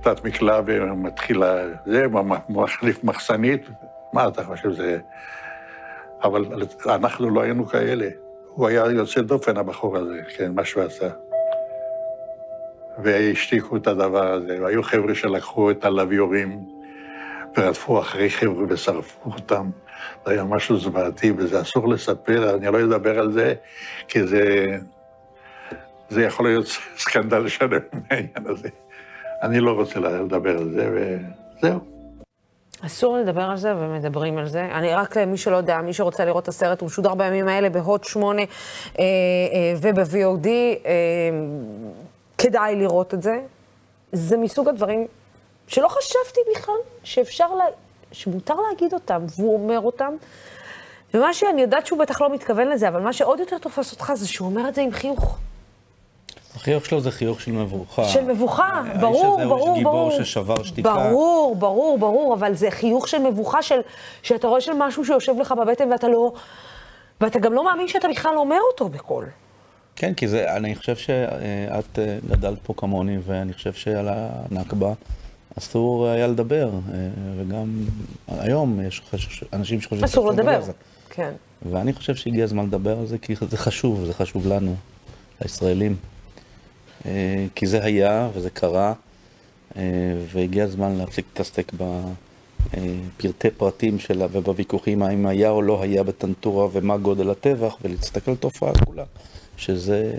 תת 0.00 0.24
מקלע 0.24 0.60
ומתחיל, 0.66 1.42
זה, 1.86 2.06
מחליף 2.48 3.04
מחסנית, 3.04 3.68
מה 4.12 4.28
אתה 4.28 4.44
חושב 4.44 4.72
זה... 4.72 4.98
אבל 6.22 6.44
אנחנו 6.86 7.30
לא 7.30 7.40
היינו 7.40 7.66
כאלה. 7.66 8.08
הוא 8.48 8.68
היה 8.68 8.84
יוצא 8.90 9.20
דופן, 9.20 9.56
הבחור 9.56 9.96
הזה, 9.96 10.20
כן, 10.36 10.52
מה 10.54 10.64
שהוא 10.64 10.82
עשה. 10.82 11.08
והשתיקו 13.02 13.76
את 13.76 13.86
הדבר 13.86 14.32
הזה, 14.32 14.58
והיו 14.62 14.82
חבר'ה 14.82 15.14
שלקחו 15.14 15.70
את 15.70 15.84
הלוויורים 15.84 16.64
ורדפו 17.56 18.00
אחרי 18.00 18.30
חבר'ה 18.30 18.64
ושרפו 18.68 19.30
אותם. 19.30 19.70
זה 20.26 20.32
היה 20.32 20.44
משהו 20.44 20.76
זוועתי, 20.76 21.32
וזה 21.36 21.60
אסור 21.60 21.88
לספר, 21.88 22.54
אני 22.54 22.72
לא 22.72 22.84
אדבר 22.84 23.18
על 23.18 23.32
זה, 23.32 23.54
כי 24.08 24.26
זה 24.26 24.66
זה 26.10 26.22
יכול 26.22 26.46
להיות 26.46 26.66
סקנדל 27.02 27.48
שלם 27.48 27.80
מהעניין 27.92 28.46
הזה. 28.46 28.68
אני 29.42 29.60
לא 29.60 29.70
רוצה 29.70 30.00
לדבר 30.00 30.58
על 30.58 30.70
זה, 30.70 30.90
וזהו. 30.94 31.94
אסור 32.86 33.16
לדבר 33.16 33.42
על 33.42 33.56
זה 33.56 33.76
ומדברים 33.76 34.38
על 34.38 34.48
זה. 34.48 34.68
אני 34.72 34.94
רק 34.94 35.16
למי 35.16 35.36
שלא 35.36 35.56
יודע, 35.56 35.80
מי 35.80 35.92
שרוצה 35.92 36.24
לראות 36.24 36.42
את 36.42 36.48
הסרט, 36.48 36.80
הוא 36.80 36.86
משודר 36.86 37.14
בימים 37.14 37.48
האלה 37.48 37.70
בהוט 37.70 38.04
8 38.04 38.42
אה, 38.42 38.46
אה, 38.98 39.04
וב-VOD. 39.80 40.46
אה, 40.46 40.90
כדאי 42.38 42.76
לראות 42.76 43.14
את 43.14 43.22
זה. 43.22 43.40
זה 44.12 44.36
מסוג 44.36 44.68
הדברים 44.68 45.06
שלא 45.66 45.88
חשבתי 45.88 46.40
בכלל 46.56 46.74
שאפשר, 47.04 47.54
לה, 47.54 47.64
שמותר 48.12 48.54
להגיד 48.70 48.94
אותם, 48.94 49.22
והוא 49.36 49.54
אומר 49.54 49.80
אותם. 49.80 50.12
ומה 51.14 51.34
שאני 51.34 51.62
יודעת 51.62 51.86
שהוא 51.86 51.98
בטח 51.98 52.20
לא 52.20 52.34
מתכוון 52.34 52.68
לזה, 52.68 52.88
אבל 52.88 53.00
מה 53.00 53.12
שעוד 53.12 53.40
יותר 53.40 53.58
תופס 53.58 53.92
אותך 53.92 54.12
זה 54.14 54.28
שהוא 54.28 54.48
אומר 54.48 54.68
את 54.68 54.74
זה 54.74 54.80
עם 54.80 54.92
חיוך. 54.92 55.38
החיוך 56.54 56.86
שלו 56.86 57.00
זה 57.00 57.10
חיוך 57.10 57.40
של 57.40 57.52
מבוכה. 57.52 58.04
של 58.04 58.24
מבוכה, 58.24 58.82
ברור, 59.00 59.22
ברור, 59.22 59.44
ברור. 59.44 59.54
האיש 59.54 59.60
הזה 59.60 59.68
הוא 59.68 59.76
גיבור 59.76 60.10
ששבר 60.10 60.62
שתיקה. 60.62 60.94
ברור, 60.94 61.56
ברור, 61.56 61.98
ברור, 61.98 62.34
אבל 62.34 62.54
זה 62.54 62.70
חיוך 62.70 63.08
של 63.08 63.18
מבוכה, 63.18 63.62
של, 63.62 63.80
שאתה 64.22 64.46
רואה 64.46 64.60
של 64.60 64.72
משהו 64.78 65.04
שיושב 65.04 65.32
לך 65.40 65.54
בבטן 65.60 65.92
ואתה 65.92 66.08
לא... 66.08 66.32
ואתה 67.20 67.38
גם 67.38 67.52
לא 67.52 67.64
מאמין 67.64 67.88
שאתה 67.88 68.08
בכלל 68.08 68.36
אומר 68.36 68.58
אותו 68.72 68.88
בקול. 68.88 69.26
כן, 69.96 70.14
כי 70.14 70.28
זה, 70.28 70.56
אני 70.56 70.74
חושב 70.74 70.96
שאת 70.96 71.98
אה, 71.98 72.18
גדלת 72.28 72.58
פה 72.62 72.74
כמוני, 72.76 73.18
ואני 73.26 73.52
חושב 73.52 73.72
שעל 73.72 74.08
הנכבה 74.10 74.92
אסור 75.58 76.06
היה 76.06 76.26
לדבר, 76.26 76.70
אה, 76.72 77.08
וגם 77.38 77.84
היום 78.28 78.80
יש 78.86 79.02
אנשים 79.52 79.80
שחושבים... 79.80 80.04
אסור 80.04 80.30
לדבר, 80.30 80.60
כן. 81.10 81.32
ואני 81.70 81.92
חושב 81.92 82.14
שהגיע 82.14 82.44
הזמן 82.44 82.66
לדבר 82.66 82.98
על 82.98 83.06
זה, 83.06 83.18
כי 83.18 83.34
זה 83.50 83.56
חשוב, 83.56 84.04
זה 84.04 84.14
חשוב 84.14 84.46
לנו, 84.46 84.74
הישראלים. 85.40 85.96
אה, 87.06 87.46
כי 87.54 87.66
זה 87.66 87.84
היה 87.84 88.28
וזה 88.34 88.50
קרה, 88.50 88.92
אה, 89.76 89.82
והגיע 90.32 90.64
הזמן 90.64 90.96
להפסיק 90.96 91.24
להתעסק 91.28 91.72
בפרטי 92.70 93.50
פרטים 93.50 93.98
שלה 93.98 94.26
ובוויכוחים 94.32 95.02
האם 95.02 95.26
היה 95.26 95.50
או 95.50 95.62
לא 95.62 95.82
היה 95.82 96.02
בטנטורה 96.02 96.68
ומה 96.72 96.96
גודל 96.96 97.30
הטבח, 97.30 97.76
ולהסתכל 97.82 98.30
על 98.30 98.36
תופעה 98.36 98.72
כולה, 98.86 99.04
שזה 99.56 100.12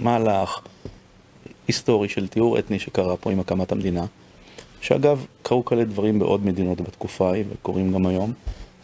מהלך 0.00 0.60
היסטורי 1.68 2.08
של 2.08 2.28
טיהור 2.28 2.58
אתני 2.58 2.78
שקרה 2.78 3.16
פה 3.16 3.32
עם 3.32 3.40
הקמת 3.40 3.72
המדינה. 3.72 4.04
שאגב, 4.80 5.26
קרו 5.42 5.64
כאלה 5.64 5.84
דברים 5.84 6.18
בעוד 6.18 6.46
מדינות 6.46 6.80
בתקופה 6.80 7.30
ההיא 7.30 7.44
וקורים 7.52 7.92
גם 7.92 8.06
היום, 8.06 8.32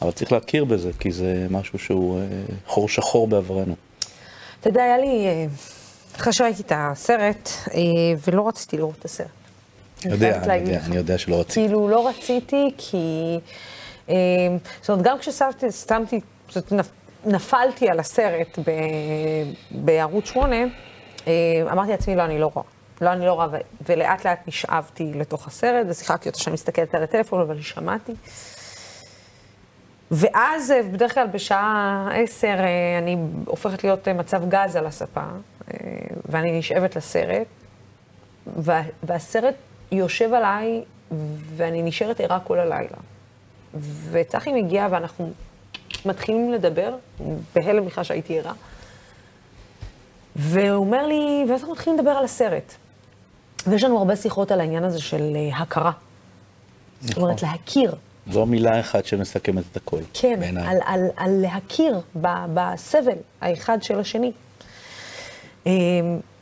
אבל 0.02 0.10
צריך 0.10 0.32
להכיר 0.32 0.64
בזה, 0.64 0.90
כי 1.00 1.12
זה 1.12 1.46
משהו 1.50 1.78
שהוא 1.78 2.18
אה, 2.20 2.24
חור 2.66 2.88
שחור 2.88 3.28
בעברנו. 3.28 3.74
אתה 4.60 4.68
יודע, 4.68 4.82
היה 4.82 4.98
לי 4.98 5.46
אחרי 6.20 6.32
שראיתי 6.32 6.62
את 6.62 6.72
הסרט, 6.74 7.50
אה, 7.74 7.80
ולא 8.26 8.48
רציתי 8.48 8.76
לראות 8.76 8.98
את 8.98 9.04
הסרט. 9.04 9.26
אני 10.04 10.12
יודע, 10.12 10.42
אני 10.42 10.58
יודע, 10.58 10.80
אני 10.86 10.96
יודע 10.96 11.18
שלא 11.18 11.40
רציתי. 11.40 11.60
כאילו, 11.60 11.88
לא 11.88 12.08
רציתי 12.08 12.70
כי... 12.78 13.38
אה, 14.08 14.14
זאת 14.80 14.90
אומרת, 14.90 15.04
גם 15.04 15.18
כששמתי, 15.18 16.20
זאת 16.48 16.70
אומרת, 16.70 16.88
נפלתי 17.24 17.88
על 17.88 18.00
הסרט 18.00 18.58
בערוץ 19.70 20.26
8, 20.26 20.56
אה, 21.26 21.32
אמרתי 21.72 21.90
לעצמי, 21.90 22.16
לא, 22.16 22.24
אני 22.24 22.38
לא 22.38 22.50
רואה. 22.54 22.66
לא, 23.00 23.12
אני 23.12 23.26
לא 23.26 23.32
רואה, 23.32 23.46
ולאט 23.88 24.26
לאט 24.26 24.48
נשאבתי 24.48 25.12
לתוך 25.14 25.46
הסרט, 25.46 25.86
ושיחקתי 25.88 26.28
אותה 26.28 26.38
שאני 26.38 26.54
מסתכלת 26.54 26.94
על 26.94 27.02
הטלפון, 27.02 27.40
אבל 27.40 27.60
שמעתי. 27.60 28.12
ואז, 30.10 30.72
בדרך 30.92 31.14
כלל 31.14 31.26
בשעה 31.26 32.08
עשר, 32.14 32.54
אני 32.98 33.16
הופכת 33.46 33.84
להיות 33.84 34.08
מצב 34.08 34.48
גז 34.48 34.76
על 34.76 34.86
הספה, 34.86 35.24
ואני 36.28 36.58
נשאבת 36.58 36.96
לסרט, 36.96 37.46
וה, 38.56 38.82
והסרט 39.02 39.54
יושב 39.92 40.32
עליי, 40.34 40.84
ואני 41.56 41.82
נשארת 41.82 42.20
ערה 42.20 42.40
כל 42.40 42.58
הלילה. 42.58 42.96
וצחי 44.10 44.52
מגיע 44.52 44.88
ואנחנו 44.90 45.32
מתחילים 46.06 46.52
לדבר, 46.52 46.96
בהלם 47.54 47.86
בכלל 47.86 48.04
שהייתי 48.04 48.38
ערה. 48.38 48.52
והוא 50.36 50.86
אומר 50.86 51.06
לי, 51.06 51.44
ואז 51.48 51.60
אנחנו 51.60 51.72
מתחילים 51.72 51.98
לדבר 51.98 52.10
על 52.10 52.24
הסרט. 52.24 52.74
ויש 53.66 53.84
לנו 53.84 53.98
הרבה 53.98 54.16
שיחות 54.16 54.52
על 54.52 54.60
העניין 54.60 54.84
הזה 54.84 55.00
של 55.00 55.36
uh, 55.52 55.56
הכרה. 55.56 55.90
נכון. 55.90 57.08
זאת 57.08 57.16
אומרת, 57.16 57.42
להכיר. 57.42 57.94
זו 58.30 58.46
מילה 58.46 58.80
אחת 58.80 59.06
שמסכמת 59.06 59.64
את 59.72 59.76
הכל, 59.76 60.00
כן. 60.14 60.56
על, 60.58 60.78
על, 60.84 61.00
על 61.16 61.30
להכיר 61.30 62.00
ב, 62.20 62.28
בסבל 62.54 63.16
האחד 63.40 63.82
של 63.82 64.00
השני. 64.00 64.32
Um, 65.66 65.68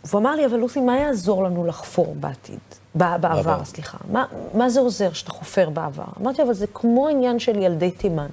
והוא 0.04 0.20
אמר 0.20 0.36
לי, 0.36 0.46
אבל 0.46 0.58
לוסי, 0.58 0.80
מה 0.80 0.98
יעזור 0.98 1.44
לנו 1.44 1.66
לחפור 1.66 2.16
בעתיד? 2.20 2.58
בעבר. 2.94 3.64
סליחה. 3.64 3.98
מה, 4.10 4.24
מה 4.54 4.68
זה 4.68 4.80
עוזר 4.80 5.12
שאתה 5.12 5.30
חופר 5.30 5.70
בעבר? 5.70 6.04
אמרתי, 6.20 6.42
אבל 6.42 6.52
זה 6.52 6.66
כמו 6.74 7.08
עניין 7.08 7.38
של 7.38 7.62
ילדי 7.62 7.90
תימן. 7.90 8.26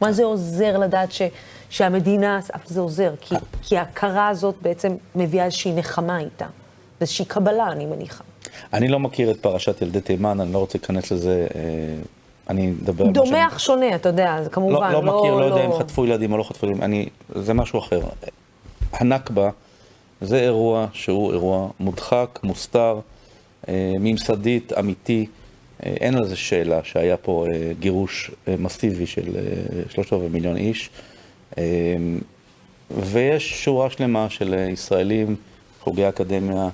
מה 0.00 0.12
זה 0.12 0.24
עוזר 0.24 0.78
לדעת 0.78 1.12
ש, 1.12 1.22
שהמדינה, 1.70 2.40
זה 2.66 2.80
עוזר, 2.80 3.12
כי, 3.20 3.34
כי 3.62 3.76
ההכרה 3.76 4.28
הזאת 4.28 4.54
בעצם 4.62 4.96
מביאה 5.14 5.44
איזושהי 5.44 5.72
נחמה 5.72 6.18
איתה, 6.18 6.46
איזושהי 7.00 7.24
קבלה, 7.24 7.72
אני 7.72 7.86
מניחה. 7.86 8.24
אני 8.72 8.88
לא 8.88 9.00
מכיר 9.00 9.30
את 9.30 9.36
פרשת 9.40 9.82
ילדי 9.82 10.00
תימן, 10.00 10.40
אני 10.40 10.52
לא 10.52 10.58
רוצה 10.58 10.78
להיכנס 10.78 11.12
לזה, 11.12 11.46
אה, 11.54 11.60
אני 12.48 12.72
אדבר... 12.82 13.04
על 13.04 13.12
דומה 13.12 13.46
אך 13.46 13.60
שונה, 13.60 13.94
אתה 13.94 14.08
יודע, 14.08 14.42
זה 14.42 14.50
כמובן, 14.50 14.92
לא... 14.92 15.04
לא 15.04 15.18
מכיר, 15.18 15.34
לא, 15.34 15.40
לא 15.40 15.44
יודע 15.44 15.64
אם 15.64 15.78
חטפו 15.78 16.04
ילדים 16.04 16.32
או 16.32 16.38
לא 16.38 16.42
חטפו 16.42 16.66
ילדים, 16.66 16.82
אני, 16.82 17.08
זה 17.34 17.54
משהו 17.54 17.78
אחר. 17.78 18.00
הנכבה 18.92 19.50
זה 20.22 20.40
אירוע 20.40 20.86
שהוא 20.92 21.32
אירוע 21.32 21.68
מודחק, 21.80 22.38
מוסתר, 22.42 23.00
אה, 23.68 23.92
ממסדית, 24.00 24.72
אמיתי. 24.72 25.26
אה, 25.86 25.94
אין 26.00 26.14
על 26.14 26.28
זה 26.28 26.36
שאלה 26.36 26.84
שהיה 26.84 27.16
פה 27.16 27.46
אה, 27.54 27.72
גירוש 27.80 28.30
מסיבי 28.58 29.06
של 29.06 29.22
שלושת 29.88 30.12
רבעי 30.12 30.28
מיליון 30.28 30.56
איש. 30.56 30.90
ויש 32.90 33.64
שורה 33.64 33.90
שלמה 33.90 34.30
של 34.30 34.54
ישראלים, 34.72 35.36
חוגי 35.80 36.08
אקדמיה, 36.08 36.68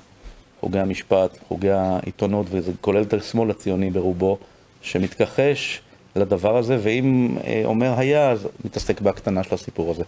חוגי 0.61 0.79
המשפט, 0.79 1.39
חוגי 1.49 1.71
העיתונות, 1.71 2.47
וזה 2.51 2.73
כולל 2.81 3.03
את 3.03 3.13
השמאל 3.13 3.51
הציוני 3.51 3.91
ברובו, 3.91 4.39
שמתכחש 4.83 5.81
לדבר 6.17 6.57
הזה, 6.57 6.79
ואם 6.83 7.37
אומר 7.65 7.99
היה, 7.99 8.31
אז 8.31 8.49
מתעסק 8.65 9.01
בהקטנה 9.01 9.43
של 9.43 9.55
הסיפור 9.55 9.91
הזה. 9.91 10.05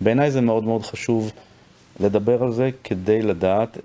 בעיניי 0.00 0.30
זה 0.30 0.40
מאוד 0.40 0.64
מאוד 0.64 0.82
חשוב 0.82 1.32
לדבר 2.00 2.42
על 2.42 2.52
זה 2.52 2.70
כדי 2.84 3.22
לדעת 3.22 3.78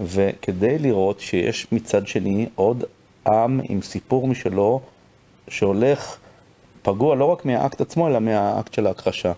וכדי 0.00 0.78
לראות 0.78 1.20
שיש 1.20 1.66
מצד 1.72 2.06
שני 2.06 2.46
עוד 2.54 2.84
עם 3.26 3.60
עם 3.68 3.82
סיפור 3.82 4.28
משלו, 4.28 4.80
שהולך 5.48 6.16
פגוע 6.82 7.16
לא 7.16 7.24
רק 7.24 7.44
מהאקט 7.44 7.80
עצמו, 7.80 8.08
אלא 8.08 8.18
מהאקט 8.18 8.74
של 8.74 8.86
ההכחשה. 8.86 9.32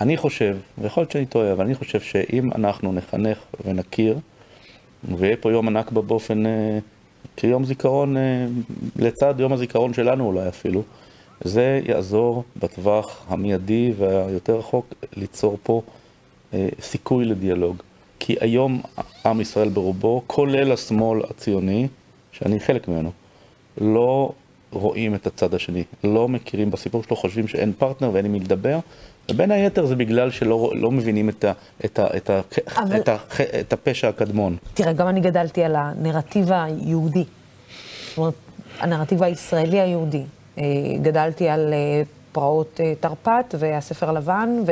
אני 0.00 0.16
חושב, 0.16 0.56
ויכול 0.78 1.00
להיות 1.00 1.10
שאני 1.10 1.26
טועה, 1.26 1.52
אבל 1.52 1.64
אני 1.64 1.74
חושב 1.74 2.00
שאם 2.00 2.50
אנחנו 2.54 2.92
נחנך 2.92 3.38
ונכיר, 3.64 4.18
ויהיה 5.16 5.36
פה 5.36 5.52
יום 5.52 5.68
הנכבה 5.68 6.02
באופן, 6.02 6.46
אה, 6.46 6.78
כיום 7.36 7.64
זיכרון, 7.64 8.16
אה, 8.16 8.46
לצד 8.96 9.34
יום 9.38 9.52
הזיכרון 9.52 9.94
שלנו 9.94 10.26
אולי 10.26 10.48
אפילו, 10.48 10.82
זה 11.44 11.80
יעזור 11.84 12.44
בטווח 12.56 13.24
המיידי 13.28 13.92
והיותר 13.96 14.56
רחוק 14.56 14.86
ליצור 15.16 15.58
פה 15.62 15.82
אה, 15.86 15.92
סיכוי 16.80 17.24
לדיאלוג. 17.24 17.76
כי 18.18 18.36
היום 18.40 18.82
עם 19.26 19.40
ישראל 19.40 19.68
ברובו, 19.68 20.22
כולל 20.26 20.72
השמאל 20.72 21.20
הציוני, 21.30 21.88
שאני 22.32 22.60
חלק 22.60 22.88
ממנו, 22.88 23.10
לא 23.78 24.32
רואים 24.72 25.14
את 25.14 25.26
הצד 25.26 25.54
השני, 25.54 25.84
לא 26.04 26.28
מכירים 26.28 26.70
בסיפור 26.70 27.02
שלו, 27.02 27.16
חושבים 27.16 27.48
שאין 27.48 27.72
פרטנר 27.78 28.10
ואין 28.12 28.24
עם 28.24 28.32
מי 28.32 28.40
לדבר, 28.40 28.78
ובין 29.30 29.50
היתר 29.50 29.86
זה 29.86 29.96
בגלל 29.96 30.30
שלא 30.30 30.72
לא 30.74 30.90
מבינים 30.90 31.28
את, 31.28 31.44
ה, 31.44 31.52
את, 31.84 31.98
ה, 31.98 32.06
את, 32.16 32.30
ה, 32.30 32.40
אבל... 32.76 32.96
את, 32.96 33.08
ה, 33.08 33.16
את 33.60 33.72
הפשע 33.72 34.08
הקדמון. 34.08 34.56
תראה, 34.74 34.92
גם 34.92 35.08
אני 35.08 35.20
גדלתי 35.20 35.62
על 35.62 35.76
הנרטיב 35.76 36.52
היהודי, 36.52 37.24
זאת 38.08 38.18
אומרת, 38.18 38.34
הנרטיב 38.80 39.22
הישראלי 39.22 39.80
היהודי. 39.80 40.22
אה, 40.58 40.64
גדלתי 41.02 41.48
על 41.48 41.72
אה, 41.72 42.02
פרעות 42.32 42.80
אה, 42.80 42.92
תרפ"ט 43.00 43.54
והספר 43.58 44.08
הלבן, 44.08 44.62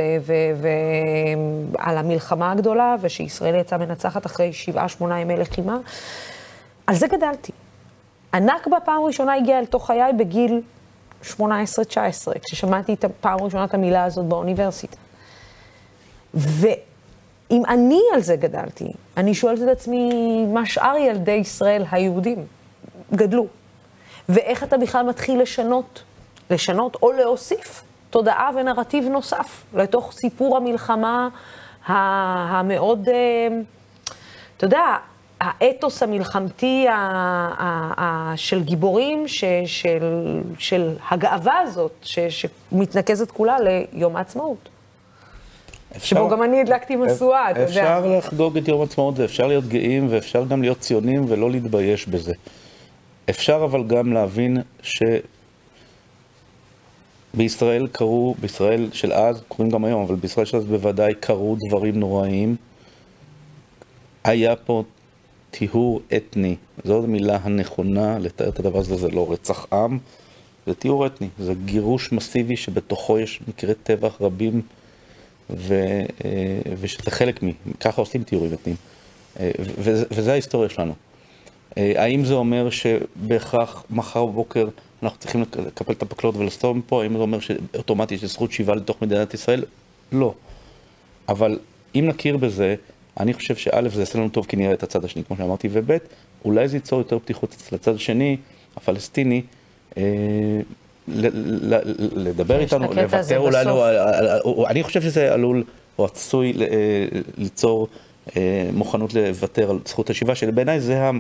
ועל 0.61 1.99
המלחמה 1.99 2.53
הגדולה, 2.53 2.97
ושישראל 3.01 3.55
יצאה 3.55 3.79
מנצחת 3.79 4.27
אחרי 4.27 4.53
שבעה, 4.53 4.89
שמונה 4.89 5.21
ימי 5.21 5.37
לחימה. 5.37 5.79
על 6.87 6.95
זה 6.95 7.07
גדלתי. 7.07 7.53
הנכבה 8.33 8.77
פעם 8.85 9.03
ראשונה 9.03 9.35
הגיעה 9.35 9.59
אל 9.59 9.67
תוך 9.67 9.87
חיי 9.87 10.13
בגיל 10.19 10.61
18-19, 11.25 11.39
כששמעתי 12.45 12.95
את 12.95 13.05
פעם 13.21 13.41
ראשונה 13.41 13.65
את 13.65 13.75
המילה 13.75 14.05
הזאת 14.05 14.25
באוניברסיטה. 14.25 14.97
ואם 16.35 17.63
אני 17.69 18.01
על 18.15 18.21
זה 18.21 18.37
גדלתי, 18.37 18.93
אני 19.17 19.35
שואלת 19.35 19.63
את 19.63 19.69
עצמי, 19.69 20.11
מה 20.53 20.67
שאר 20.67 20.97
ילדי 20.97 21.33
ישראל 21.33 21.85
היהודים 21.91 22.47
גדלו? 23.15 23.47
ואיך 24.29 24.65
אתה 24.65 24.79
בכלל 24.79 25.07
מתחיל 25.07 25.43
לשנות, 25.43 26.03
לשנות 26.51 26.97
או 27.03 27.13
להוסיף 27.13 27.83
תודעה 28.11 28.51
ונרטיב 28.57 29.05
נוסף 29.05 29.65
לתוך 29.75 30.13
סיפור 30.13 30.57
המלחמה 30.57 31.29
המאוד, 31.87 33.09
אה, 33.09 33.49
אתה 34.57 34.65
יודע, 34.65 34.97
האתוס 35.41 36.03
המלחמתי 36.03 36.89
ה, 36.89 36.95
ה, 36.95 37.93
ה, 38.03 38.33
של 38.37 38.63
גיבורים, 38.63 39.29
ש, 39.29 39.45
של, 39.67 40.41
של 40.59 40.97
הגאווה 41.11 41.59
הזאת, 41.59 41.93
ש, 42.03 42.19
שמתנקזת 42.19 43.31
כולה 43.31 43.57
ליום 43.61 44.17
העצמאות. 44.17 44.69
אפשר, 45.97 46.17
שבו 46.17 46.29
גם 46.29 46.43
אני 46.43 46.61
הדלקתי 46.61 46.97
משואה, 46.97 47.51
אתה 47.51 47.61
יודע. 47.61 47.71
אפשר 47.71 48.07
לחגוג 48.07 48.57
את 48.57 48.69
יום 48.69 48.81
העצמאות 48.81 49.19
ואפשר 49.19 49.47
להיות 49.47 49.65
גאים 49.65 50.07
ואפשר 50.11 50.45
גם 50.45 50.63
להיות 50.63 50.79
ציונים 50.79 51.25
ולא 51.29 51.51
להתבייש 51.51 52.09
בזה. 52.09 52.33
אפשר 53.31 53.65
אבל 53.65 53.85
גם 53.85 54.13
להבין 54.13 54.63
שבישראל 57.39 57.87
קרו, 57.93 58.35
בישראל 58.41 58.89
של 58.93 59.13
אז, 59.13 59.43
קורים 59.49 59.71
גם 59.71 59.85
היום, 59.85 60.03
אבל 60.03 60.15
בישראל 60.15 60.47
של 60.47 60.57
אז 60.57 60.65
בוודאי 60.65 61.15
קרו 61.15 61.57
דברים 61.69 62.01
נוראיים. 62.01 62.57
היה 64.25 64.57
פה 64.57 64.83
טיהור 65.51 66.01
אתני. 66.17 66.57
זו 66.85 67.05
המילה 67.05 67.39
הנכונה 67.43 68.19
לתאר 68.19 68.49
את 68.49 68.59
הדבר 68.59 68.79
הזה, 68.79 68.97
זה 68.97 69.09
לא 69.09 69.33
רצח 69.33 69.67
עם, 69.73 69.99
זה 70.67 70.75
טיהור 70.75 71.07
אתני. 71.07 71.29
זה 71.39 71.55
גירוש 71.65 72.13
מסיבי 72.13 72.57
שבתוכו 72.57 73.19
יש 73.19 73.41
מקרי 73.49 73.75
טבח 73.83 74.21
רבים, 74.21 74.63
ו, 75.51 75.75
אה, 76.25 76.31
ושזה 76.81 77.11
חלק 77.11 77.43
מ... 77.43 77.51
ככה 77.81 78.03
עושים 78.03 78.23
טיהורים 78.23 78.53
אתניים. 78.53 78.77
אה, 79.41 79.51
וזה 80.11 80.33
ההיסטוריה 80.33 80.69
שלנו. 80.69 80.95
אה, 81.79 81.93
האם 81.97 82.25
זה 82.25 82.35
אומר 82.35 82.71
שבהכרח 82.71 83.85
מחר 83.91 84.27
בבוקר 84.27 84.69
אנחנו 85.03 85.19
צריכים 85.19 85.45
לקפל 85.67 85.93
את 85.93 86.03
הפקלות 86.03 86.37
ולסתום 86.37 86.81
פה? 86.87 87.03
האם 87.03 87.13
זה 87.13 87.19
אומר 87.19 87.41
שאוטומטית 87.41 88.23
יש 88.23 88.31
זכות 88.31 88.53
שיבה 88.53 88.75
לתוך 88.75 89.03
מדינת 89.03 89.35
ישראל? 89.35 89.65
לא. 90.13 90.35
אבל 91.29 91.59
אם 91.95 92.05
נכיר 92.09 92.37
בזה, 92.37 92.75
אני 93.21 93.35
חושב 93.35 93.57
שא', 93.57 93.89
זה 93.89 94.01
יעשה 94.01 94.19
לנו 94.19 94.29
טוב 94.29 94.47
כי 94.47 94.57
נראה 94.57 94.73
את 94.73 94.83
הצד 94.83 95.05
השני, 95.05 95.25
כמו 95.25 95.37
שאמרתי, 95.37 95.69
וב', 95.73 95.97
אולי 96.45 96.69
זה 96.69 96.77
ייצור 96.77 96.99
יותר 96.99 97.19
פתיחות 97.19 97.55
אצל 97.59 97.75
הצד 97.75 97.95
השני, 97.95 98.37
הפלסטיני, 98.77 99.43
אה, 99.97 100.03
לדבר 102.17 102.61
איתנו, 102.61 102.93
לוותר 102.93 103.39
אולי, 103.39 103.65
לא, 103.65 104.67
אני 104.69 104.83
חושב 104.83 105.03
שזה 105.03 105.35
עלול 105.35 105.65
או 105.99 106.05
עשוי 106.05 106.53
אה, 106.61 106.67
ליצור 107.37 107.89
אה, 108.37 108.71
מוכנות 108.73 109.15
לוותר 109.15 109.71
על 109.71 109.79
זכות 109.87 110.11
השיבה, 110.11 110.35
שבעיניי 110.35 110.81
זה 110.81 111.03
ה... 111.03 111.11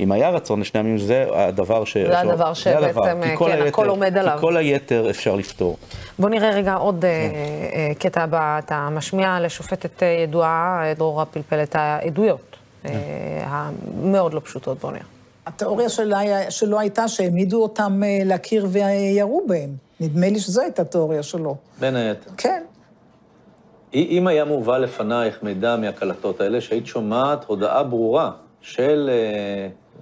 אם 0.00 0.12
היה 0.12 0.30
רצון 0.30 0.60
לשני 0.60 0.80
עמים, 0.80 0.98
זה 0.98 1.26
הדבר 1.32 1.84
ש... 1.84 1.96
זה 1.96 2.20
הדבר 2.20 2.54
שבעצם, 2.54 3.20
כן, 3.38 3.66
הכל 3.68 3.88
עומד 3.88 4.16
עליו. 4.16 4.34
כי 4.34 4.40
כל 4.40 4.56
היתר 4.56 5.10
אפשר 5.10 5.34
לפתור. 5.34 5.76
בוא 6.18 6.28
נראה 6.28 6.50
רגע 6.50 6.74
עוד 6.74 7.00
כן. 7.00 7.92
קטע 7.98 8.22
הבא. 8.22 8.58
אתה 8.58 8.88
משמיע 8.92 9.40
לשופטת 9.40 10.02
ידועה, 10.02 10.82
דרורה 10.96 11.24
פלפל, 11.24 11.62
את 11.62 11.76
העדויות 11.76 12.56
כן. 12.82 12.98
המאוד 13.44 14.34
לא 14.34 14.40
פשוטות. 14.40 14.78
בוא 14.78 14.90
נראה. 14.90 15.04
התיאוריה 15.46 15.88
שלו 16.50 16.78
הייתה 16.80 17.08
שהעמידו 17.08 17.62
אותם 17.62 18.02
להכיר 18.24 18.66
וירו 18.70 19.42
בהם. 19.46 19.70
נדמה 20.00 20.28
לי 20.28 20.40
שזו 20.40 20.60
הייתה 20.60 20.82
התיאוריה 20.82 21.22
שלו. 21.22 21.56
בין 21.80 21.96
היתר. 21.96 22.30
כן. 22.36 22.62
אם 23.94 24.26
היה 24.26 24.44
מובא 24.44 24.78
לפנייך 24.78 25.42
מידע 25.42 25.76
מהקלטות 25.76 26.40
האלה, 26.40 26.60
שהיית 26.60 26.86
שומעת 26.86 27.44
הודעה 27.44 27.82
ברורה 27.82 28.30
של 28.60 29.10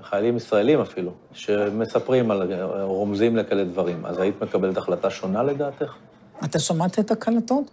חיילים 0.03 0.37
ישראלים 0.37 0.81
אפילו, 0.81 1.13
שמספרים 1.33 2.31
על, 2.31 2.53
רומזים 2.83 3.37
לכאלה 3.37 3.65
דברים. 3.65 4.07
אז 4.07 4.19
היית 4.19 4.43
מקבלת 4.43 4.77
החלטה 4.77 5.11
שונה 5.11 5.43
לדעתך? 5.43 5.95
אתה 6.45 6.59
שמעת 6.59 6.99
את 6.99 7.11
הקלטות? 7.11 7.71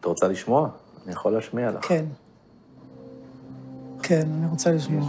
את 0.00 0.04
רוצה 0.04 0.28
לשמוע? 0.28 0.68
אני 1.04 1.12
יכול 1.12 1.32
להשמיע 1.32 1.70
לך. 1.70 1.88
כן. 1.88 2.04
כן, 4.02 4.28
אני 4.38 4.46
רוצה 4.50 4.72
לשמוע. 4.72 5.08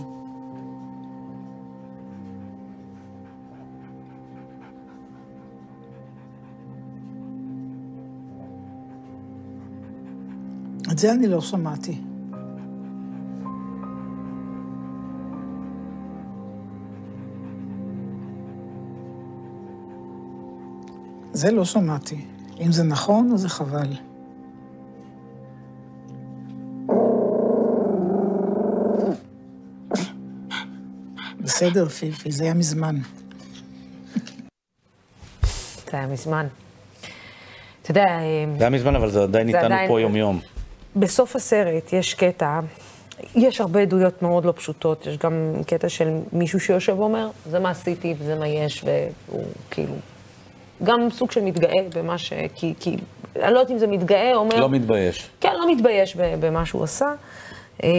את 10.91 10.97
זה 10.97 11.11
אני 11.11 11.27
לא 11.27 11.41
שמעתי. 11.41 12.08
זה 21.39 21.51
לא 21.51 21.65
שמעתי. 21.65 22.25
אם 22.59 22.71
זה 22.71 22.83
נכון, 22.83 23.31
אז 23.33 23.39
זה 23.41 23.49
חבל. 23.49 23.93
בסדר, 31.39 31.89
פיפי, 31.89 32.31
זה 32.31 32.43
היה 32.43 32.53
מזמן. 32.53 32.95
זה 35.41 35.97
היה 35.97 36.07
מזמן. 36.07 36.47
אתה 37.81 37.91
יודע... 37.91 38.05
אה, 38.05 38.45
זה 38.57 38.63
היה 38.63 38.69
מזמן, 38.69 38.95
אבל 38.95 39.09
זה 39.09 39.23
עדיין 39.23 39.51
זה 39.51 39.57
איתנו 39.57 39.73
עדיין- 39.73 39.89
פה 39.89 40.01
יום-יום. 40.01 40.39
בסוף 40.95 41.35
הסרט 41.35 41.93
יש 41.93 42.13
קטע, 42.13 42.59
יש 43.35 43.61
הרבה 43.61 43.81
עדויות 43.81 44.21
מאוד 44.21 44.45
לא 44.45 44.51
פשוטות, 44.51 45.05
יש 45.07 45.17
גם 45.17 45.33
קטע 45.67 45.89
של 45.89 46.09
מישהו 46.33 46.59
שיושב 46.59 46.99
ואומר, 46.99 47.29
זה 47.45 47.59
מה 47.59 47.69
עשיתי 47.69 48.15
וזה 48.19 48.35
מה 48.35 48.47
יש, 48.47 48.83
והוא 49.27 49.43
כאילו, 49.71 49.93
גם 50.83 51.09
סוג 51.11 51.31
של 51.31 51.41
מתגאה 51.41 51.83
במה 51.95 52.17
ש... 52.17 52.33
כי, 52.55 52.73
כי 52.79 52.97
אני 53.35 53.53
לא 53.53 53.59
יודעת 53.59 53.71
אם 53.71 53.77
זה 53.77 53.87
מתגאה, 53.87 54.35
אומר... 54.35 54.59
לא 54.59 54.69
מתבייש. 54.69 55.29
כן, 55.41 55.53
לא 55.55 55.71
מתבייש 55.71 56.15
במה 56.15 56.65
שהוא 56.65 56.83
עשה. 56.83 57.11
אמ, 57.83 57.89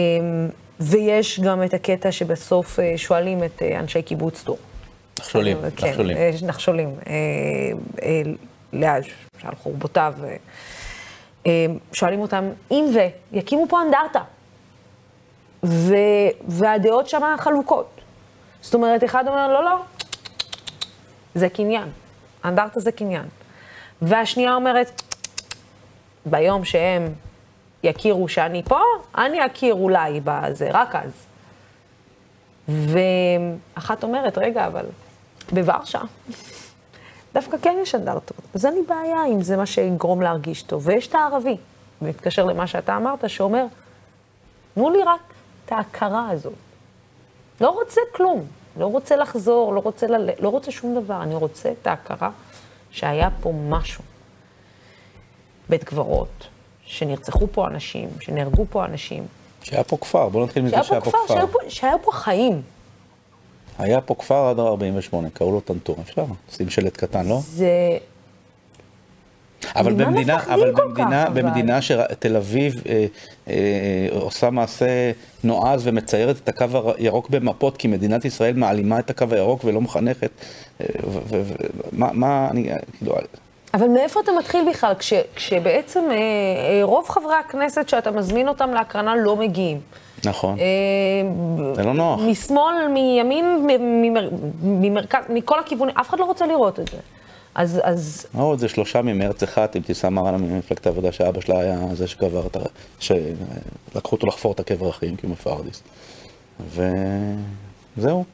ויש 0.79 1.39
גם 1.39 1.63
את 1.63 1.73
הקטע 1.73 2.11
שבסוף 2.11 2.79
אה, 2.79 2.93
שואלים 2.97 3.43
את 3.43 3.61
אה, 3.61 3.79
אנשי 3.79 4.01
קיבוץ 4.01 4.43
דור. 4.43 4.57
נחשולים, 5.19 5.57
כן, 5.75 5.87
נחשולים. 5.87 6.17
אה, 6.17 6.31
נחשולים. 6.43 6.95
לאה, 8.73 8.97
שעל 9.41 9.55
חורבותיו. 9.55 10.13
שואלים 11.93 12.19
אותם, 12.21 12.49
אם 12.71 12.85
ו, 12.93 12.99
יקימו 13.31 13.67
פה 13.69 13.81
אנדרטה. 13.81 14.21
ו, 15.63 15.95
והדעות 16.47 17.09
שם 17.09 17.21
חלוקות. 17.37 18.01
זאת 18.61 18.73
אומרת, 18.73 19.03
אחד 19.03 19.27
אומר, 19.27 19.47
לא, 19.47 19.63
לא, 19.63 19.75
זה 21.35 21.49
קניין. 21.49 21.89
אנדרטה 22.45 22.79
זה 22.79 22.91
קניין. 22.91 23.25
והשנייה 24.01 24.55
אומרת, 24.55 25.01
ביום 26.25 26.65
שהם 26.65 27.13
יכירו 27.83 28.27
שאני 28.27 28.63
פה, 28.63 28.79
אני 29.17 29.45
אכיר 29.45 29.73
אולי 29.73 30.21
בזה, 30.23 30.69
רק 30.71 30.95
אז. 30.95 31.11
ואחת 32.67 34.03
אומרת, 34.03 34.37
רגע, 34.37 34.67
אבל 34.67 34.85
בוורשה, 35.51 36.01
דווקא 37.33 37.57
כן 37.61 37.77
יש 37.81 37.95
אנדרטות. 37.95 38.41
אז 38.55 38.65
אין 38.65 38.73
לי 38.73 38.81
בעיה 38.87 39.25
אם 39.25 39.41
זה 39.41 39.57
מה 39.57 39.65
שיגרום 39.65 40.21
להרגיש 40.21 40.63
טוב. 40.63 40.87
ויש 40.87 41.07
את 41.07 41.15
הערבי, 41.15 41.57
ומתקשר 42.01 42.45
למה 42.45 42.67
שאתה 42.67 42.97
אמרת, 42.97 43.29
שאומר, 43.29 43.65
תנו 44.73 44.89
לי 44.89 45.03
רק 45.03 45.21
את 45.65 45.71
ההכרה 45.71 46.29
הזאת. 46.29 46.53
לא 47.61 47.69
רוצה 47.69 48.01
כלום, 48.15 48.45
לא 48.77 48.85
רוצה 48.85 49.15
לחזור, 49.15 49.73
לא 49.73 49.79
רוצה, 49.79 50.07
ל... 50.07 50.29
לא 50.39 50.49
רוצה 50.49 50.71
שום 50.71 50.95
דבר, 50.95 51.23
אני 51.23 51.35
רוצה 51.35 51.71
את 51.81 51.87
ההכרה 51.87 52.29
שהיה 52.91 53.29
פה 53.41 53.53
משהו. 53.69 54.03
בית 55.69 55.83
קברות, 55.83 56.47
שנרצחו 56.85 57.47
פה 57.51 57.67
אנשים, 57.67 58.09
שנהרגו 58.19 58.65
פה 58.69 58.85
אנשים, 58.85 59.27
שהיה 59.63 59.83
פה 59.83 59.97
כפר, 59.97 60.29
בוא 60.29 60.45
נתחיל 60.45 60.63
מזה 60.63 60.83
שהיה 60.83 61.01
פה 61.01 61.11
כפר. 61.11 61.17
שהיה 61.27 61.47
פה, 61.47 61.59
שהיה 61.69 61.97
פה 61.97 62.11
חיים. 62.11 62.61
היה 63.77 64.01
פה 64.01 64.15
כפר 64.15 64.47
עד 64.49 64.59
48, 64.59 65.29
קראו 65.29 65.51
לו 65.51 65.59
טנטור, 65.59 65.95
אפשר, 66.01 66.25
שים 66.51 66.69
שלט 66.69 66.97
קטן, 66.97 67.27
לא? 67.27 67.39
זה... 67.43 67.97
אבל 69.75 69.93
ממה 69.93 70.05
במדינה, 70.05 70.37
אבל 70.43 70.71
במדינה, 70.71 71.25
כך, 71.25 71.31
אבל? 71.31 71.41
במדינה 71.41 71.81
שתל 71.81 72.35
אביב 72.35 72.81
אה, 72.89 73.05
אה, 73.47 74.07
עושה 74.11 74.49
מעשה 74.49 75.11
נועז 75.43 75.87
ומציירת 75.87 76.35
את 76.43 76.49
הקו 76.49 76.65
הירוק 76.97 77.29
במפות, 77.29 77.77
כי 77.77 77.87
מדינת 77.87 78.25
ישראל 78.25 78.53
מעלימה 78.53 78.99
את 78.99 79.09
הקו 79.09 79.25
הירוק 79.31 79.61
ולא 79.65 79.81
מחנכת, 79.81 80.31
אה, 80.81 80.85
ומה, 81.91 82.09
מה, 82.13 82.47
אני, 82.51 82.69
כאילו, 82.97 83.15
אבל 83.73 83.87
מאיפה 83.87 84.19
אתה 84.19 84.31
מתחיל 84.39 84.69
בכלל, 84.69 84.93
כש, 84.99 85.13
כשבעצם 85.35 86.03
אה, 86.11 86.15
אה, 86.15 86.79
רוב 86.83 87.09
חברי 87.09 87.35
הכנסת 87.35 87.89
שאתה 87.89 88.11
מזמין 88.11 88.47
אותם 88.47 88.69
להקרנה 88.69 89.15
לא 89.15 89.35
מגיעים. 89.35 89.79
נכון, 90.25 90.57
אה, 90.59 91.75
זה 91.75 91.83
לא 91.83 91.93
נוח. 91.93 92.21
משמאל, 92.21 92.87
מימין, 92.93 93.67
ממרכז, 94.61 95.23
מכל 95.29 95.59
הכיוונים, 95.59 95.97
אף 95.97 96.09
אחד 96.09 96.19
לא 96.19 96.25
רוצה 96.25 96.45
לראות 96.45 96.79
את 96.79 96.87
זה. 96.87 96.97
אז, 97.55 97.79
אז 97.83 98.27
עוד 98.37 98.59
זה 98.59 98.67
שלושה 98.69 99.01
ממרץ 99.01 99.43
אחד, 99.43 99.67
אבתיסאם 99.77 100.13
מראענה 100.13 100.37
ממפלגת 100.37 100.85
העבודה, 100.85 101.11
שאבא 101.11 101.41
שלה 101.41 101.59
היה 101.59 101.79
זה 101.93 102.07
שקבר 102.07 102.47
את 102.47 102.55
ה... 102.55 102.59
שלקחו 102.99 104.15
אותו 104.15 104.27
לחפור 104.27 104.51
את 104.51 104.59
הקבר 104.59 104.89
אחים, 104.89 105.15
כי 105.15 105.25
הוא 105.25 105.31
מפרדיס. 105.31 105.83
וזהו. 107.97 108.25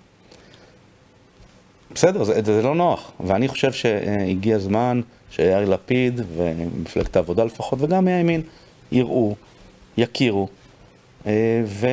בסדר, 1.93 2.23
זה, 2.23 2.41
זה 2.43 2.61
לא 2.61 2.75
נוח. 2.75 3.11
ואני 3.19 3.47
חושב 3.47 3.71
שהגיע 3.71 4.55
הזמן 4.55 5.01
שיאיר 5.29 5.69
לפיד 5.69 6.21
ומפלגת 6.35 7.15
העבודה 7.15 7.43
לפחות, 7.43 7.79
וגם 7.81 8.05
מהימין, 8.05 8.41
יראו, 8.91 9.35
יכירו, 9.97 10.47
אה, 11.27 11.61
ו... 11.65 11.87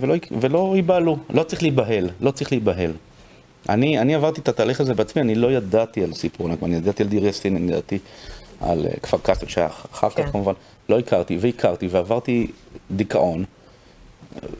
ולא, 0.00 0.14
ולא 0.40 0.72
ייבהלו. 0.76 1.16
לא 1.30 1.42
צריך 1.42 1.62
להיבהל, 1.62 2.10
לא 2.20 2.30
צריך 2.30 2.52
להיבהל. 2.52 2.92
אני, 3.68 3.98
אני 3.98 4.14
עברתי 4.14 4.40
את 4.40 4.48
התהליך 4.48 4.80
הזה 4.80 4.94
בעצמי, 4.94 5.22
אני 5.22 5.34
לא 5.34 5.52
ידעתי 5.52 6.04
על 6.04 6.12
סיפור 6.12 6.48
נכבה, 6.48 6.66
אני 6.66 6.76
ידעתי 6.76 7.02
על 7.02 7.08
דיר 7.08 7.26
יאסין, 7.26 7.56
אני 7.56 7.72
ידעתי 7.72 7.98
על 8.60 8.86
אה, 8.86 9.00
כפר 9.02 9.18
קאסם, 9.18 9.48
שהיה 9.48 9.66
אחר 9.92 10.10
כן. 10.10 10.22
כך 10.22 10.32
כמובן, 10.32 10.52
לא 10.88 10.98
הכרתי, 10.98 11.38
והכרתי, 11.40 11.88
ועברתי 11.90 12.50
דיכאון, 12.90 13.44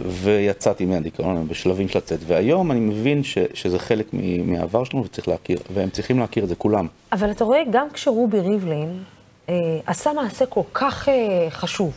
ויצאתי 0.00 0.86
מהדיכאון 0.86 1.48
בשלבים 1.48 1.88
של 1.88 1.98
לצאת, 1.98 2.18
והיום 2.26 2.70
אני 2.70 2.80
מבין 2.80 3.22
ש, 3.24 3.38
שזה 3.54 3.78
חלק 3.78 4.06
מ- 4.12 4.52
מהעבר 4.52 4.84
שלנו 4.84 5.04
וצריך 5.04 5.28
להכיר, 5.28 5.58
והם 5.74 5.90
צריכים 5.90 6.18
להכיר 6.18 6.44
את 6.44 6.48
זה, 6.48 6.54
כולם. 6.54 6.86
אבל 7.12 7.30
אתה 7.30 7.44
רואה, 7.44 7.62
גם 7.70 7.86
כשרובי 7.92 8.40
ריבלין 8.40 9.02
אה, 9.48 9.54
עשה 9.86 10.12
מעשה 10.12 10.46
כל 10.46 10.60
כך 10.74 11.08
אה, 11.08 11.50
חשוב 11.50 11.92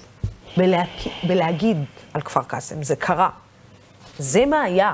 בלה, 0.57 0.83
בלהגיד 1.27 1.77
על 2.13 2.21
כפר 2.21 2.43
קאסם, 2.43 2.83
זה 2.83 2.95
קרה. 2.95 3.29
זה 4.19 4.45
מה 4.45 4.61
היה. 4.61 4.93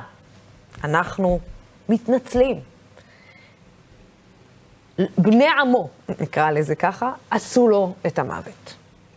אנחנו 0.83 1.39
מתנצלים. 1.89 2.59
בני 5.17 5.47
עמו, 5.61 5.89
נקרא 6.19 6.51
לזה 6.51 6.75
ככה, 6.75 7.11
עשו 7.31 7.67
לו 7.67 7.93
את 8.07 8.19
המוות. 8.19 8.73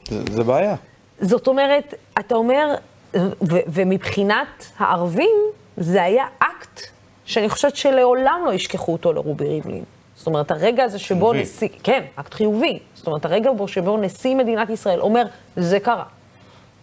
זה, 0.08 0.22
זה 0.32 0.44
בעיה. 0.44 0.74
זאת 1.20 1.46
אומרת, 1.48 1.94
אתה 2.18 2.34
אומר, 2.34 2.74
ו- 3.16 3.64
ומבחינת 3.66 4.66
הערבים, 4.78 5.36
זה 5.76 6.02
היה 6.02 6.24
אקט 6.38 6.80
שאני 7.24 7.48
חושבת 7.48 7.76
שלעולם 7.76 8.42
לא 8.46 8.52
ישכחו 8.52 8.92
אותו 8.92 9.12
לרובי 9.12 9.48
ריבלין. 9.48 9.84
זאת 10.16 10.26
אומרת, 10.26 10.50
הרגע 10.50 10.84
הזה 10.84 10.98
שבו 10.98 11.18
חיובי. 11.20 11.42
נשיא, 11.42 11.68
כן, 11.82 12.04
אקט 12.16 12.34
חיובי. 12.34 12.78
זאת 12.94 13.06
אומרת, 13.06 13.24
הרגע 13.24 13.52
בו 13.52 13.68
שבו 13.68 13.96
נשיא 13.96 14.34
מדינת 14.34 14.70
ישראל 14.70 15.00
אומר, 15.00 15.26
זה 15.56 15.80
קרה, 15.80 16.04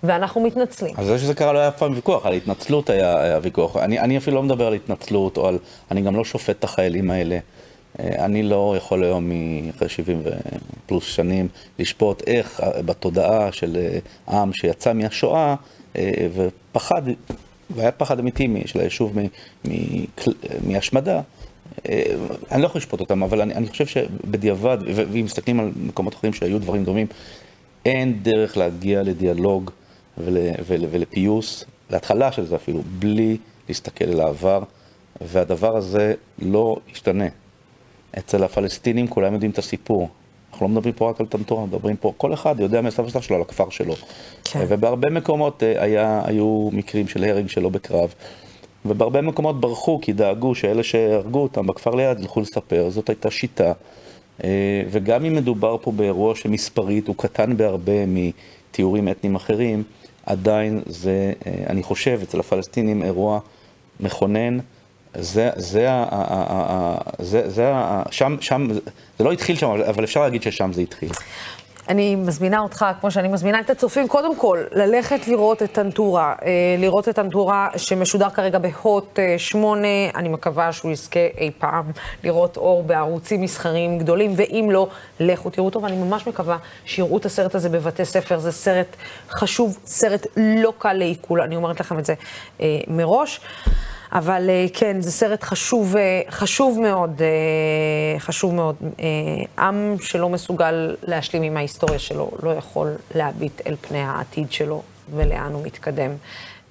ואנחנו 0.03 0.41
מתנצלים. 0.41 0.93
אז 0.97 1.07
זה 1.07 1.19
שזה 1.19 1.33
קרה 1.33 1.53
לא 1.53 1.59
היה 1.59 1.67
אף 1.67 1.77
פעם 1.77 1.93
ויכוח, 1.93 2.25
על 2.25 2.33
התנצלות 2.33 2.89
היה, 2.89 3.21
היה 3.21 3.39
ויכוח. 3.41 3.77
אני, 3.77 3.99
אני 3.99 4.17
אפילו 4.17 4.35
לא 4.35 4.43
מדבר 4.43 4.67
על 4.67 4.73
התנצלות, 4.73 5.37
או 5.37 5.47
על... 5.47 5.57
אני 5.91 6.01
גם 6.01 6.15
לא 6.15 6.25
שופט 6.25 6.49
את 6.59 6.63
החיילים 6.63 7.11
האלה. 7.11 7.39
אה, 7.99 8.25
אני 8.25 8.43
לא 8.43 8.73
יכול 8.77 9.03
היום, 9.03 9.31
אחרי 9.75 9.89
70 9.89 10.23
פלוס 10.85 11.03
שנים, 11.03 11.47
לשפוט 11.79 12.23
איך 12.27 12.61
אה, 12.61 12.81
בתודעה 12.81 13.51
של 13.51 13.77
אה, 14.29 14.41
עם 14.41 14.53
שיצא 14.53 14.93
מהשואה, 14.93 15.55
אה, 15.95 16.11
ופחד, 16.33 17.01
והיה 17.69 17.91
פחד 17.91 18.19
אמיתי 18.19 18.47
של 18.65 18.79
היישוב 18.79 19.17
מהשמדה. 20.67 21.21
אני 22.51 22.61
לא 22.61 22.65
יכול 22.65 22.79
לשפוט 22.79 22.99
אותם, 22.99 23.23
אבל 23.23 23.41
אני, 23.41 23.53
אני 23.55 23.67
חושב 23.67 23.85
שבדיעבד, 23.85 24.77
ואם 24.95 25.25
מסתכלים 25.25 25.59
על 25.59 25.71
מקומות 25.75 26.15
אחרים 26.15 26.33
שהיו 26.33 26.59
דברים 26.59 26.83
דומים, 26.83 27.07
אין 27.85 28.23
דרך 28.23 28.57
להגיע 28.57 29.03
לדיאלוג 29.03 29.71
ול, 30.17 30.37
ול, 30.67 30.85
ולפיוס, 30.91 31.65
להתחלה 31.89 32.31
של 32.31 32.45
זה 32.45 32.55
אפילו, 32.55 32.81
בלי 32.99 33.37
להסתכל 33.67 34.05
אל 34.05 34.19
העבר, 34.19 34.63
והדבר 35.21 35.77
הזה 35.77 36.13
לא 36.39 36.77
ישתנה. 36.91 37.27
אצל 38.17 38.43
הפלסטינים 38.43 39.07
כולם 39.07 39.33
יודעים 39.33 39.51
את 39.51 39.57
הסיפור. 39.57 40.09
אנחנו 40.51 40.67
לא 40.67 40.71
מדברים 40.71 40.93
פה 40.93 41.09
רק 41.09 41.19
על 41.19 41.25
טנטורה, 41.25 41.65
מדברים 41.65 41.95
פה, 41.95 42.13
כל 42.17 42.33
אחד 42.33 42.59
יודע 42.59 42.81
מהסבא 42.81 43.05
וסבתא 43.05 43.25
שלו 43.25 43.35
על 43.35 43.41
הכפר 43.41 43.69
שלו. 43.69 43.93
כן. 44.43 44.65
ובהרבה 44.67 45.09
מקומות 45.09 45.63
אה, 45.63 45.83
היה, 45.83 46.21
היו 46.25 46.69
מקרים 46.73 47.07
של 47.07 47.23
הרג 47.23 47.47
שלא 47.47 47.69
בקרב. 47.69 48.13
ובהרבה 48.85 49.21
מקומות 49.21 49.61
ברחו 49.61 49.99
כי 50.01 50.13
דאגו 50.13 50.55
שאלה 50.55 50.83
שהרגו 50.83 51.39
אותם 51.39 51.67
בכפר 51.67 51.95
ליד 51.95 52.19
ילכו 52.19 52.41
לספר, 52.41 52.89
זאת 52.89 53.09
הייתה 53.09 53.31
שיטה. 53.31 53.71
אה, 54.43 54.83
וגם 54.91 55.25
אם 55.25 55.33
מדובר 55.33 55.77
פה 55.81 55.91
באירוע 55.91 56.35
שמספרית 56.35 57.07
הוא 57.07 57.15
קטן 57.15 57.57
בהרבה 57.57 58.05
מתיאורים 58.05 59.09
אתניים 59.09 59.35
אחרים, 59.35 59.83
עדיין 60.27 60.81
זה, 60.85 61.33
אה, 61.47 61.63
אני 61.69 61.83
חושב, 61.83 62.19
אצל 62.23 62.39
הפלסטינים 62.39 63.03
אירוע 63.03 63.39
מכונן. 63.99 64.57
זה, 65.19 65.49
זה, 65.55 65.91
ה- 65.91 66.05
ה- 66.11 66.45
ה- 66.71 67.23
זה, 67.23 67.49
זה, 67.49 67.71
שם, 68.11 68.35
שם, 68.41 68.67
זה 69.19 69.23
לא 69.23 69.31
התחיל 69.31 69.55
שם, 69.55 69.67
אבל 69.69 70.03
אפשר 70.03 70.21
להגיד 70.21 70.41
ששם 70.43 70.73
זה 70.73 70.81
התחיל. 70.81 71.09
אני 71.89 72.15
מזמינה 72.15 72.59
אותך, 72.59 72.85
כמו 72.99 73.11
שאני 73.11 73.27
מזמינה 73.27 73.59
את 73.59 73.69
הצופים, 73.69 74.07
קודם 74.07 74.35
כל, 74.35 74.63
ללכת 74.71 75.27
לראות 75.27 75.63
את 75.63 75.71
טנטורה. 75.71 76.35
אה, 76.45 76.75
לראות 76.79 77.09
את 77.09 77.15
טנטורה 77.15 77.69
שמשודר 77.77 78.29
כרגע 78.29 78.59
בהוט 78.59 79.19
8, 79.37 79.87
אני 80.15 80.29
מקווה 80.29 80.71
שהוא 80.71 80.91
יזכה 80.91 81.19
אי 81.37 81.51
פעם 81.57 81.91
לראות 82.23 82.57
אור 82.57 82.83
בערוצים 82.83 83.41
מסחריים 83.41 83.97
גדולים, 83.97 84.33
ואם 84.35 84.69
לא, 84.71 84.87
לכו 85.19 85.49
תראו 85.49 85.65
אותו, 85.65 85.81
ואני 85.81 85.95
ממש 85.95 86.27
מקווה 86.27 86.57
שיראו 86.85 87.17
את 87.17 87.25
הסרט 87.25 87.55
הזה 87.55 87.69
בבתי 87.69 88.05
ספר. 88.05 88.39
זה 88.39 88.51
סרט 88.51 88.95
חשוב, 89.29 89.77
סרט 89.85 90.27
לא 90.37 90.73
קל 90.77 90.93
לעיכול, 90.93 91.41
אני 91.41 91.55
אומרת 91.55 91.79
לכם 91.79 91.99
את 91.99 92.05
זה 92.05 92.13
אה, 92.61 92.79
מראש. 92.87 93.41
אבל 94.11 94.49
אה, 94.49 94.65
כן, 94.73 95.01
זה 95.01 95.11
סרט 95.11 95.43
חשוב, 95.43 95.95
אה, 95.95 96.21
חשוב 96.29 96.79
מאוד, 96.79 97.21
אה, 97.21 98.19
חשוב 98.19 98.53
מאוד. 98.53 98.75
עם 99.59 99.95
שלא 100.01 100.29
מסוגל 100.29 100.95
להשלים 101.03 101.43
עם 101.43 101.57
ההיסטוריה 101.57 101.99
שלו, 101.99 102.31
לא 102.43 102.49
יכול 102.49 102.91
להביט 103.15 103.61
אל 103.67 103.75
פני 103.81 103.99
העתיד 103.99 104.51
שלו 104.51 104.81
ולאן 105.15 105.53
הוא 105.53 105.63
מתקדם. 105.65 106.11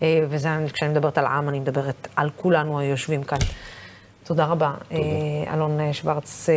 וזה, 0.03 0.49
כשאני 0.72 0.91
מדברת 0.91 1.18
על 1.18 1.26
עם, 1.26 1.49
אני 1.49 1.61
מדברת 1.61 2.09
על 2.16 2.30
כולנו 2.37 2.78
היושבים 2.78 3.22
כאן. 3.22 3.39
תודה 4.24 4.45
רבה, 4.45 4.72
תודה. 4.89 5.01
אלון 5.55 5.93
שוורץ, 5.93 6.49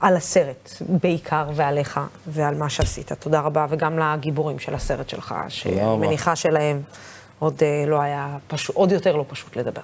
על 0.00 0.16
הסרט 0.16 0.70
בעיקר, 0.80 1.50
ועליך, 1.54 2.00
ועל 2.26 2.54
מה 2.54 2.68
שעשית. 2.68 3.12
תודה 3.12 3.40
רבה, 3.40 3.66
וגם 3.70 3.98
לגיבורים 3.98 4.58
של 4.58 4.74
הסרט 4.74 5.08
שלך, 5.08 5.34
שמניחה 5.48 6.36
שלהם. 6.36 6.82
עוד 7.38 7.62
אה, 7.62 7.84
לא 7.86 8.00
היה 8.00 8.36
פשוט, 8.48 8.76
עוד 8.76 8.92
יותר 8.92 9.16
לא 9.16 9.24
פשוט 9.28 9.56
לדבר. 9.56 9.80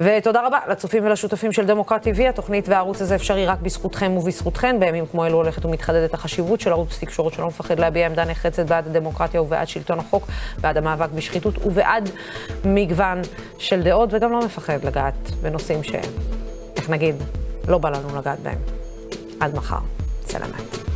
ותודה 0.00 0.46
רבה 0.46 0.58
לצופים 0.68 1.06
ולשותפים 1.06 1.52
של 1.52 1.66
דמוקרט 1.66 2.06
TV, 2.06 2.28
התוכנית 2.28 2.68
והערוץ 2.68 3.02
הזה 3.02 3.14
אפשרי 3.14 3.46
רק 3.46 3.58
בזכותכם 3.60 4.16
ובזכותכן. 4.16 4.80
בימים 4.80 5.06
כמו 5.06 5.26
אלו 5.26 5.36
הולכת 5.36 5.64
ומתחדדת 5.64 6.14
החשיבות 6.14 6.60
של 6.60 6.70
ערוץ 6.70 6.98
תקשורת 7.00 7.32
שלא 7.32 7.46
מפחד 7.46 7.78
להביע 7.78 8.06
עמדה 8.06 8.24
נחרצת 8.24 8.66
בעד 8.66 8.86
הדמוקרטיה 8.86 9.42
ובעד 9.42 9.68
שלטון 9.68 9.98
החוק, 9.98 10.26
בעד 10.60 10.76
המאבק 10.76 11.08
בשחיתות 11.14 11.66
ובעד 11.66 12.10
מגוון 12.64 13.20
של 13.58 13.82
דעות, 13.82 14.08
וגם 14.12 14.32
לא 14.32 14.44
מפחד 14.44 14.84
לגעת 14.84 15.30
בנושאים 15.42 15.82
שהם, 15.82 16.10
איך 16.76 16.90
נגיד, 16.90 17.14
לא 17.68 17.78
בא 17.78 17.90
לנו 17.90 18.18
לגעת 18.18 18.40
בהם. 18.40 18.58
עד 19.40 19.54
מחר. 19.54 19.78
סלמת. 20.26 20.91